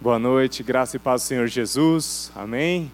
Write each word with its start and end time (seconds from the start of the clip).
Boa 0.00 0.16
noite, 0.16 0.62
graça 0.62 0.94
e 0.94 0.98
paz 1.00 1.22
do 1.22 1.26
Senhor 1.26 1.48
Jesus. 1.48 2.30
Amém. 2.32 2.88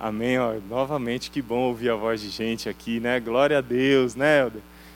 Amém. 0.00 0.38
Ó, 0.38 0.54
novamente, 0.66 1.30
que 1.30 1.42
bom 1.42 1.64
ouvir 1.64 1.90
a 1.90 1.94
voz 1.94 2.22
de 2.22 2.30
gente 2.30 2.70
aqui, 2.70 2.98
né? 3.00 3.20
Glória 3.20 3.58
a 3.58 3.60
Deus, 3.60 4.14
né? 4.14 4.50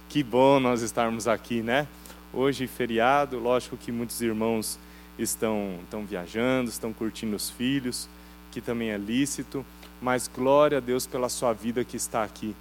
Que 0.09 0.23
bom 0.23 0.59
nós 0.59 0.81
estarmos 0.81 1.29
aqui, 1.29 1.61
né? 1.61 1.87
Hoje, 2.33 2.67
feriado, 2.67 3.39
lógico 3.39 3.77
que 3.77 3.93
muitos 3.93 4.19
irmãos 4.23 4.79
estão, 5.19 5.79
estão 5.83 6.07
viajando, 6.07 6.71
estão 6.71 6.91
curtindo 6.91 7.37
os 7.37 7.51
filhos, 7.51 8.09
que 8.51 8.63
também 8.63 8.89
é 8.89 8.97
lícito, 8.97 9.63
mas 10.01 10.31
glória 10.35 10.79
a 10.79 10.81
Deus 10.81 11.07
pela 11.07 11.29
sua 11.29 11.53
vida 11.53 11.85
que 11.85 11.99
está 11.99 12.25
aqui. 12.25 12.57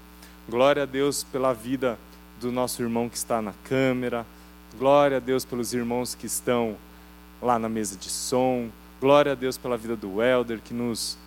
Glória 0.50 0.84
a 0.84 0.86
Deus 0.86 1.24
pela 1.24 1.54
vida 1.54 1.98
do 2.42 2.52
nosso 2.52 2.82
irmão 2.82 3.08
que 3.08 3.16
está 3.16 3.42
na 3.42 3.54
câmera. 3.64 4.26
Glória 4.78 5.16
a 5.16 5.22
Deus 5.22 5.46
pelos 5.46 5.74
irmãos 5.74 6.14
que 6.14 6.26
estão 6.26 6.76
lá 7.42 7.60
na 7.60 7.70
mesa 7.70 7.96
de 7.96 8.10
som. 8.10 8.70
Glória 9.00 9.34
a 9.34 9.36
Deus 9.36 9.58
pela 9.58 9.78
vida 9.78 9.96
do 9.96 10.22
Elder 10.22 10.60
que 10.60 10.74
nos 10.74 11.18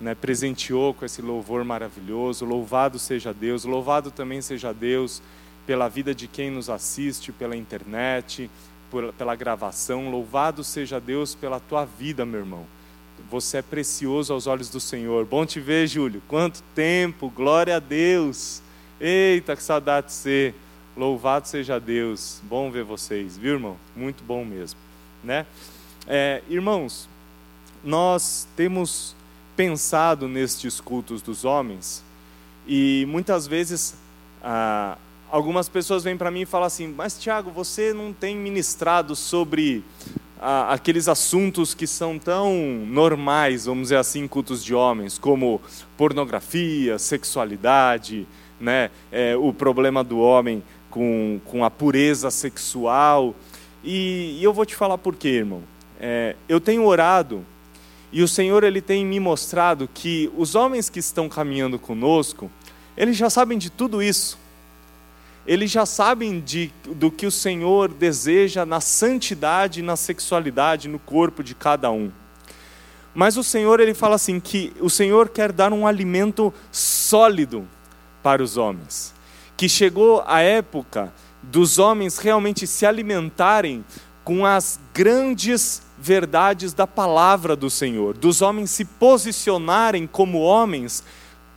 né, 0.00 0.14
presenteou 0.14 0.92
com 0.92 1.04
esse 1.04 1.22
louvor 1.22 1.64
maravilhoso. 1.64 2.44
Louvado 2.44 2.98
seja 2.98 3.32
Deus, 3.32 3.64
louvado 3.64 4.10
também 4.10 4.42
seja 4.42 4.72
Deus 4.72 5.22
pela 5.66 5.88
vida 5.88 6.14
de 6.14 6.28
quem 6.28 6.50
nos 6.50 6.68
assiste 6.68 7.32
pela 7.32 7.56
internet, 7.56 8.50
por, 8.90 9.12
pela 9.14 9.34
gravação. 9.34 10.10
Louvado 10.10 10.62
seja 10.62 11.00
Deus 11.00 11.34
pela 11.34 11.58
tua 11.58 11.84
vida, 11.84 12.26
meu 12.26 12.40
irmão. 12.40 12.66
Você 13.30 13.58
é 13.58 13.62
precioso 13.62 14.32
aos 14.32 14.46
olhos 14.46 14.68
do 14.68 14.80
Senhor. 14.80 15.24
Bom 15.24 15.46
te 15.46 15.60
ver, 15.60 15.86
Júlio. 15.86 16.22
Quanto 16.28 16.62
tempo, 16.74 17.30
glória 17.30 17.76
a 17.76 17.80
Deus. 17.80 18.60
Eita, 19.00 19.56
que 19.56 19.62
saudade 19.62 20.08
de 20.08 20.12
ser. 20.12 20.54
Louvado 20.96 21.48
seja 21.48 21.80
Deus. 21.80 22.42
Bom 22.44 22.70
ver 22.70 22.84
vocês, 22.84 23.36
viu, 23.36 23.54
irmão? 23.54 23.76
Muito 23.96 24.22
bom 24.22 24.44
mesmo 24.44 24.84
né? 25.24 25.46
É, 26.06 26.42
irmãos, 26.48 27.08
nós 27.82 28.46
temos 28.56 29.16
pensado 29.56 30.28
nestes 30.28 30.80
cultos 30.80 31.22
dos 31.22 31.44
homens 31.44 32.02
e 32.66 33.06
muitas 33.08 33.46
vezes 33.46 33.94
ah, 34.42 34.98
algumas 35.30 35.68
pessoas 35.68 36.04
vêm 36.04 36.16
para 36.16 36.30
mim 36.30 36.42
e 36.42 36.46
falam 36.46 36.66
assim: 36.66 36.88
Mas 36.88 37.18
Tiago, 37.18 37.50
você 37.50 37.92
não 37.92 38.12
tem 38.12 38.36
ministrado 38.36 39.16
sobre 39.16 39.82
ah, 40.40 40.72
aqueles 40.72 41.08
assuntos 41.08 41.74
que 41.74 41.86
são 41.86 42.18
tão 42.18 42.54
normais, 42.86 43.66
vamos 43.66 43.84
dizer 43.84 43.96
assim, 43.96 44.28
cultos 44.28 44.62
de 44.62 44.74
homens, 44.74 45.18
como 45.18 45.60
pornografia, 45.96 46.98
sexualidade, 46.98 48.26
né? 48.60 48.90
É, 49.10 49.36
o 49.36 49.52
problema 49.52 50.04
do 50.04 50.18
homem 50.18 50.62
com, 50.90 51.40
com 51.44 51.64
a 51.64 51.70
pureza 51.70 52.30
sexual. 52.30 53.34
E, 53.84 54.38
e 54.40 54.44
eu 54.44 54.52
vou 54.52 54.64
te 54.64 54.74
falar 54.74 54.96
por 54.98 55.14
quê, 55.14 55.28
irmão. 55.28 55.62
É, 56.00 56.34
eu 56.48 56.60
tenho 56.60 56.84
orado 56.84 57.44
e 58.10 58.22
o 58.22 58.28
Senhor 58.28 58.62
ele 58.62 58.80
tem 58.80 59.04
me 59.04 59.18
mostrado 59.18 59.88
que 59.92 60.30
os 60.36 60.54
homens 60.54 60.88
que 60.88 61.00
estão 61.00 61.28
caminhando 61.28 61.78
conosco, 61.78 62.50
eles 62.96 63.16
já 63.16 63.28
sabem 63.28 63.58
de 63.58 63.70
tudo 63.70 64.02
isso. 64.02 64.38
Eles 65.46 65.70
já 65.70 65.84
sabem 65.84 66.40
de, 66.40 66.72
do 66.84 67.10
que 67.10 67.26
o 67.26 67.30
Senhor 67.30 67.92
deseja 67.92 68.64
na 68.64 68.80
santidade, 68.80 69.82
na 69.82 69.96
sexualidade, 69.96 70.88
no 70.88 70.98
corpo 70.98 71.42
de 71.42 71.54
cada 71.54 71.90
um. 71.90 72.10
Mas 73.14 73.36
o 73.36 73.44
Senhor 73.44 73.80
ele 73.80 73.94
fala 73.94 74.14
assim 74.14 74.40
que 74.40 74.72
o 74.80 74.88
Senhor 74.88 75.28
quer 75.28 75.52
dar 75.52 75.72
um 75.72 75.86
alimento 75.86 76.54
sólido 76.72 77.68
para 78.22 78.42
os 78.42 78.56
homens. 78.56 79.12
Que 79.56 79.68
chegou 79.68 80.22
a 80.26 80.40
época 80.40 81.12
dos 81.50 81.78
homens 81.78 82.18
realmente 82.18 82.66
se 82.66 82.86
alimentarem 82.86 83.84
com 84.24 84.44
as 84.46 84.80
grandes 84.92 85.82
verdades 85.98 86.72
da 86.72 86.86
palavra 86.86 87.54
do 87.54 87.70
Senhor, 87.70 88.16
dos 88.16 88.42
homens 88.42 88.70
se 88.70 88.84
posicionarem 88.84 90.06
como 90.06 90.40
homens 90.40 91.04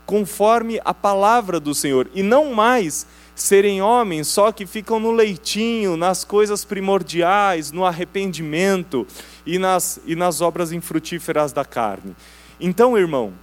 conforme 0.05 0.79
a 0.85 0.93
palavra 0.93 1.59
do 1.59 1.73
Senhor 1.73 2.09
e 2.13 2.23
não 2.23 2.53
mais 2.53 3.05
serem 3.35 3.81
homens 3.81 4.27
só 4.27 4.51
que 4.51 4.65
ficam 4.65 4.99
no 4.99 5.11
leitinho, 5.11 5.95
nas 5.95 6.23
coisas 6.23 6.65
primordiais, 6.65 7.71
no 7.71 7.85
arrependimento 7.85 9.05
e 9.45 9.59
nas, 9.59 9.99
e 10.05 10.15
nas 10.15 10.41
obras 10.41 10.71
infrutíferas 10.71 11.53
da 11.53 11.63
carne. 11.63 12.15
Então, 12.59 12.97
irmão, 12.97 13.33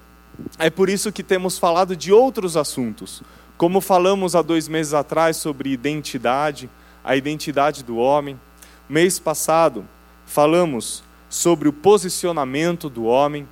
é 0.59 0.69
por 0.69 0.89
isso 0.89 1.13
que 1.13 1.23
temos 1.23 1.59
falado 1.59 1.95
de 1.95 2.13
outros 2.13 2.57
assuntos. 2.57 3.23
Como 3.57 3.81
falamos 3.81 4.35
há 4.35 4.43
dois 4.43 4.67
meses 4.67 4.95
atrás 4.95 5.37
sobre 5.37 5.71
identidade, 5.71 6.69
a 7.05 7.15
identidade 7.15 7.85
do 7.85 7.97
homem. 7.97 8.41
Mês 8.89 9.19
passado 9.19 9.87
falamos 10.27 11.05
sobre 11.29 11.69
o 11.69 11.73
posicionamento 11.73 12.89
do 12.89 13.05
homem. 13.05 13.49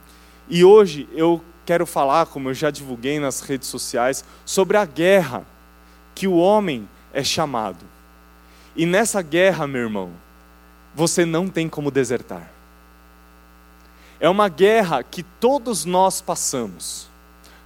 E 0.49 0.65
hoje 0.65 1.09
eu 1.13 1.43
quero 1.65 1.87
falar, 1.87 2.27
como 2.27 2.49
eu 2.49 2.55
já 2.55 2.71
divulguei 2.71 3.21
nas 3.21 3.41
redes 3.41 3.69
sociais, 3.69 4.25
sobre 4.45 4.77
a 4.77 4.85
guerra 4.85 5.47
que 6.15 6.27
o 6.27 6.37
homem 6.37 6.89
é 7.13 7.23
chamado. 7.23 7.85
E 8.75 8.87
nessa 8.87 9.23
guerra, 9.23 9.67
meu 9.67 9.83
irmão, 9.83 10.11
você 10.95 11.25
não 11.25 11.49
tem 11.49 11.69
como 11.69 11.91
desertar. 11.91 12.51
É 14.19 14.29
uma 14.29 14.49
guerra 14.49 15.03
que 15.03 15.23
todos 15.23 15.85
nós 15.85 16.21
passamos. 16.21 17.12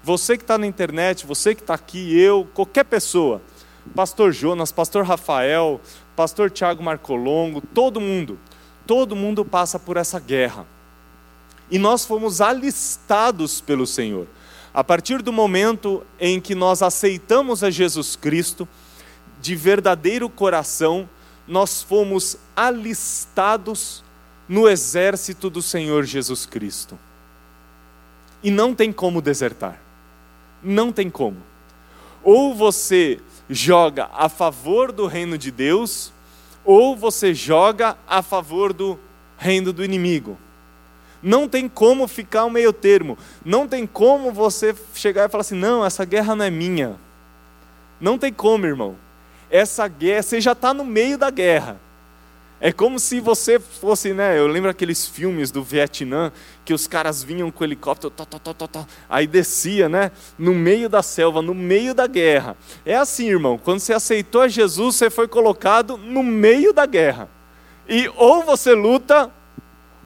Você 0.07 0.37
que 0.37 0.45
está 0.45 0.57
na 0.57 0.69
internet, 0.69 1.27
você 1.27 1.53
que 1.53 1.63
está 1.63 1.75
aqui, 1.75 2.17
eu, 2.17 2.49
qualquer 2.55 2.85
pessoa, 2.85 3.43
Pastor 3.93 4.31
Jonas, 4.31 4.71
Pastor 4.71 5.05
Rafael, 5.05 5.81
Pastor 6.15 6.49
Tiago 6.49 6.81
Marcolongo, 6.81 7.61
todo 7.61 8.01
mundo, 8.01 8.39
todo 8.87 9.17
mundo 9.17 9.45
passa 9.45 9.81
por 9.81 9.97
essa 9.97 10.21
guerra. 10.21 10.65
E 11.69 11.77
nós 11.77 12.05
fomos 12.05 12.41
alistados 12.41 13.61
pelo 13.61 13.85
Senhor. 13.85 14.29
A 14.73 14.85
partir 14.85 15.23
do 15.23 15.33
momento 15.33 16.07
em 16.21 16.41
que 16.41 16.55
nós 16.55 16.83
aceitamos 16.83 17.65
a 17.65 17.69
Jesus 17.69 18.15
Cristo, 18.15 18.69
de 19.41 19.57
verdadeiro 19.57 20.31
coração, 20.31 21.09
nós 21.49 21.83
fomos 21.83 22.39
alistados 22.55 24.05
no 24.49 24.69
exército 24.69 25.51
do 25.51 25.61
Senhor 25.61 26.05
Jesus 26.05 26.47
Cristo. 26.47 26.97
E 28.41 28.53
não 28.53 28.73
tem 28.73 28.93
como 28.93 29.21
desertar. 29.21 29.85
Não 30.63 30.93
tem 30.93 31.11
como. 31.11 31.37
Ou 32.23 32.55
você 32.55 33.21
joga 33.49 34.09
a 34.13 34.29
favor 34.29 34.91
do 34.91 35.07
reino 35.07 35.39
de 35.39 35.51
Deus, 35.51 36.13
ou 36.65 36.97
você 36.97 37.33
joga 37.33 37.97
a 38.07 38.23
favor 38.23 38.73
do 38.73 38.99
reino 39.39 39.73
do 39.73 39.85
inimigo. 39.85 40.37
Não 41.23 41.49
tem 41.49 41.69
como 41.69 42.07
ficar 42.07 42.45
um 42.45 42.51
meio 42.51 42.73
termo. 42.73 43.17
Não 43.45 43.67
tem 43.67 43.87
como 43.87 44.33
você 44.33 44.75
chegar 44.95 45.27
e 45.27 45.29
falar 45.29 45.41
assim: 45.41 45.57
não, 45.57 45.85
essa 45.85 46.05
guerra 46.05 46.35
não 46.35 46.45
é 46.45 46.51
minha. 46.51 46.97
Não 48.01 48.19
tem 48.19 48.33
como, 48.33 48.67
irmão. 48.67 48.97
Essa 49.51 49.89
guerra, 49.89 50.23
você 50.23 50.41
já 50.41 50.53
está 50.53 50.75
no 50.75 50.85
meio 50.85 51.17
da 51.17 51.31
guerra. 51.31 51.81
É 52.59 52.73
como 52.73 52.99
se 52.99 53.21
você 53.21 53.61
fosse, 53.61 54.15
né? 54.15 54.39
Eu 54.39 54.47
lembro 54.47 54.71
aqueles 54.71 55.07
filmes 55.07 55.51
do 55.51 55.63
Vietnã 55.63 56.33
que 56.65 56.73
os 56.73 56.87
caras 56.87 57.23
vinham 57.23 57.51
com 57.51 57.63
helicóptero, 57.63 58.11
tá, 58.11 58.25
tá, 58.25 58.39
tá, 58.39 58.67
tá, 58.67 58.87
aí 59.11 59.27
descia, 59.27 59.89
né? 59.89 60.11
No 60.39 60.55
meio 60.55 60.89
da 60.89 61.03
selva, 61.03 61.43
no 61.43 61.55
meio 61.55 61.95
da 61.95 62.07
guerra. 62.07 62.57
É 62.85 62.97
assim, 62.97 63.29
irmão. 63.29 63.59
Quando 63.59 63.81
você 63.81 63.93
aceitou 63.93 64.41
a 64.41 64.49
Jesus, 64.49 64.97
você 64.97 65.11
foi 65.11 65.29
colocado 65.29 65.99
no 65.99 66.23
meio 66.23 66.73
da 66.73 66.87
guerra. 66.87 67.29
E 67.87 68.11
ou 68.17 68.43
você 68.43 68.73
luta, 68.73 69.31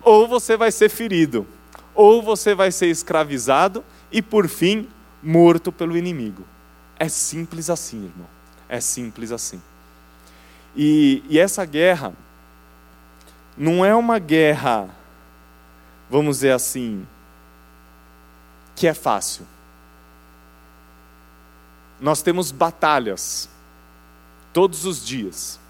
ou 0.02 0.26
você 0.26 0.56
vai 0.56 0.72
ser 0.72 0.88
ferido, 0.88 1.46
ou 1.94 2.20
você 2.20 2.52
vai 2.52 2.72
ser 2.72 2.88
escravizado 2.88 3.84
e, 4.10 4.20
por 4.20 4.48
fim, 4.48 4.88
morto 5.22 5.70
pelo 5.70 5.96
inimigo. 5.96 6.44
É 6.98 7.08
simples 7.08 7.70
assim, 7.70 8.06
irmão. 8.06 8.28
É 8.68 8.80
simples 8.80 9.30
assim. 9.30 9.62
E, 10.76 11.22
e 11.28 11.38
essa 11.38 11.64
guerra 11.64 12.12
não 13.56 13.84
é 13.84 13.94
uma 13.94 14.18
guerra, 14.18 14.88
vamos 16.08 16.38
dizer 16.38 16.52
assim, 16.52 17.06
que 18.74 18.86
é 18.86 18.94
fácil. 18.94 19.46
Nós 22.00 22.22
temos 22.22 22.50
batalhas 22.50 23.48
todos 24.52 24.84
os 24.86 25.04
dias. 25.04 25.60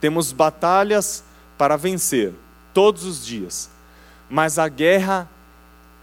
Temos 0.00 0.32
batalhas 0.32 1.24
para 1.56 1.76
vencer 1.76 2.34
todos 2.74 3.04
os 3.04 3.24
dias. 3.24 3.70
Mas 4.28 4.58
a 4.58 4.68
guerra, 4.68 5.28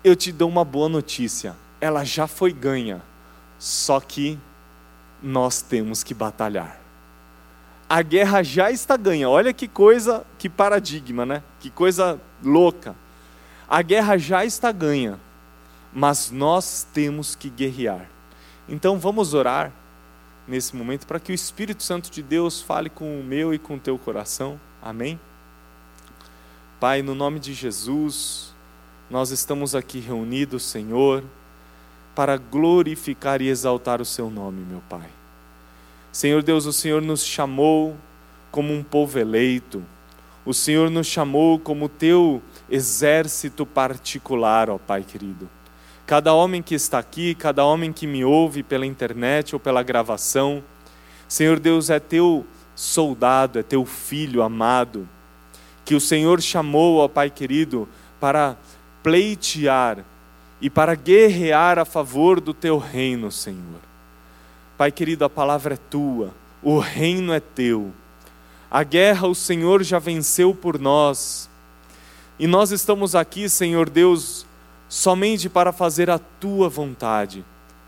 eu 0.04 0.16
te 0.16 0.32
dou 0.32 0.50
uma 0.50 0.66
boa 0.66 0.90
notícia, 0.90 1.56
ela 1.80 2.04
já 2.04 2.28
foi 2.28 2.52
ganha. 2.52 3.02
Só 3.60 4.00
que 4.00 4.40
nós 5.22 5.62
temos 5.62 6.04
que 6.04 6.14
batalhar 6.14 6.85
a 7.90 8.02
guerra 8.02 8.44
já 8.44 8.72
está 8.72 8.98
ganha. 8.98 9.30
Olha 9.30 9.54
que 9.54 9.68
coisa, 9.68 10.26
que 10.38 10.50
paradigma, 10.50 11.26
né? 11.26 11.44
Que 11.60 11.70
coisa 11.70 12.20
louca. 12.44 12.96
A 13.68 13.82
guerra 13.82 14.18
já 14.18 14.44
está 14.44 14.72
ganha, 14.72 15.20
mas 15.94 16.32
nós 16.32 16.86
temos 16.94 17.36
que 17.36 17.50
guerrear. 17.50 18.10
Então 18.68 18.98
vamos 18.98 19.34
orar 19.34 19.72
nesse 20.48 20.76
momento 20.76 21.06
para 21.06 21.20
que 21.20 21.32
o 21.32 21.36
Espírito 21.36 21.84
Santo 21.84 22.10
de 22.10 22.22
Deus 22.22 22.62
fale 22.62 22.90
com 22.90 23.20
o 23.20 23.24
meu 23.24 23.54
e 23.54 23.60
com 23.60 23.76
o 23.76 23.80
teu 23.80 23.98
coração. 23.98 24.60
Amém? 24.82 25.20
Pai, 26.80 27.02
no 27.02 27.16
nome 27.16 27.40
de 27.40 27.54
Jesus, 27.54 28.54
nós 29.10 29.32
estamos 29.32 29.76
aqui 29.76 30.00
reunidos, 30.00 30.64
Senhor, 30.64 31.24
para 32.14 32.38
glorificar 32.38 33.42
e 33.42 33.48
exaltar 33.48 34.02
o 34.02 34.06
Seu 34.06 34.30
nome, 34.30 34.64
meu 34.64 34.82
Pai. 34.90 35.10
Senhor 36.16 36.42
Deus, 36.42 36.66
o 36.66 36.72
Senhor 36.72 37.02
nos 37.02 37.26
chamou 37.26 37.94
como 38.50 38.74
um 38.74 38.82
povo 38.82 39.20
eleito, 39.20 39.84
o 40.46 40.54
Senhor 40.54 40.90
nos 40.90 41.08
chamou 41.08 41.60
como 41.60 41.90
Teu 41.90 42.42
exército 42.70 43.66
particular, 43.66 44.70
ó 44.70 44.78
Pai 44.78 45.04
querido. 45.04 45.50
Cada 46.06 46.34
homem 46.34 46.62
que 46.62 46.74
está 46.74 47.00
aqui, 47.00 47.36
cada 47.36 47.66
homem 47.66 47.92
que 47.92 48.08
me 48.08 48.24
ouve 48.24 48.64
pela 48.64 48.86
internet 48.86 49.56
ou 49.56 49.60
pela 49.60 49.84
gravação, 49.84 50.64
Senhor 51.28 51.60
Deus, 51.60 51.90
é 51.90 52.00
Teu 52.00 52.46
soldado, 52.74 53.60
é 53.60 53.64
Teu 53.64 53.86
filho 53.86 54.42
amado, 54.42 55.06
que 55.84 55.96
o 55.96 56.00
Senhor 56.00 56.42
chamou, 56.42 57.00
ó 57.00 57.10
Pai 57.10 57.30
querido, 57.30 57.90
para 58.22 58.56
pleitear 59.04 59.98
e 60.62 60.70
para 60.70 60.96
guerrear 60.96 61.78
a 61.78 61.84
favor 61.84 62.40
do 62.40 62.54
teu 62.54 62.78
reino, 62.78 63.30
Senhor. 63.30 63.95
Pai 64.78 64.92
querido, 64.92 65.24
a 65.26 65.30
palavra 65.30 65.76
é 65.76 65.78
tua, 65.78 66.34
o 66.62 66.80
reino 66.80 67.34
é 67.34 67.40
teu. 67.40 67.92
A 68.70 68.84
guerra 68.84 69.28
o 69.28 69.36
Senhor 69.36 69.84
já 69.84 70.00
venceu 70.00 70.54
por 70.54 70.80
nós. 70.80 71.50
E 72.38 72.48
nós 72.48 72.72
estamos 72.72 73.16
aqui, 73.16 73.48
Senhor 73.48 73.90
Deus, 73.90 74.46
somente 74.90 75.48
para 75.48 75.72
fazer 75.72 76.10
a 76.10 76.20
tua 76.20 76.68
vontade, 76.68 77.46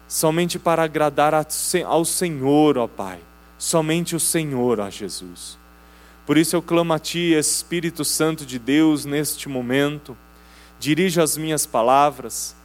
somente 0.07 0.57
para 0.57 0.83
agradar 0.83 1.33
ao 1.33 2.05
Senhor, 2.05 2.77
ó 2.77 2.87
Pai, 2.87 3.19
somente 3.57 4.15
o 4.15 4.19
Senhor, 4.19 4.79
ó 4.79 4.89
Jesus. 4.89 5.57
Por 6.25 6.37
isso 6.37 6.55
eu 6.55 6.61
clamo 6.61 6.93
a 6.93 6.99
Ti, 6.99 7.33
Espírito 7.33 8.05
Santo 8.05 8.45
de 8.45 8.57
Deus, 8.57 9.03
neste 9.03 9.49
momento 9.49 10.15
dirija 10.79 11.23
as 11.23 11.37
minhas 11.37 11.65
palavras, 11.65 12.55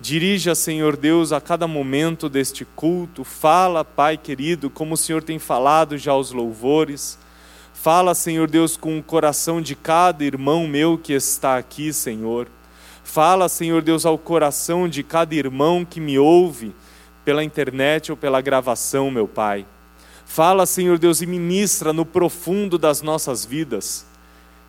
dirija, 0.00 0.54
Senhor 0.54 0.96
Deus, 0.96 1.32
a 1.32 1.40
cada 1.40 1.66
momento 1.66 2.28
deste 2.28 2.64
culto, 2.64 3.24
fala, 3.24 3.84
Pai 3.84 4.16
querido, 4.16 4.68
como 4.68 4.94
o 4.94 4.96
Senhor 4.96 5.22
tem 5.22 5.38
falado 5.38 5.96
já 5.96 6.12
aos 6.12 6.32
louvores, 6.32 7.18
fala, 7.72 8.14
Senhor 8.14 8.48
Deus, 8.48 8.76
com 8.76 8.98
o 8.98 9.02
coração 9.02 9.60
de 9.60 9.74
cada 9.74 10.24
irmão 10.24 10.66
meu 10.66 10.98
que 10.98 11.12
está 11.12 11.56
aqui, 11.56 11.92
Senhor, 11.92 12.48
fala, 13.02 13.48
Senhor 13.48 13.82
Deus, 13.82 14.04
ao 14.04 14.18
coração 14.18 14.88
de 14.88 15.02
cada 15.02 15.34
irmão 15.34 15.84
que 15.84 16.00
me 16.00 16.18
ouve 16.18 16.74
pela 17.24 17.44
internet 17.44 18.10
ou 18.10 18.16
pela 18.16 18.40
gravação, 18.40 19.10
meu 19.10 19.26
Pai. 19.26 19.66
Fala, 20.26 20.66
Senhor 20.66 20.98
Deus, 20.98 21.22
e 21.22 21.26
ministra 21.26 21.92
no 21.92 22.04
profundo 22.04 22.76
das 22.78 23.02
nossas 23.02 23.44
vidas 23.44 24.06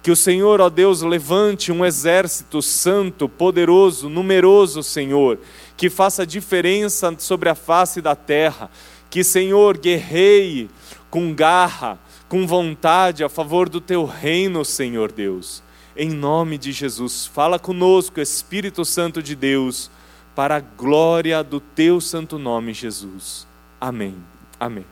que 0.06 0.12
o 0.12 0.16
Senhor, 0.16 0.62
ó 0.62 0.70
Deus, 0.70 1.02
levante 1.02 1.72
um 1.72 1.84
exército 1.84 2.62
santo, 2.62 3.28
poderoso, 3.28 4.08
numeroso, 4.08 4.84
Senhor, 4.84 5.40
que 5.76 5.90
faça 5.90 6.28
diferença 6.28 7.12
sobre 7.18 7.50
a 7.50 7.56
face 7.56 8.04
da 8.04 8.16
terra. 8.16 8.70
Que, 9.10 9.24
Senhor, 9.24 9.80
guerreie 9.80 10.70
com 11.10 11.34
garra, 11.34 11.98
com 12.30 12.46
vontade 12.46 13.24
a 13.24 13.30
favor 13.30 13.68
do 13.68 13.82
teu 13.82 14.06
reino, 14.06 14.64
Senhor 14.64 15.12
Deus. 15.12 15.64
Em 15.98 16.12
nome 16.12 16.60
de 16.60 16.72
Jesus, 16.72 17.26
fala 17.26 17.58
conosco, 17.58 18.22
Espírito 18.22 18.86
Santo 18.86 19.24
de 19.24 19.36
Deus, 19.36 19.90
para 20.36 20.58
a 20.58 20.60
glória 20.60 21.44
do 21.44 21.60
teu 21.60 22.00
santo 22.00 22.38
nome, 22.38 22.76
Jesus. 22.76 23.48
Amém. 23.82 24.16
Amém. 24.60 24.86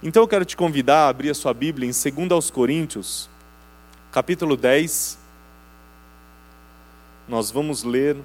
Então 0.00 0.22
eu 0.22 0.28
quero 0.28 0.44
te 0.44 0.56
convidar 0.56 1.06
a 1.06 1.08
abrir 1.08 1.30
a 1.30 1.34
sua 1.34 1.52
Bíblia 1.52 1.90
em 1.90 2.12
2 2.12 2.30
aos 2.30 2.52
Coríntios, 2.52 3.28
capítulo 4.12 4.56
10, 4.56 5.18
nós 7.28 7.52
vamos 7.52 7.84
ler 7.84 8.16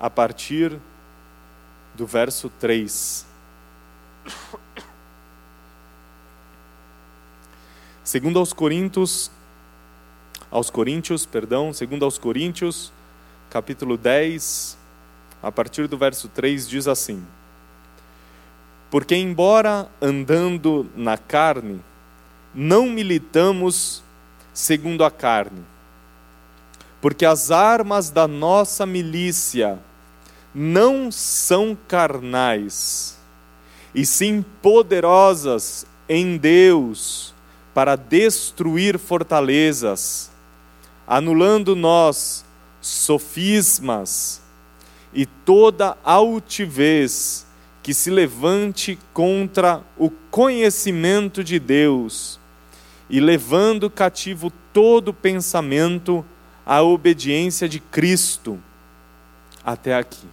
a 0.00 0.10
partir 0.10 0.76
do 1.94 2.04
verso 2.04 2.50
3. 2.58 3.24
Segundo 8.02 8.40
aos 8.40 8.52
Coríntios, 8.52 9.30
aos 10.50 10.70
Coríntios, 10.70 11.24
perdão, 11.24 11.72
segundo 11.72 12.04
aos 12.04 12.18
Coríntios, 12.18 12.92
capítulo 13.48 13.96
10, 13.96 14.76
a 15.40 15.52
partir 15.52 15.86
do 15.86 15.96
verso 15.96 16.28
3 16.28 16.68
diz 16.68 16.88
assim: 16.88 17.24
Porque 18.90 19.14
embora 19.14 19.88
andando 20.02 20.90
na 20.96 21.16
carne, 21.16 21.80
não 22.52 22.88
militamos 22.88 24.02
segundo 24.56 25.04
a 25.04 25.10
carne. 25.10 25.62
Porque 26.98 27.26
as 27.26 27.50
armas 27.50 28.08
da 28.08 28.26
nossa 28.26 28.86
milícia 28.86 29.78
não 30.54 31.12
são 31.12 31.76
carnais, 31.86 33.18
e 33.94 34.06
sim 34.06 34.42
poderosas 34.62 35.84
em 36.08 36.38
Deus 36.38 37.34
para 37.74 37.96
destruir 37.96 38.98
fortalezas, 38.98 40.30
anulando 41.06 41.76
nós 41.76 42.42
sofismas 42.80 44.40
e 45.12 45.26
toda 45.26 45.98
altivez 46.02 47.46
que 47.82 47.92
se 47.92 48.10
levante 48.10 48.98
contra 49.12 49.82
o 49.98 50.08
conhecimento 50.30 51.44
de 51.44 51.58
Deus 51.58 52.40
e 53.08 53.20
levando 53.20 53.88
cativo 53.88 54.52
todo 54.72 55.12
pensamento 55.12 56.24
à 56.64 56.82
obediência 56.82 57.68
de 57.68 57.78
Cristo 57.78 58.58
até 59.64 59.94
aqui. 59.94 60.26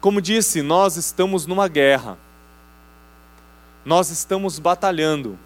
Como 0.00 0.20
disse, 0.20 0.62
nós 0.62 0.96
estamos 0.96 1.46
numa 1.46 1.68
guerra, 1.68 2.18
nós 3.84 4.10
estamos 4.10 4.58
batalhando, 4.58 5.38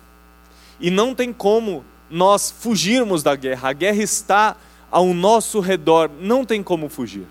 e 0.78 0.90
não 0.90 1.14
tem 1.14 1.32
como 1.32 1.84
nós 2.10 2.50
fugirmos 2.50 3.22
da 3.22 3.36
guerra, 3.36 3.68
a 3.68 3.72
guerra 3.72 4.02
está 4.02 4.56
ao 4.90 5.14
nosso 5.14 5.60
redor, 5.60 6.10
não 6.20 6.44
tem 6.44 6.62
como 6.62 6.88
fugir. 6.88 7.26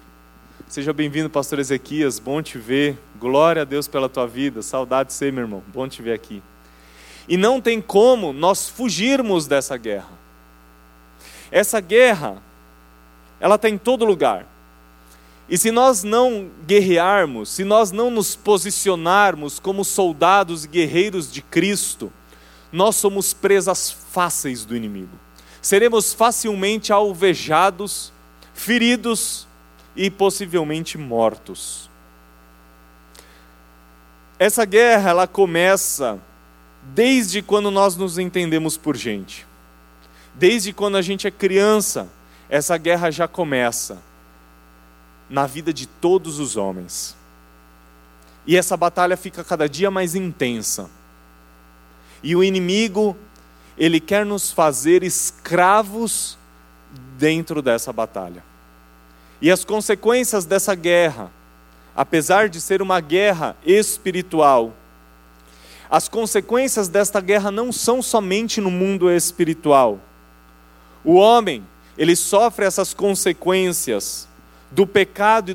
Seja 0.68 0.94
bem-vindo, 0.94 1.30
pastor 1.30 1.60
Ezequias, 1.60 2.20
bom 2.20 2.42
te 2.42 2.58
ver, 2.58 2.98
glória 3.20 3.64
a 3.64 3.66
Deus 3.66 3.88
pela 3.88 4.08
tua 4.08 4.28
vida, 4.28 4.62
saudade 4.62 5.10
de 5.10 5.14
ser, 5.14 5.34
meu 5.34 5.44
irmão, 5.44 5.64
bom 5.74 5.88
te 5.88 6.02
ver 6.02 6.14
aqui. 6.14 6.42
E 7.30 7.38
não 7.38 7.62
tem 7.62 7.80
como 7.80 8.34
nós 8.34 8.68
fugirmos 8.68 9.46
dessa 9.46 9.78
guerra. 9.78 10.18
Essa 11.52 11.80
guerra, 11.80 12.42
ela 13.40 13.54
está 13.54 13.70
em 13.70 13.78
todo 13.78 14.04
lugar. 14.04 14.48
E 15.48 15.58
se 15.58 15.72
nós 15.72 16.04
não 16.04 16.50
guerrearmos, 16.66 17.50
se 17.50 17.64
nós 17.64 17.92
não 17.92 18.10
nos 18.10 18.36
posicionarmos 18.36 19.60
como 19.60 19.86
soldados 19.86 20.66
e 20.66 20.68
guerreiros 20.68 21.32
de 21.32 21.44
Cristo, 21.44 22.12
nós 22.72 22.96
somos 22.96 23.32
presas 23.32 23.92
fáceis 23.92 24.66
do 24.66 24.76
inimigo. 24.76 25.18
Seremos 25.62 26.14
facilmente 26.14 26.92
alvejados, 26.92 28.12
feridos 28.54 29.48
e 29.96 30.10
possivelmente 30.10 30.98
mortos. 30.98 31.90
Essa 34.38 34.66
guerra 34.66 35.10
ela 35.10 35.28
começa 35.28 36.20
desde 36.94 37.42
quando 37.42 37.70
nós 37.70 37.96
nos 37.96 38.18
entendemos 38.18 38.78
por 38.78 38.96
gente. 38.96 39.46
Desde 40.34 40.74
quando 40.74 40.98
a 40.98 41.02
gente 41.02 41.28
é 41.28 41.32
criança, 41.32 42.08
essa 42.50 42.78
guerra 42.78 43.12
já 43.12 43.28
começa 43.28 44.02
na 45.30 45.46
vida 45.46 45.72
de 45.72 45.86
todos 45.86 46.40
os 46.40 46.56
homens. 46.58 47.16
E 48.46 48.58
essa 48.58 48.76
batalha 48.76 49.16
fica 49.16 49.44
cada 49.44 49.70
dia 49.70 49.92
mais 49.92 50.16
intensa. 50.16 50.90
E 52.24 52.36
o 52.36 52.44
inimigo, 52.44 53.16
ele 53.78 54.00
quer 54.00 54.26
nos 54.26 54.52
fazer 54.52 55.04
escravos 55.04 56.38
dentro 57.18 57.62
dessa 57.62 57.94
batalha. 57.94 58.44
E 59.42 59.52
as 59.52 59.64
consequências 59.64 60.46
dessa 60.46 60.74
guerra, 60.74 61.32
apesar 61.96 62.50
de 62.50 62.60
ser 62.60 62.82
uma 62.82 63.00
guerra 63.00 63.56
espiritual, 63.64 64.74
as 65.90 66.08
consequências 66.08 66.88
desta 66.88 67.20
guerra 67.20 67.50
não 67.50 67.72
são 67.72 68.02
somente 68.02 68.62
no 68.62 68.70
mundo 68.70 69.10
espiritual. 69.10 70.00
O 71.04 71.16
homem, 71.16 71.66
ele 71.98 72.16
sofre 72.16 72.66
essas 72.66 72.94
consequências 72.94 74.28
do 74.70 74.86
pecado 74.86 75.50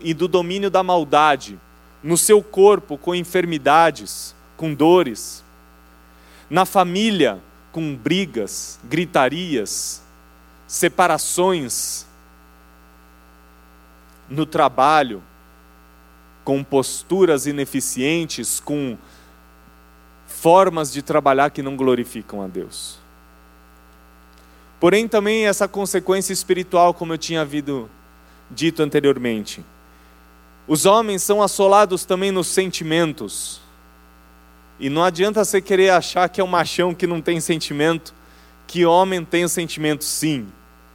e 0.00 0.12
do 0.14 0.26
domínio 0.26 0.70
da 0.70 0.82
maldade 0.82 1.58
no 2.02 2.16
seu 2.16 2.42
corpo, 2.42 2.98
com 2.98 3.14
enfermidades, 3.14 4.34
com 4.56 4.74
dores, 4.74 5.44
na 6.48 6.64
família, 6.64 7.40
com 7.72 7.94
brigas, 7.94 8.78
gritarias, 8.84 10.02
separações, 10.66 12.06
no 14.28 14.46
trabalho, 14.46 15.22
com 16.44 16.62
posturas 16.62 17.46
ineficientes, 17.46 18.60
com 18.60 18.96
formas 20.40 20.92
de 20.92 21.00
trabalhar 21.00 21.50
que 21.50 21.62
não 21.62 21.76
glorificam 21.76 22.42
a 22.42 22.46
Deus. 22.46 22.98
Porém, 24.78 25.08
também 25.08 25.46
essa 25.46 25.66
consequência 25.66 26.32
espiritual, 26.32 26.92
como 26.92 27.14
eu 27.14 27.18
tinha 27.18 27.40
havido 27.40 27.88
dito 28.50 28.82
anteriormente. 28.82 29.64
Os 30.68 30.84
homens 30.84 31.22
são 31.22 31.42
assolados 31.42 32.04
também 32.04 32.30
nos 32.30 32.48
sentimentos. 32.48 33.60
E 34.78 34.90
não 34.90 35.02
adianta 35.02 35.42
você 35.42 35.60
querer 35.60 35.90
achar 35.90 36.28
que 36.28 36.40
é 36.40 36.44
um 36.44 36.48
machão 36.48 36.94
que 36.94 37.06
não 37.06 37.22
tem 37.22 37.40
sentimento, 37.40 38.14
que 38.66 38.84
homem 38.84 39.24
tem 39.24 39.48
sentimento 39.48 40.04
sim. 40.04 40.46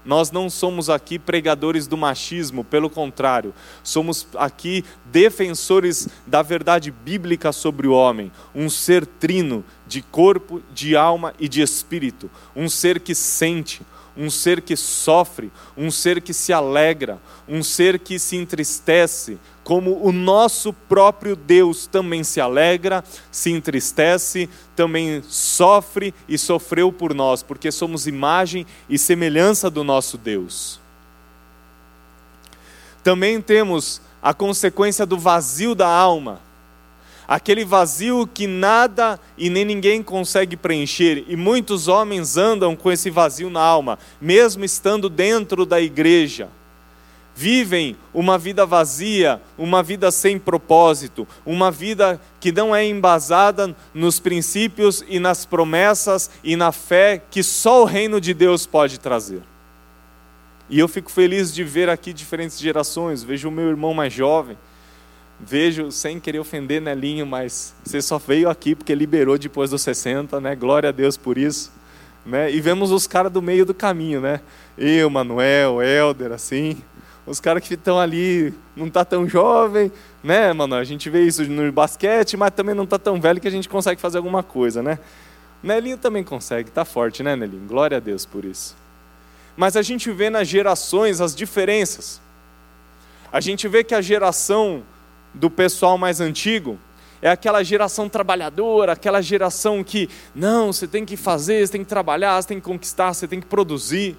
Nós 0.04 0.32
não 0.32 0.50
somos 0.50 0.90
aqui 0.90 1.20
pregadores 1.20 1.86
do 1.86 1.96
machismo, 1.96 2.64
pelo 2.64 2.90
contrário, 2.90 3.54
somos 3.84 4.28
aqui 4.36 4.84
defensores 5.06 6.08
da 6.26 6.42
verdade 6.42 6.90
bíblica 6.90 7.52
sobre 7.52 7.88
o 7.88 7.94
homem, 7.94 8.32
um 8.54 8.70
ser 8.70 9.06
trino 9.06 9.64
de 9.86 10.02
corpo, 10.02 10.62
de 10.74 10.96
alma 10.96 11.34
e 11.40 11.48
de 11.48 11.62
espírito, 11.62 12.32
um 12.56 12.68
ser 12.68 13.00
que 13.00 13.14
sente, 13.14 13.82
um 14.16 14.30
ser 14.30 14.62
que 14.62 14.76
sofre, 14.76 15.52
um 15.76 15.90
ser 15.90 16.22
que 16.22 16.34
se 16.34 16.52
alegra, 16.52 17.20
um 17.48 17.64
ser 17.64 18.00
que 18.00 18.20
se 18.20 18.36
entristece, 18.36 19.38
como 19.64 20.04
o 20.04 20.12
nosso 20.12 20.74
próprio 20.74 21.36
Deus 21.36 21.88
também 21.88 22.24
se 22.24 22.42
alegra, 22.42 23.04
se 23.32 23.52
entristece, 23.52 24.50
também 24.76 25.24
sofre 25.28 26.14
e 26.28 26.38
sofreu 26.38 26.92
por 26.92 27.14
nós, 27.14 27.42
porque 27.44 27.72
somos 27.72 28.08
imagem 28.08 28.66
e 28.90 28.98
semelhança 28.98 29.70
do 29.70 29.84
nosso 29.84 30.18
Deus. 30.18 30.80
Também 33.04 33.42
temos 33.42 34.02
a 34.22 34.34
consequência 34.34 35.06
do 35.06 35.18
vazio 35.18 35.74
da 35.74 35.88
alma, 35.88 36.40
aquele 37.32 37.64
vazio 37.64 38.28
que 38.28 38.46
nada 38.46 39.18
e 39.38 39.50
nem 39.50 39.64
ninguém 39.64 40.04
consegue 40.04 40.58
preencher, 40.58 41.24
e 41.30 41.38
muitos 41.38 41.88
homens 41.88 42.36
andam 42.36 42.76
com 42.76 42.92
esse 42.92 43.10
vazio 43.10 43.50
na 43.50 43.62
alma, 43.62 43.98
mesmo 44.20 44.66
estando 44.66 45.10
dentro 45.10 45.66
da 45.66 45.80
igreja 45.80 46.50
vivem 47.34 47.96
uma 48.14 48.38
vida 48.38 48.66
vazia, 48.66 49.42
uma 49.58 49.82
vida 49.82 50.12
sem 50.12 50.38
propósito, 50.38 51.26
uma 51.46 51.72
vida 51.72 52.20
que 52.40 52.52
não 52.52 52.76
é 52.76 52.86
embasada 52.86 53.74
nos 53.94 54.20
princípios 54.20 55.04
e 55.08 55.18
nas 55.18 55.46
promessas 55.46 56.30
e 56.44 56.58
na 56.58 56.74
fé 56.74 57.22
que 57.32 57.42
só 57.42 57.82
o 57.82 57.86
reino 57.86 58.20
de 58.20 58.34
Deus 58.34 58.66
pode 58.66 59.00
trazer. 59.00 59.42
E 60.70 60.78
eu 60.78 60.88
fico 60.88 61.10
feliz 61.12 61.54
de 61.54 61.64
ver 61.64 61.90
aqui 61.90 62.14
diferentes 62.14 62.60
gerações. 62.60 63.24
Vejo 63.24 63.50
o 63.50 63.52
meu 63.52 63.70
irmão 63.70 63.94
mais 63.94 64.14
jovem, 64.14 64.58
vejo, 65.46 65.92
sem 65.92 66.20
querer 66.20 66.40
ofender 66.40 66.82
Nelinho, 66.82 67.26
mas 67.26 67.74
você 67.84 68.02
só 68.02 68.18
veio 68.18 68.50
aqui 68.50 68.76
porque 68.76 68.94
liberou 68.94 69.38
depois 69.38 69.70
dos 69.70 69.82
60, 69.82 70.40
né? 70.40 70.56
Glória 70.56 70.90
a 70.90 70.92
Deus 70.92 71.18
por 71.18 71.38
isso. 71.38 71.72
Né? 72.26 72.52
E 72.52 72.62
vemos 72.62 72.92
os 72.92 73.08
caras 73.08 73.32
do 73.32 73.42
meio 73.42 73.66
do 73.66 73.74
caminho, 73.74 74.22
né? 74.22 74.42
Eu, 74.78 75.10
Manuel, 75.10 75.82
Helder, 75.82 76.32
assim 76.32 76.78
os 77.26 77.40
caras 77.40 77.66
que 77.66 77.76
estão 77.76 78.00
ali 78.00 78.54
não 78.76 78.90
tá 78.90 79.06
tão 79.06 79.28
jovem, 79.28 79.92
né, 80.24 80.52
mano? 80.54 80.76
A 80.76 80.84
gente 80.84 81.10
vê 81.10 81.24
isso 81.24 81.44
no 81.46 81.72
basquete, 81.72 82.36
mas 82.36 82.52
também 82.52 82.74
não 82.74 82.86
tá 82.86 82.98
tão 82.98 83.20
velho 83.22 83.40
que 83.40 83.48
a 83.48 83.52
gente 83.52 83.70
consegue 83.70 84.02
fazer 84.02 84.18
alguma 84.18 84.42
coisa, 84.42 84.82
né? 84.82 85.00
Nelinho 85.62 85.98
também 85.98 86.24
consegue, 86.24 86.72
tá 86.72 86.84
forte, 86.84 87.22
né, 87.22 87.36
Nelinho? 87.36 87.68
Glória 87.68 87.98
a 87.98 88.00
Deus 88.00 88.26
por 88.26 88.44
isso. 88.44 88.76
Mas 89.56 89.76
a 89.76 89.82
gente 89.82 90.12
vê 90.12 90.30
nas 90.30 90.48
gerações 90.48 91.22
as 91.22 91.36
diferenças. 91.36 92.20
A 93.32 93.40
gente 93.40 93.68
vê 93.68 93.84
que 93.84 93.94
a 93.94 94.02
geração 94.02 94.82
do 95.34 95.50
pessoal 95.50 95.98
mais 95.98 96.20
antigo 96.20 96.80
é 97.22 97.30
aquela 97.30 97.62
geração 97.64 98.10
trabalhadora, 98.10 98.94
aquela 98.94 99.22
geração 99.22 99.84
que, 99.84 100.10
não, 100.34 100.74
você 100.74 100.88
tem 100.88 101.06
que 101.06 101.16
fazer, 101.16 101.66
você 101.66 101.74
tem 101.74 101.84
que 101.84 101.90
trabalhar, 101.90 102.42
você 102.42 102.48
tem 102.48 102.60
que 102.60 102.66
conquistar, 102.66 103.14
você 103.14 103.28
tem 103.28 103.40
que 103.40 103.46
produzir. 103.46 104.18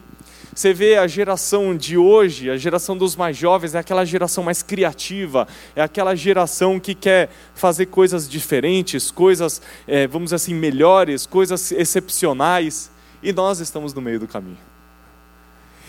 Você 0.54 0.72
vê 0.72 0.96
a 0.96 1.06
geração 1.06 1.74
de 1.74 1.96
hoje, 1.96 2.50
a 2.50 2.56
geração 2.58 2.96
dos 2.96 3.16
mais 3.16 3.36
jovens, 3.36 3.74
é 3.74 3.78
aquela 3.78 4.04
geração 4.04 4.44
mais 4.44 4.62
criativa, 4.62 5.48
é 5.74 5.82
aquela 5.82 6.14
geração 6.14 6.78
que 6.78 6.94
quer 6.94 7.30
fazer 7.54 7.86
coisas 7.86 8.28
diferentes, 8.28 9.10
coisas, 9.10 9.62
é, 9.88 10.06
vamos 10.06 10.26
dizer 10.26 10.36
assim, 10.36 10.54
melhores, 10.54 11.24
coisas 11.24 11.72
excepcionais, 11.72 12.90
e 13.22 13.32
nós 13.32 13.60
estamos 13.60 13.94
no 13.94 14.02
meio 14.02 14.20
do 14.20 14.28
caminho. 14.28 14.58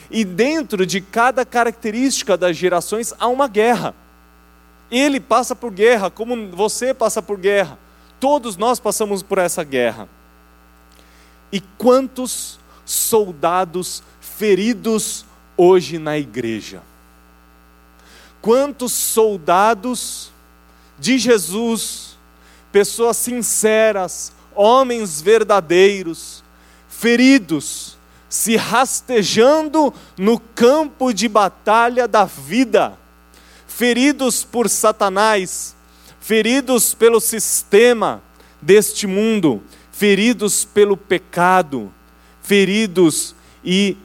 E 0.09 0.23
dentro 0.23 0.85
de 0.85 1.01
cada 1.01 1.45
característica 1.45 2.37
das 2.37 2.55
gerações 2.55 3.13
há 3.19 3.27
uma 3.27 3.47
guerra. 3.49 3.93
Ele 4.91 5.19
passa 5.19 5.55
por 5.55 5.71
guerra, 5.71 6.09
como 6.09 6.49
você 6.51 6.93
passa 6.93 7.21
por 7.21 7.37
guerra. 7.37 7.77
Todos 8.19 8.57
nós 8.57 8.79
passamos 8.79 9.23
por 9.23 9.37
essa 9.37 9.63
guerra. 9.63 10.07
E 11.51 11.59
quantos 11.77 12.59
soldados 12.85 14.03
feridos 14.19 15.25
hoje 15.55 15.97
na 15.97 16.17
igreja. 16.17 16.81
Quantos 18.41 18.91
soldados 18.91 20.31
de 20.99 21.17
Jesus, 21.17 22.17
pessoas 22.71 23.17
sinceras, 23.17 24.33
homens 24.55 25.21
verdadeiros, 25.21 26.43
feridos, 26.89 27.97
se 28.27 28.55
rastejando 28.55 29.93
no 30.17 30.39
campo 30.39 31.13
de 31.13 31.27
batalha 31.27 32.07
da 32.07 32.25
vida, 32.25 32.97
feridos 33.75 34.43
por 34.43 34.69
Satanás, 34.69 35.75
feridos 36.19 36.93
pelo 36.93 37.19
sistema 37.19 38.21
deste 38.61 39.07
mundo, 39.07 39.63
feridos 39.91 40.63
pelo 40.63 40.95
pecado, 40.95 41.91
feridos 42.43 43.35
e 43.65 43.97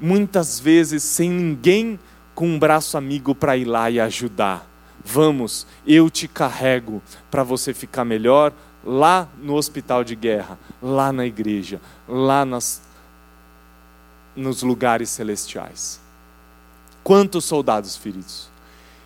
muitas 0.00 0.58
vezes 0.58 1.04
sem 1.04 1.30
ninguém 1.30 2.00
com 2.34 2.48
um 2.48 2.58
braço 2.58 2.98
amigo 2.98 3.32
para 3.32 3.56
ir 3.56 3.64
lá 3.64 3.88
e 3.88 4.00
ajudar. 4.00 4.68
Vamos, 5.04 5.68
eu 5.86 6.10
te 6.10 6.26
carrego 6.26 7.00
para 7.30 7.44
você 7.44 7.72
ficar 7.72 8.04
melhor 8.04 8.52
lá 8.84 9.28
no 9.40 9.54
hospital 9.54 10.02
de 10.02 10.16
guerra, 10.16 10.58
lá 10.82 11.12
na 11.12 11.24
igreja, 11.24 11.80
lá 12.08 12.44
nas, 12.44 12.82
nos 14.34 14.64
lugares 14.64 15.10
celestiais. 15.10 16.00
Quantos 17.04 17.44
soldados 17.44 17.96
feridos? 17.96 18.55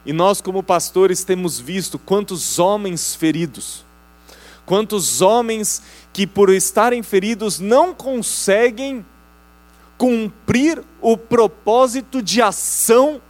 E 0.04 0.12
nós, 0.12 0.40
como 0.40 0.62
pastores, 0.62 1.24
temos 1.24 1.58
visto 1.58 1.98
quantos 1.98 2.58
homens 2.58 3.14
feridos, 3.14 3.84
quantos 4.64 5.20
homens 5.20 5.82
que, 6.12 6.26
por 6.26 6.50
estarem 6.50 7.02
feridos, 7.02 7.58
não 7.58 7.94
conseguem 7.94 9.04
cumprir 9.98 10.82
o 11.00 11.16
propósito 11.16 12.22
de 12.22 12.40
ação 12.40 13.20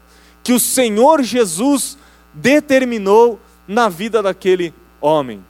que 0.42 0.52
o 0.52 0.60
Senhor 0.60 1.22
Jesus 1.22 1.98
determinou 2.32 3.40
na 3.66 3.88
vida 3.88 4.22
daquele 4.22 4.72
homem. 5.00 5.44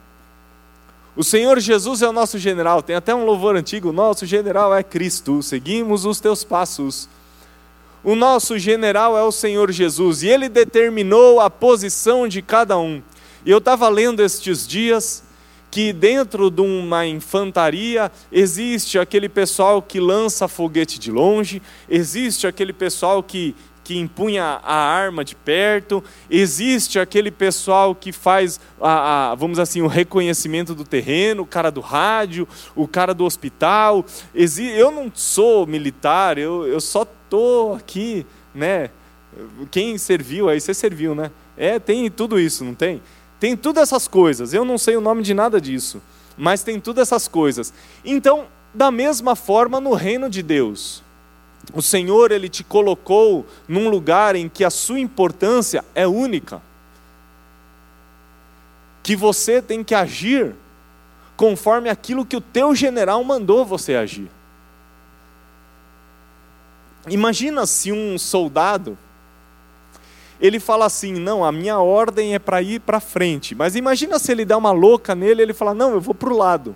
O 1.15 1.23
Senhor 1.23 1.59
Jesus 1.59 2.01
é 2.01 2.07
o 2.07 2.13
nosso 2.13 2.39
general, 2.39 2.81
tem 2.81 2.95
até 2.95 3.13
um 3.13 3.25
louvor 3.25 3.55
antigo: 3.55 3.91
nosso 3.91 4.25
general 4.25 4.75
é 4.75 4.81
Cristo, 4.81 5.43
seguimos 5.43 6.05
os 6.05 6.19
teus 6.19 6.43
passos. 6.43 7.09
O 8.03 8.15
nosso 8.15 8.57
general 8.57 9.15
é 9.15 9.21
o 9.21 9.31
Senhor 9.31 9.71
Jesus 9.71 10.23
e 10.23 10.27
ele 10.27 10.49
determinou 10.49 11.39
a 11.39 11.51
posição 11.51 12.27
de 12.27 12.41
cada 12.41 12.77
um. 12.77 12.99
E 13.45 13.51
eu 13.51 13.59
estava 13.59 13.87
lendo 13.89 14.23
estes 14.23 14.67
dias 14.67 15.23
que 15.69 15.93
dentro 15.93 16.49
de 16.49 16.61
uma 16.61 17.05
infantaria 17.05 18.11
existe 18.31 18.97
aquele 18.97 19.29
pessoal 19.29 19.81
que 19.83 19.99
lança 19.99 20.47
foguete 20.47 20.99
de 20.99 21.11
longe, 21.11 21.61
existe 21.87 22.47
aquele 22.47 22.73
pessoal 22.73 23.21
que, 23.21 23.55
que 23.83 23.97
empunha 23.97 24.59
a 24.63 24.75
arma 24.75 25.23
de 25.23 25.35
perto, 25.35 26.03
existe 26.29 26.99
aquele 26.99 27.29
pessoal 27.29 27.93
que 27.93 28.11
faz, 28.11 28.59
a, 28.81 29.31
a, 29.31 29.35
vamos 29.35 29.59
assim, 29.59 29.81
o 29.81 29.87
reconhecimento 29.87 30.73
do 30.73 30.83
terreno, 30.83 31.43
o 31.43 31.47
cara 31.47 31.71
do 31.71 31.81
rádio, 31.81 32.47
o 32.75 32.87
cara 32.87 33.13
do 33.13 33.23
hospital. 33.25 34.03
Eu 34.33 34.91
não 34.91 35.11
sou 35.13 35.67
militar, 35.67 36.37
eu, 36.37 36.67
eu 36.67 36.81
só 36.81 37.05
estou 37.31 37.75
aqui, 37.75 38.25
né? 38.53 38.89
Quem 39.71 39.97
serviu, 39.97 40.49
aí 40.49 40.59
você 40.59 40.73
serviu, 40.73 41.15
né? 41.15 41.31
É, 41.55 41.79
tem 41.79 42.11
tudo 42.11 42.37
isso, 42.37 42.65
não 42.65 42.75
tem? 42.75 43.01
Tem 43.39 43.55
todas 43.55 43.83
essas 43.83 44.05
coisas. 44.05 44.53
Eu 44.53 44.65
não 44.65 44.77
sei 44.77 44.97
o 44.97 45.01
nome 45.01 45.23
de 45.23 45.33
nada 45.33 45.61
disso, 45.61 46.01
mas 46.37 46.61
tem 46.61 46.77
todas 46.77 47.07
essas 47.07 47.29
coisas. 47.29 47.73
Então, 48.03 48.47
da 48.73 48.91
mesma 48.91 49.33
forma 49.33 49.79
no 49.79 49.93
reino 49.93 50.29
de 50.29 50.43
Deus, 50.43 51.01
o 51.73 51.81
Senhor 51.81 52.31
ele 52.31 52.49
te 52.49 52.65
colocou 52.65 53.45
num 53.65 53.87
lugar 53.87 54.35
em 54.35 54.49
que 54.49 54.65
a 54.65 54.69
sua 54.69 54.99
importância 54.99 55.85
é 55.95 56.05
única. 56.05 56.61
Que 59.01 59.15
você 59.15 59.61
tem 59.61 59.83
que 59.83 59.95
agir 59.95 60.53
conforme 61.37 61.89
aquilo 61.89 62.25
que 62.25 62.35
o 62.35 62.41
teu 62.41 62.75
general 62.75 63.23
mandou 63.23 63.65
você 63.65 63.95
agir. 63.95 64.29
Imagina 67.07 67.65
se 67.65 67.91
um 67.91 68.17
soldado 68.17 68.97
ele 70.39 70.59
fala 70.59 70.85
assim: 70.85 71.13
não, 71.13 71.45
a 71.45 71.51
minha 71.51 71.79
ordem 71.79 72.33
é 72.33 72.39
para 72.39 72.61
ir 72.61 72.79
para 72.81 72.99
frente. 72.99 73.53
Mas 73.53 73.75
imagina 73.75 74.17
se 74.17 74.31
ele 74.31 74.43
dá 74.43 74.57
uma 74.57 74.71
louca 74.71 75.13
nele, 75.13 75.41
ele 75.41 75.53
fala: 75.53 75.73
não, 75.73 75.91
eu 75.91 76.01
vou 76.01 76.15
para 76.15 76.33
o 76.33 76.37
lado. 76.37 76.75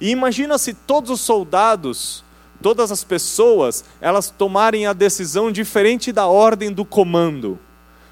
E 0.00 0.10
imagina 0.10 0.58
se 0.58 0.74
todos 0.74 1.10
os 1.10 1.20
soldados 1.20 2.24
todas 2.62 2.92
as 2.92 3.02
pessoas 3.02 3.84
elas 4.00 4.30
tomarem 4.30 4.86
a 4.86 4.92
decisão 4.92 5.50
diferente 5.50 6.12
da 6.12 6.26
ordem 6.26 6.70
do 6.70 6.84
comando, 6.84 7.58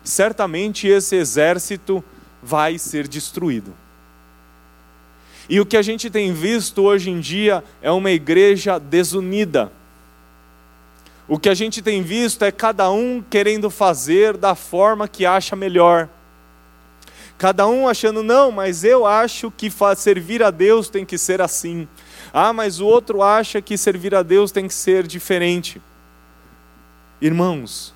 certamente 0.02 0.86
esse 0.86 1.16
exército 1.16 2.02
vai 2.42 2.78
ser 2.78 3.06
destruído. 3.06 3.74
E 5.48 5.60
o 5.60 5.66
que 5.66 5.76
a 5.76 5.82
gente 5.82 6.10
tem 6.10 6.32
visto 6.32 6.82
hoje 6.82 7.10
em 7.10 7.20
dia 7.20 7.64
é 7.80 7.90
uma 7.90 8.10
igreja 8.10 8.78
desunida. 8.78 9.72
O 11.28 11.38
que 11.38 11.50
a 11.50 11.54
gente 11.54 11.82
tem 11.82 12.02
visto 12.02 12.42
é 12.42 12.50
cada 12.50 12.90
um 12.90 13.22
querendo 13.22 13.68
fazer 13.68 14.34
da 14.36 14.54
forma 14.54 15.06
que 15.06 15.26
acha 15.26 15.54
melhor. 15.54 16.08
Cada 17.36 17.68
um 17.68 17.86
achando, 17.86 18.22
não, 18.22 18.50
mas 18.50 18.82
eu 18.82 19.06
acho 19.06 19.50
que 19.50 19.70
servir 19.94 20.42
a 20.42 20.50
Deus 20.50 20.88
tem 20.88 21.04
que 21.04 21.18
ser 21.18 21.42
assim. 21.42 21.86
Ah, 22.32 22.52
mas 22.52 22.80
o 22.80 22.86
outro 22.86 23.22
acha 23.22 23.60
que 23.60 23.76
servir 23.76 24.14
a 24.14 24.22
Deus 24.22 24.50
tem 24.50 24.66
que 24.66 24.74
ser 24.74 25.06
diferente. 25.06 25.80
Irmãos, 27.20 27.94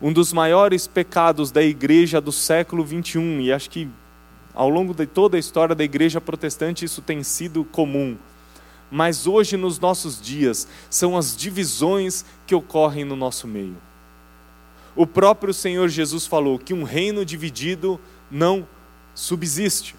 um 0.00 0.12
dos 0.12 0.32
maiores 0.32 0.86
pecados 0.86 1.50
da 1.50 1.62
igreja 1.62 2.20
do 2.20 2.32
século 2.32 2.82
21, 2.82 3.42
e 3.42 3.52
acho 3.52 3.68
que 3.68 3.88
ao 4.54 4.70
longo 4.70 4.94
de 4.94 5.06
toda 5.06 5.36
a 5.36 5.40
história 5.40 5.74
da 5.74 5.84
igreja 5.84 6.20
protestante 6.20 6.84
isso 6.84 7.02
tem 7.02 7.22
sido 7.22 7.62
comum. 7.64 8.16
Mas 8.90 9.26
hoje, 9.26 9.56
nos 9.56 9.78
nossos 9.78 10.20
dias, 10.20 10.66
são 10.88 11.16
as 11.16 11.36
divisões 11.36 12.24
que 12.46 12.54
ocorrem 12.54 13.04
no 13.04 13.16
nosso 13.16 13.46
meio. 13.46 13.76
O 14.96 15.06
próprio 15.06 15.52
Senhor 15.52 15.88
Jesus 15.88 16.26
falou 16.26 16.58
que 16.58 16.74
um 16.74 16.82
reino 16.82 17.24
dividido 17.24 18.00
não 18.30 18.66
subsiste. 19.14 19.94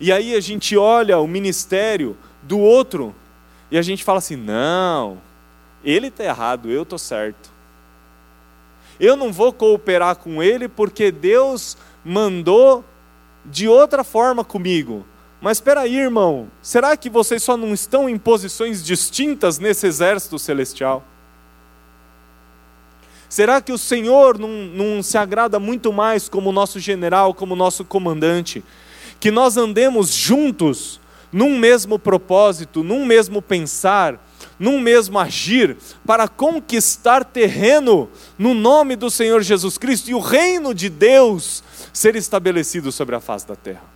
E 0.00 0.12
aí 0.12 0.34
a 0.34 0.40
gente 0.40 0.76
olha 0.76 1.18
o 1.18 1.26
ministério 1.26 2.16
do 2.42 2.58
outro 2.58 3.14
e 3.70 3.78
a 3.78 3.82
gente 3.82 4.04
fala 4.04 4.18
assim: 4.18 4.36
não, 4.36 5.18
ele 5.84 6.08
está 6.08 6.24
errado, 6.24 6.70
eu 6.70 6.82
estou 6.82 6.98
certo. 6.98 7.50
Eu 8.98 9.16
não 9.16 9.32
vou 9.32 9.52
cooperar 9.52 10.16
com 10.16 10.42
ele 10.42 10.68
porque 10.68 11.10
Deus 11.10 11.76
mandou 12.04 12.84
de 13.44 13.68
outra 13.68 14.04
forma 14.04 14.44
comigo. 14.44 15.04
Mas 15.44 15.58
espera 15.58 15.82
aí, 15.82 15.98
irmão, 15.98 16.48
será 16.62 16.96
que 16.96 17.10
vocês 17.10 17.42
só 17.42 17.54
não 17.54 17.74
estão 17.74 18.08
em 18.08 18.16
posições 18.16 18.82
distintas 18.82 19.58
nesse 19.58 19.86
exército 19.86 20.38
celestial? 20.38 21.04
Será 23.28 23.60
que 23.60 23.70
o 23.70 23.76
Senhor 23.76 24.38
não, 24.38 24.48
não 24.48 25.02
se 25.02 25.18
agrada 25.18 25.58
muito 25.58 25.92
mais 25.92 26.30
como 26.30 26.50
nosso 26.50 26.80
general, 26.80 27.34
como 27.34 27.54
nosso 27.54 27.84
comandante? 27.84 28.64
Que 29.20 29.30
nós 29.30 29.58
andemos 29.58 30.14
juntos 30.14 30.98
num 31.30 31.58
mesmo 31.58 31.98
propósito, 31.98 32.82
num 32.82 33.04
mesmo 33.04 33.42
pensar, 33.42 34.18
num 34.58 34.80
mesmo 34.80 35.18
agir, 35.18 35.76
para 36.06 36.26
conquistar 36.26 37.22
terreno 37.22 38.08
no 38.38 38.54
nome 38.54 38.96
do 38.96 39.10
Senhor 39.10 39.42
Jesus 39.42 39.76
Cristo 39.76 40.08
e 40.08 40.14
o 40.14 40.20
reino 40.20 40.72
de 40.72 40.88
Deus 40.88 41.62
ser 41.92 42.16
estabelecido 42.16 42.90
sobre 42.90 43.14
a 43.14 43.20
face 43.20 43.46
da 43.46 43.54
terra. 43.54 43.93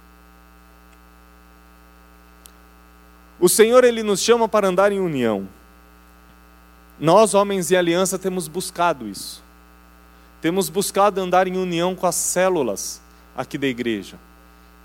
O 3.41 3.49
Senhor 3.49 3.85
ele 3.85 4.03
nos 4.03 4.21
chama 4.21 4.49
para 4.49 4.67
andar 4.67 4.91
em 4.91 4.99
união. 4.99 5.49
Nós, 6.99 7.35
homens 7.35 7.71
e 7.71 7.77
aliança, 7.77 8.19
temos 8.19 8.49
buscado 8.49 9.09
isso. 9.09 9.43
Temos 10.41 10.69
buscado 10.69 11.21
andar 11.21 11.47
em 11.47 11.57
união 11.57 11.95
com 11.95 12.07
as 12.07 12.17
células 12.17 13.01
aqui 13.37 13.57
da 13.57 13.67
igreja. 13.67 14.19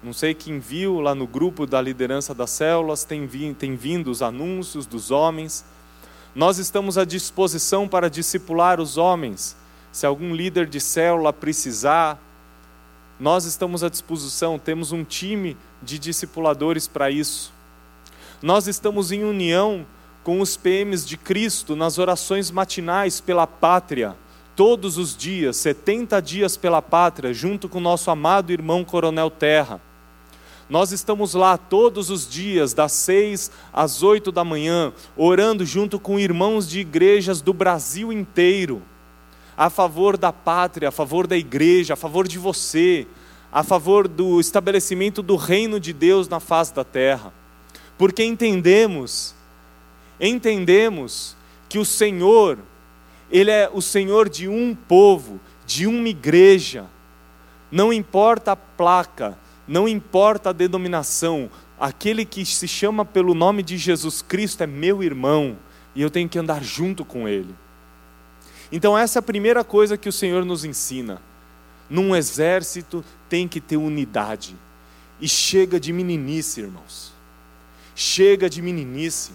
Não 0.03 0.13
sei 0.13 0.33
quem 0.33 0.59
viu 0.59 0.99
lá 0.99 1.15
no 1.15 1.25
grupo 1.25 1.65
da 1.65 1.81
liderança 1.81 2.33
das 2.33 2.49
células, 2.49 3.03
tem, 3.03 3.27
tem 3.57 3.75
vindo 3.75 4.11
os 4.11 4.21
anúncios 4.21 4.85
dos 4.85 5.11
homens. 5.11 5.63
Nós 6.35 6.57
estamos 6.57 6.97
à 6.97 7.05
disposição 7.05 7.87
para 7.87 8.09
discipular 8.09 8.81
os 8.81 8.97
homens. 8.97 9.55
Se 9.91 10.05
algum 10.05 10.35
líder 10.35 10.67
de 10.67 10.81
célula 10.81 11.31
precisar, 11.31 12.19
nós 13.19 13.45
estamos 13.45 13.83
à 13.83 13.89
disposição, 13.89 14.59
temos 14.59 14.91
um 14.91 15.03
time 15.03 15.55
de 15.81 15.97
discipuladores 15.97 16.87
para 16.87 17.09
isso. 17.09 17.52
Nós 18.43 18.67
estamos 18.67 19.13
em 19.13 19.23
união 19.23 19.85
com 20.21 20.41
os 20.41 20.57
PMs 20.57 21.05
de 21.05 21.15
Cristo 21.15 21.77
nas 21.77 21.97
orações 21.97 22.51
matinais 22.51 23.21
pela 23.21 23.47
pátria, 23.47 24.17
todos 24.53 24.97
os 24.97 25.15
dias, 25.15 25.55
70 25.55 26.21
dias 26.21 26.57
pela 26.57 26.81
pátria, 26.81 27.33
junto 27.33 27.69
com 27.69 27.79
nosso 27.79 28.11
amado 28.11 28.51
irmão 28.51 28.83
Coronel 28.83 29.31
Terra. 29.31 29.79
Nós 30.69 30.91
estamos 30.91 31.33
lá 31.33 31.57
todos 31.57 32.09
os 32.09 32.29
dias, 32.29 32.73
das 32.73 32.91
seis 32.91 33.49
às 33.71 34.03
oito 34.03 34.29
da 34.29 34.43
manhã, 34.43 34.91
orando 35.15 35.65
junto 35.65 35.97
com 35.97 36.19
irmãos 36.19 36.67
de 36.67 36.81
igrejas 36.81 37.39
do 37.39 37.53
Brasil 37.53 38.11
inteiro, 38.11 38.81
a 39.55 39.69
favor 39.69 40.17
da 40.17 40.33
pátria, 40.33 40.89
a 40.89 40.91
favor 40.91 41.27
da 41.27 41.37
igreja, 41.37 41.93
a 41.93 41.97
favor 41.97 42.27
de 42.27 42.37
você, 42.37 43.07
a 43.49 43.63
favor 43.63 44.05
do 44.05 44.41
estabelecimento 44.41 45.21
do 45.21 45.37
reino 45.37 45.79
de 45.79 45.93
Deus 45.93 46.27
na 46.27 46.41
face 46.41 46.73
da 46.73 46.83
terra. 46.83 47.31
Porque 48.03 48.21
entendemos 48.21 49.33
entendemos 50.19 51.37
que 51.69 51.79
o 51.79 51.85
Senhor, 51.85 52.59
Ele 53.31 53.49
é 53.49 53.69
o 53.73 53.81
Senhor 53.81 54.27
de 54.27 54.45
um 54.45 54.75
povo, 54.75 55.39
de 55.65 55.87
uma 55.87 56.09
igreja. 56.09 56.85
Não 57.71 57.93
importa 57.93 58.51
a 58.51 58.55
placa, 58.57 59.39
não 59.65 59.87
importa 59.87 60.49
a 60.49 60.51
denominação, 60.51 61.49
aquele 61.79 62.25
que 62.25 62.45
se 62.45 62.67
chama 62.67 63.05
pelo 63.05 63.33
nome 63.33 63.63
de 63.63 63.77
Jesus 63.77 64.21
Cristo 64.21 64.63
é 64.63 64.67
meu 64.67 65.01
irmão 65.01 65.57
e 65.95 66.01
eu 66.01 66.11
tenho 66.11 66.27
que 66.27 66.37
andar 66.37 66.61
junto 66.61 67.05
com 67.05 67.25
ele. 67.25 67.55
Então, 68.69 68.97
essa 68.97 69.19
é 69.19 69.21
a 69.21 69.23
primeira 69.23 69.63
coisa 69.63 69.95
que 69.95 70.09
o 70.09 70.13
Senhor 70.13 70.43
nos 70.43 70.65
ensina. 70.65 71.21
Num 71.89 72.13
exército 72.13 73.01
tem 73.29 73.47
que 73.47 73.61
ter 73.61 73.77
unidade. 73.77 74.57
E 75.21 75.29
chega 75.29 75.79
de 75.79 75.93
meninice, 75.93 76.59
irmãos. 76.59 77.12
Chega 77.95 78.49
de 78.49 78.61
meninice. 78.61 79.31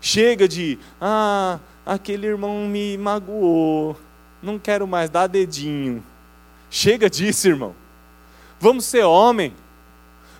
Chega 0.00 0.46
de, 0.46 0.78
ah, 1.00 1.58
aquele 1.84 2.26
irmão 2.26 2.68
me 2.68 2.96
magoou, 2.98 3.96
não 4.42 4.58
quero 4.58 4.86
mais 4.86 5.10
dar 5.10 5.26
dedinho. 5.26 6.02
Chega 6.70 7.08
disso, 7.08 7.48
irmão. 7.48 7.74
Vamos 8.60 8.84
ser 8.84 9.04
homem, 9.04 9.54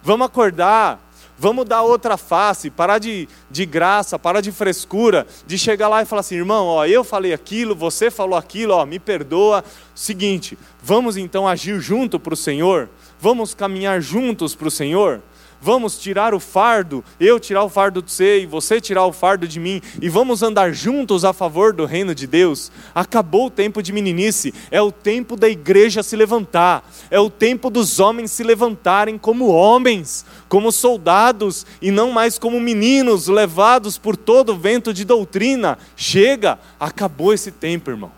vamos 0.02 0.26
acordar, 0.26 1.00
vamos 1.38 1.64
dar 1.64 1.82
outra 1.82 2.16
face, 2.16 2.70
parar 2.70 2.98
de, 2.98 3.28
de 3.50 3.66
graça, 3.66 4.18
parar 4.18 4.40
de 4.40 4.52
frescura, 4.52 5.26
de 5.46 5.58
chegar 5.58 5.88
lá 5.88 6.02
e 6.02 6.06
falar 6.06 6.20
assim, 6.20 6.36
irmão, 6.36 6.66
ó, 6.66 6.86
eu 6.86 7.02
falei 7.02 7.32
aquilo, 7.32 7.74
você 7.74 8.10
falou 8.10 8.38
aquilo, 8.38 8.72
ó, 8.74 8.86
me 8.86 8.98
perdoa. 8.98 9.64
Seguinte, 9.94 10.56
vamos 10.82 11.16
então 11.16 11.46
agir 11.46 11.80
junto 11.80 12.18
para 12.20 12.34
o 12.34 12.36
Senhor, 12.36 12.88
vamos 13.20 13.54
caminhar 13.54 14.00
juntos 14.00 14.54
para 14.54 14.68
o 14.68 14.70
Senhor 14.70 15.20
vamos 15.66 15.98
tirar 15.98 16.32
o 16.32 16.38
fardo, 16.38 17.04
eu 17.18 17.40
tirar 17.40 17.64
o 17.64 17.68
fardo 17.68 18.00
de 18.00 18.12
você 18.12 18.42
e 18.42 18.46
você 18.46 18.80
tirar 18.80 19.04
o 19.04 19.12
fardo 19.12 19.48
de 19.48 19.58
mim, 19.58 19.82
e 20.00 20.08
vamos 20.08 20.40
andar 20.40 20.72
juntos 20.72 21.24
a 21.24 21.32
favor 21.32 21.72
do 21.72 21.84
reino 21.84 22.14
de 22.14 22.24
Deus. 22.24 22.70
Acabou 22.94 23.46
o 23.46 23.50
tempo 23.50 23.82
de 23.82 23.92
meninice, 23.92 24.54
é 24.70 24.80
o 24.80 24.92
tempo 24.92 25.36
da 25.36 25.48
igreja 25.48 26.04
se 26.04 26.14
levantar, 26.14 26.88
é 27.10 27.18
o 27.18 27.28
tempo 27.28 27.68
dos 27.68 27.98
homens 27.98 28.30
se 28.30 28.44
levantarem 28.44 29.18
como 29.18 29.48
homens, 29.48 30.24
como 30.48 30.70
soldados 30.70 31.66
e 31.82 31.90
não 31.90 32.12
mais 32.12 32.38
como 32.38 32.60
meninos 32.60 33.26
levados 33.26 33.98
por 33.98 34.16
todo 34.16 34.56
vento 34.56 34.94
de 34.94 35.04
doutrina. 35.04 35.78
Chega, 35.96 36.60
acabou 36.78 37.34
esse 37.34 37.50
tempo, 37.50 37.90
irmão. 37.90 38.12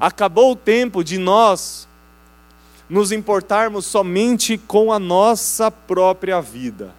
Acabou 0.00 0.52
o 0.52 0.56
tempo 0.56 1.04
de 1.04 1.18
nós 1.18 1.86
nos 2.88 3.12
importarmos 3.12 3.86
somente 3.86 4.58
com 4.58 4.92
a 4.92 4.98
nossa 4.98 5.70
própria 5.70 6.40
vida. 6.40 6.94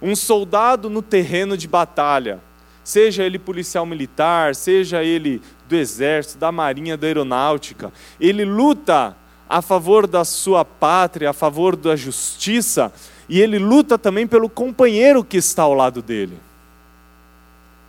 Um 0.00 0.16
soldado 0.16 0.90
no 0.90 1.02
terreno 1.02 1.56
de 1.56 1.68
batalha, 1.68 2.40
seja 2.84 3.24
ele 3.24 3.38
policial 3.38 3.86
militar, 3.86 4.54
seja 4.54 5.02
ele 5.02 5.40
do 5.68 5.76
exército, 5.76 6.38
da 6.38 6.50
marinha, 6.50 6.96
da 6.96 7.06
aeronáutica, 7.06 7.92
ele 8.20 8.44
luta 8.44 9.16
a 9.48 9.60
favor 9.60 10.06
da 10.06 10.24
sua 10.24 10.64
pátria, 10.64 11.30
a 11.30 11.32
favor 11.32 11.76
da 11.76 11.94
justiça, 11.94 12.92
e 13.28 13.40
ele 13.40 13.58
luta 13.58 13.98
também 13.98 14.26
pelo 14.26 14.48
companheiro 14.48 15.22
que 15.22 15.36
está 15.36 15.62
ao 15.62 15.74
lado 15.74 16.02
dele. 16.02 16.38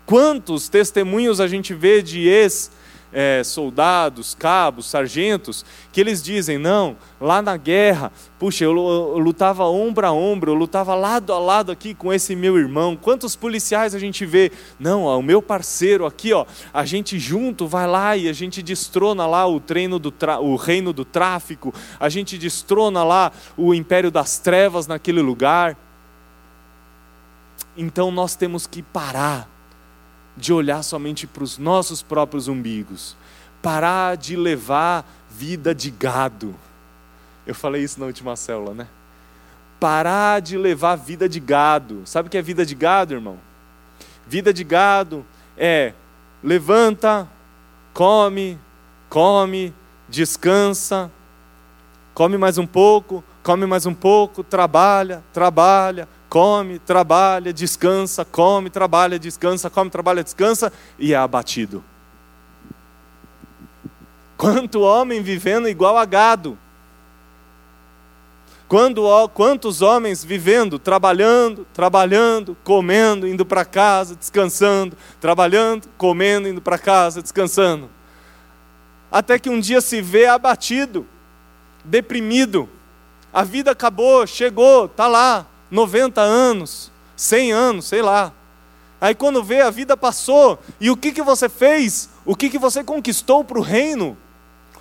Quantos 0.06 0.68
testemunhos 0.68 1.40
a 1.40 1.48
gente 1.48 1.74
vê 1.74 2.02
de 2.02 2.28
ex 2.28 2.72
é, 3.14 3.44
soldados, 3.44 4.34
cabos, 4.34 4.88
sargentos, 4.88 5.64
que 5.92 6.02
eles 6.02 6.22
dizem: 6.22 6.58
não, 6.58 6.98
lá 7.22 7.42
na 7.42 7.56
guerra, 7.56 8.12
puxa, 8.40 8.66
eu, 8.66 8.74
lutava 8.74 9.66
ombro 9.66 10.08
a 10.08 10.12
ombro, 10.12 10.52
eu 10.52 10.56
lutava 10.56 10.96
lado 10.96 11.32
a 11.32 11.40
lado 11.40 11.72
aqui 11.72 11.94
com 11.94 12.12
esse 12.12 12.36
meu 12.36 12.58
irmão. 12.58 12.98
Quantos 13.00 13.36
policiais 13.36 13.94
a 13.94 14.00
gente 14.00 14.26
vê? 14.26 14.52
Não, 14.80 15.04
ó, 15.04 15.18
o 15.20 15.24
meu 15.24 15.42
parceiro 15.42 16.06
aqui, 16.06 16.34
ó, 16.34 16.46
a 16.74 16.84
gente 16.84 17.20
junto 17.20 17.68
vai 17.68 17.88
lá 17.88 18.18
e 18.18 18.28
a 18.28 18.34
gente 18.34 18.64
destrona 18.64 19.28
lá 19.28 19.46
o, 19.46 19.60
treino 19.60 20.00
do 20.00 20.14
o 20.42 20.56
reino 20.56 20.92
do 20.92 21.06
tráfico, 21.06 21.74
a 22.00 22.10
gente 22.10 22.38
destrona 22.38 23.04
lá 23.04 23.32
o 23.56 23.74
império 23.74 24.10
das 24.10 24.40
trevas 24.40 24.88
naquele 24.88 25.22
lugar. 25.22 25.78
então 27.78 28.12
nós 28.12 28.36
temos 28.36 28.66
que 28.66 28.82
parar 28.82 29.53
de 30.36 30.52
olhar 30.52 30.84
somente 30.84 31.28
para 31.28 31.44
os 31.44 31.58
nossos 31.58 32.02
próprios 32.02 32.48
umbigos, 32.48 33.16
parar 33.62 34.18
de 34.18 34.36
levar 34.36 35.06
vida 35.30 35.74
de 35.74 35.92
gado. 35.92 36.56
Eu 37.46 37.54
falei 37.54 37.84
isso 37.84 38.00
na 38.00 38.06
última 38.06 38.36
célula, 38.36 38.74
né? 38.74 38.88
Parar 39.80 40.42
de 40.42 40.58
levar 40.58 40.96
vida 40.96 41.28
de 41.28 41.40
gado. 41.40 42.02
Sabe 42.06 42.28
o 42.28 42.32
que 42.32 42.38
é 42.38 42.42
vida 42.42 42.66
de 42.66 42.74
gado, 42.74 43.14
irmão? 43.14 43.38
Vida 44.26 44.54
de 44.54 44.64
gado 44.64 45.26
é 45.58 45.94
levanta, 46.42 47.28
come, 47.94 48.58
come, 49.10 49.74
descansa, 50.08 51.12
come 52.14 52.38
mais 52.38 52.58
um 52.58 52.66
pouco, 52.66 53.24
come 53.42 53.66
mais 53.66 53.86
um 53.86 53.94
pouco, 53.94 54.44
trabalha, 54.44 55.24
trabalha, 55.34 56.08
come, 56.34 56.80
trabalha, 56.80 57.54
descansa, 57.54 58.26
come, 58.26 58.68
trabalha, 58.68 59.20
descansa, 59.20 59.70
come, 59.70 59.92
trabalha, 59.92 60.24
descansa 60.24 60.74
e 60.98 61.14
é 61.14 61.16
abatido. 61.16 61.84
Quanto 64.36 64.82
homem 64.82 65.22
vivendo 65.22 65.70
igual 65.70 65.96
a 65.96 66.06
gado. 66.06 66.58
Quando, 68.68 69.04
quantos 69.36 69.84
homens 69.84 70.24
vivendo, 70.24 70.80
trabalhando, 70.80 71.68
trabalhando, 71.72 72.58
comendo, 72.64 73.28
indo 73.28 73.46
para 73.46 73.64
casa, 73.64 74.16
descansando, 74.16 74.98
trabalhando, 75.22 75.88
comendo, 76.00 76.48
indo 76.48 76.64
para 76.64 76.80
casa, 76.80 77.22
descansando. 77.22 77.92
Até 79.12 79.38
que 79.38 79.52
um 79.52 79.60
dia 79.60 79.82
se 79.82 80.02
vê 80.02 80.26
abatido, 80.26 81.06
deprimido. 81.86 82.68
A 83.32 83.44
vida 83.44 83.70
acabou, 83.70 84.26
chegou, 84.26 84.86
está 84.86 85.08
lá, 85.08 85.53
90 85.74 86.22
anos, 86.22 86.92
100 87.16 87.52
anos, 87.52 87.86
sei 87.86 88.04
lá. 88.04 88.32
Aí 89.02 89.16
quando 89.16 89.44
vê, 89.44 89.60
a 89.62 89.72
vida 89.72 89.98
passou, 89.98 90.60
e 90.80 90.92
o 90.92 90.96
que, 90.96 91.12
que 91.12 91.24
você 91.24 91.50
fez? 91.50 92.10
O 92.24 92.36
que, 92.36 92.48
que 92.48 92.60
você 92.60 92.84
conquistou 92.84 93.44
para 93.44 93.58
o 93.58 93.62
reino? 93.64 94.16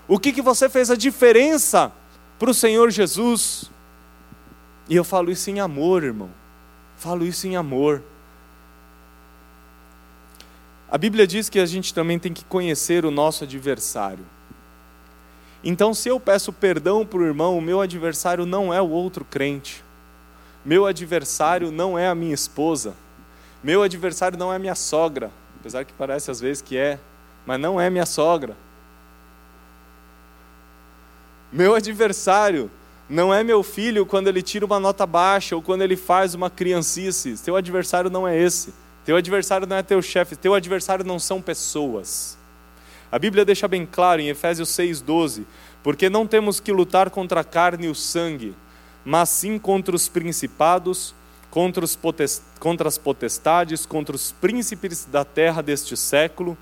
O 0.06 0.18
que, 0.18 0.32
que 0.32 0.42
você 0.42 0.68
fez 0.68 0.90
a 0.90 0.94
diferença 0.94 1.90
para 2.38 2.50
o 2.50 2.54
Senhor 2.54 2.90
Jesus? 2.90 3.70
E 4.86 4.94
eu 4.94 5.02
falo 5.02 5.30
isso 5.30 5.48
em 5.48 5.60
amor, 5.60 6.04
irmão. 6.04 6.28
Falo 6.98 7.24
isso 7.24 7.46
em 7.46 7.56
amor. 7.56 8.02
A 10.90 10.98
Bíblia 10.98 11.26
diz 11.26 11.48
que 11.48 11.58
a 11.58 11.64
gente 11.64 11.94
também 11.94 12.18
tem 12.18 12.34
que 12.34 12.44
conhecer 12.44 13.06
o 13.06 13.10
nosso 13.10 13.44
adversário. 13.44 14.26
Então, 15.64 15.94
se 15.94 16.10
eu 16.10 16.20
peço 16.20 16.52
perdão 16.52 17.06
para 17.06 17.20
o 17.20 17.24
irmão, 17.24 17.56
o 17.56 17.62
meu 17.62 17.80
adversário 17.80 18.44
não 18.44 18.74
é 18.74 18.82
o 18.82 18.90
outro 18.90 19.24
crente. 19.24 19.82
Meu 20.64 20.86
adversário 20.86 21.72
não 21.72 21.98
é 21.98 22.06
a 22.06 22.14
minha 22.14 22.34
esposa. 22.34 22.94
Meu 23.62 23.82
adversário 23.82 24.38
não 24.38 24.52
é 24.52 24.58
minha 24.58 24.74
sogra. 24.74 25.30
Apesar 25.58 25.84
que 25.84 25.92
parece 25.92 26.30
às 26.30 26.40
vezes 26.40 26.62
que 26.62 26.76
é, 26.76 26.98
mas 27.44 27.60
não 27.60 27.80
é 27.80 27.90
minha 27.90 28.06
sogra. 28.06 28.56
Meu 31.52 31.74
adversário 31.74 32.70
não 33.08 33.34
é 33.34 33.42
meu 33.42 33.62
filho 33.62 34.06
quando 34.06 34.28
ele 34.28 34.40
tira 34.40 34.64
uma 34.64 34.78
nota 34.78 35.04
baixa 35.04 35.56
ou 35.56 35.62
quando 35.62 35.82
ele 35.82 35.96
faz 35.96 36.34
uma 36.34 36.48
criancice. 36.48 37.36
Teu 37.44 37.56
adversário 37.56 38.08
não 38.08 38.26
é 38.26 38.38
esse. 38.38 38.72
Teu 39.04 39.16
adversário 39.16 39.66
não 39.66 39.76
é 39.76 39.82
teu 39.82 40.00
chefe. 40.00 40.36
Teu 40.36 40.54
adversário 40.54 41.04
não 41.04 41.18
são 41.18 41.42
pessoas. 41.42 42.38
A 43.10 43.18
Bíblia 43.18 43.44
deixa 43.44 43.66
bem 43.66 43.84
claro 43.84 44.20
em 44.20 44.28
Efésios 44.28 44.68
6,12: 44.70 45.44
porque 45.82 46.08
não 46.08 46.26
temos 46.26 46.60
que 46.60 46.72
lutar 46.72 47.10
contra 47.10 47.40
a 47.40 47.44
carne 47.44 47.86
e 47.86 47.90
o 47.90 47.94
sangue 47.94 48.54
mas 49.04 49.28
sim 49.28 49.58
contra 49.58 49.94
os 49.94 50.08
principados, 50.08 51.14
contra, 51.50 51.84
os 51.84 51.98
contra 52.58 52.88
as 52.88 52.98
potestades, 52.98 53.84
contra 53.84 54.16
os 54.16 54.32
príncipes 54.32 55.04
da 55.04 55.24
terra 55.24 55.62
deste 55.62 55.96
século, 55.96 56.56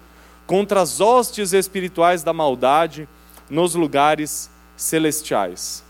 contra 0.46 0.80
as 0.80 1.00
hostes 1.00 1.52
espirituais 1.52 2.22
da 2.22 2.32
maldade 2.32 3.08
nos 3.48 3.74
lugares 3.74 4.50
celestiais. 4.76 5.84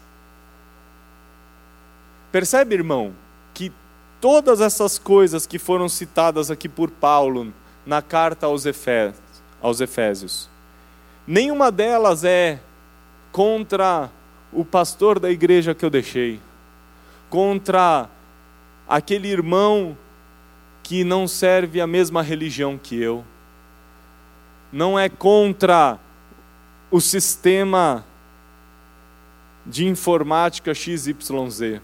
Percebe, 2.32 2.74
irmão, 2.74 3.12
que 3.54 3.72
todas 4.20 4.60
essas 4.60 4.98
coisas 4.98 5.46
que 5.46 5.58
foram 5.58 5.88
citadas 5.88 6.50
aqui 6.50 6.68
por 6.68 6.90
Paulo 6.90 7.52
na 7.86 8.02
carta 8.02 8.46
aos, 8.46 8.64
aos 9.62 9.80
Efésios, 9.80 10.48
nenhuma 11.26 11.72
delas 11.72 12.22
é 12.22 12.60
contra 13.32 14.10
o 14.52 14.64
pastor 14.64 15.18
da 15.18 15.30
igreja 15.30 15.74
que 15.74 15.84
eu 15.84 15.90
deixei, 15.90 16.40
contra 17.28 18.08
aquele 18.88 19.28
irmão 19.28 19.96
que 20.82 21.04
não 21.04 21.28
serve 21.28 21.80
a 21.80 21.86
mesma 21.86 22.22
religião 22.22 22.76
que 22.76 23.00
eu, 23.00 23.24
não 24.72 24.98
é 24.98 25.08
contra 25.08 25.98
o 26.90 27.00
sistema 27.00 28.04
de 29.64 29.86
informática 29.86 30.74
XYZ. 30.74 31.80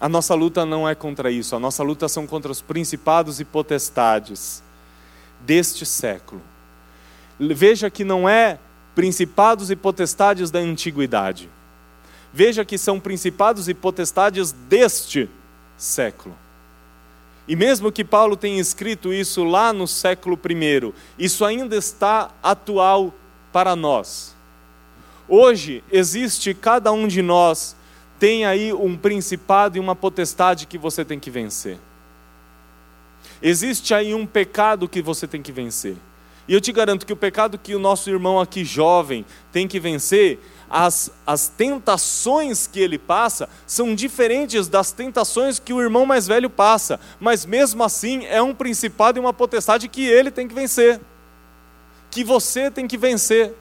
A 0.00 0.08
nossa 0.08 0.34
luta 0.34 0.64
não 0.64 0.88
é 0.88 0.94
contra 0.94 1.30
isso, 1.30 1.54
a 1.54 1.60
nossa 1.60 1.82
luta 1.82 2.08
são 2.08 2.26
contra 2.26 2.50
os 2.50 2.62
principados 2.62 3.38
e 3.38 3.44
potestades 3.44 4.62
deste 5.40 5.84
século. 5.84 6.40
Veja 7.38 7.90
que 7.90 8.04
não 8.04 8.28
é 8.28 8.58
principados 9.00 9.70
e 9.70 9.76
potestades 9.76 10.50
da 10.50 10.58
antiguidade. 10.58 11.48
Veja 12.34 12.66
que 12.66 12.76
são 12.76 13.00
principados 13.00 13.66
e 13.66 13.72
potestades 13.72 14.52
deste 14.52 15.26
século. 15.74 16.36
E 17.48 17.56
mesmo 17.56 17.90
que 17.90 18.04
Paulo 18.04 18.36
tenha 18.36 18.60
escrito 18.60 19.10
isso 19.10 19.42
lá 19.42 19.72
no 19.72 19.88
século 19.88 20.38
I, 20.38 20.92
isso 21.18 21.46
ainda 21.46 21.74
está 21.76 22.30
atual 22.42 23.14
para 23.50 23.74
nós. 23.74 24.36
Hoje 25.26 25.82
existe 25.90 26.52
cada 26.52 26.92
um 26.92 27.08
de 27.08 27.22
nós 27.22 27.74
tem 28.18 28.44
aí 28.44 28.70
um 28.70 28.98
principado 28.98 29.78
e 29.78 29.80
uma 29.80 29.96
potestade 29.96 30.66
que 30.66 30.76
você 30.76 31.06
tem 31.06 31.18
que 31.18 31.30
vencer. 31.30 31.78
Existe 33.40 33.94
aí 33.94 34.12
um 34.12 34.26
pecado 34.26 34.86
que 34.86 35.00
você 35.00 35.26
tem 35.26 35.40
que 35.40 35.52
vencer. 35.52 35.96
E 36.48 36.54
eu 36.54 36.60
te 36.60 36.72
garanto 36.72 37.06
que 37.06 37.12
o 37.12 37.16
pecado 37.16 37.58
que 37.58 37.74
o 37.74 37.78
nosso 37.78 38.10
irmão 38.10 38.40
aqui 38.40 38.64
jovem 38.64 39.24
tem 39.52 39.68
que 39.68 39.78
vencer, 39.78 40.38
as, 40.70 41.10
as 41.26 41.48
tentações 41.48 42.68
que 42.68 42.78
ele 42.78 42.96
passa 42.96 43.48
são 43.66 43.94
diferentes 43.94 44.68
das 44.68 44.92
tentações 44.92 45.58
que 45.58 45.72
o 45.72 45.80
irmão 45.80 46.06
mais 46.06 46.28
velho 46.28 46.48
passa, 46.48 47.00
mas 47.18 47.44
mesmo 47.44 47.82
assim 47.82 48.24
é 48.26 48.40
um 48.40 48.54
principado 48.54 49.18
e 49.18 49.20
uma 49.20 49.32
potestade 49.32 49.88
que 49.88 50.06
ele 50.06 50.30
tem 50.30 50.46
que 50.46 50.54
vencer, 50.54 51.00
que 52.08 52.22
você 52.22 52.70
tem 52.70 52.86
que 52.86 52.96
vencer. 52.96 53.52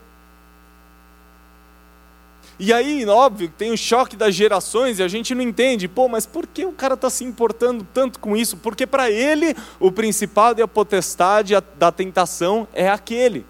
E 2.61 2.73
aí, 2.73 3.05
óbvio, 3.05 3.49
tem 3.57 3.71
o 3.71 3.77
choque 3.77 4.17
das 4.17 4.35
gerações 4.35 4.99
e 4.99 5.03
a 5.03 5.07
gente 5.07 5.33
não 5.33 5.41
entende, 5.41 5.87
pô, 5.87 6.09
mas 6.09 6.25
por 6.25 6.45
que 6.45 6.65
o 6.65 6.73
cara 6.73 6.95
está 6.95 7.09
se 7.09 7.23
importando 7.23 7.87
tanto 7.93 8.19
com 8.19 8.35
isso? 8.35 8.57
Porque 8.57 8.85
para 8.85 9.09
ele 9.09 9.55
o 9.79 9.89
principado 9.89 10.59
e 10.59 10.63
a 10.63 10.67
potestade 10.67 11.53
da 11.77 11.89
tentação 11.89 12.67
é 12.73 12.89
aquele, 12.89 13.45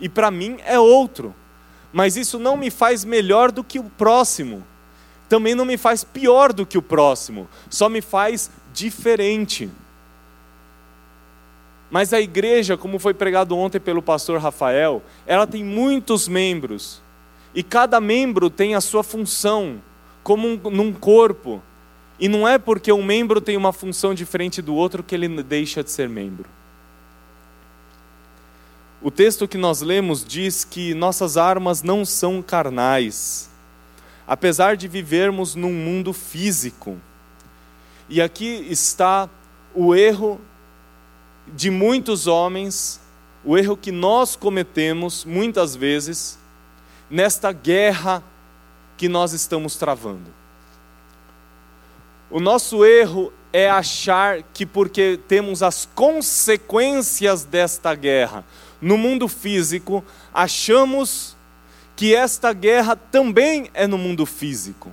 e 0.00 0.08
para 0.08 0.30
mim 0.30 0.56
é 0.64 0.80
outro. 0.80 1.34
Mas 1.92 2.16
isso 2.16 2.38
não 2.38 2.56
me 2.56 2.70
faz 2.70 3.04
melhor 3.04 3.52
do 3.52 3.62
que 3.62 3.78
o 3.78 3.84
próximo, 3.84 4.66
também 5.28 5.54
não 5.54 5.66
me 5.66 5.76
faz 5.76 6.02
pior 6.02 6.54
do 6.54 6.64
que 6.64 6.78
o 6.78 6.82
próximo, 6.82 7.46
só 7.68 7.86
me 7.86 8.00
faz 8.00 8.50
diferente. 8.72 9.68
Mas 11.90 12.14
a 12.14 12.20
igreja, 12.22 12.78
como 12.78 12.98
foi 12.98 13.12
pregado 13.12 13.54
ontem 13.54 13.78
pelo 13.78 14.00
pastor 14.00 14.40
Rafael, 14.40 15.02
ela 15.26 15.46
tem 15.46 15.62
muitos 15.62 16.26
membros 16.26 17.02
e 17.54 17.62
cada 17.62 18.00
membro 18.00 18.48
tem 18.48 18.74
a 18.74 18.80
sua 18.80 19.02
função, 19.02 19.82
como 20.22 20.48
um, 20.48 20.56
num 20.70 20.92
corpo. 20.92 21.62
E 22.18 22.28
não 22.28 22.46
é 22.46 22.58
porque 22.58 22.92
um 22.92 23.02
membro 23.02 23.40
tem 23.40 23.56
uma 23.56 23.72
função 23.72 24.14
diferente 24.14 24.62
do 24.62 24.74
outro 24.74 25.02
que 25.02 25.14
ele 25.14 25.42
deixa 25.42 25.82
de 25.82 25.90
ser 25.90 26.08
membro. 26.08 26.48
O 29.02 29.10
texto 29.10 29.48
que 29.48 29.58
nós 29.58 29.80
lemos 29.80 30.24
diz 30.24 30.64
que 30.64 30.94
nossas 30.94 31.36
armas 31.36 31.82
não 31.82 32.04
são 32.04 32.40
carnais, 32.40 33.50
apesar 34.26 34.76
de 34.76 34.86
vivermos 34.86 35.56
num 35.56 35.72
mundo 35.72 36.12
físico. 36.12 36.96
E 38.08 38.22
aqui 38.22 38.64
está 38.70 39.28
o 39.74 39.94
erro 39.94 40.40
de 41.48 41.68
muitos 41.68 42.28
homens, 42.28 43.00
o 43.44 43.58
erro 43.58 43.76
que 43.76 43.90
nós 43.90 44.36
cometemos 44.36 45.24
muitas 45.24 45.74
vezes, 45.74 46.38
nesta 47.12 47.52
guerra 47.52 48.24
que 48.96 49.06
nós 49.06 49.34
estamos 49.34 49.76
travando. 49.76 50.32
O 52.30 52.40
nosso 52.40 52.86
erro 52.86 53.30
é 53.52 53.68
achar 53.68 54.42
que 54.42 54.64
porque 54.64 55.20
temos 55.28 55.62
as 55.62 55.86
consequências 55.94 57.44
desta 57.44 57.94
guerra 57.94 58.46
no 58.80 58.96
mundo 58.96 59.28
físico, 59.28 60.02
achamos 60.32 61.36
que 61.94 62.14
esta 62.14 62.50
guerra 62.54 62.96
também 62.96 63.70
é 63.74 63.86
no 63.86 63.98
mundo 63.98 64.24
físico. 64.24 64.90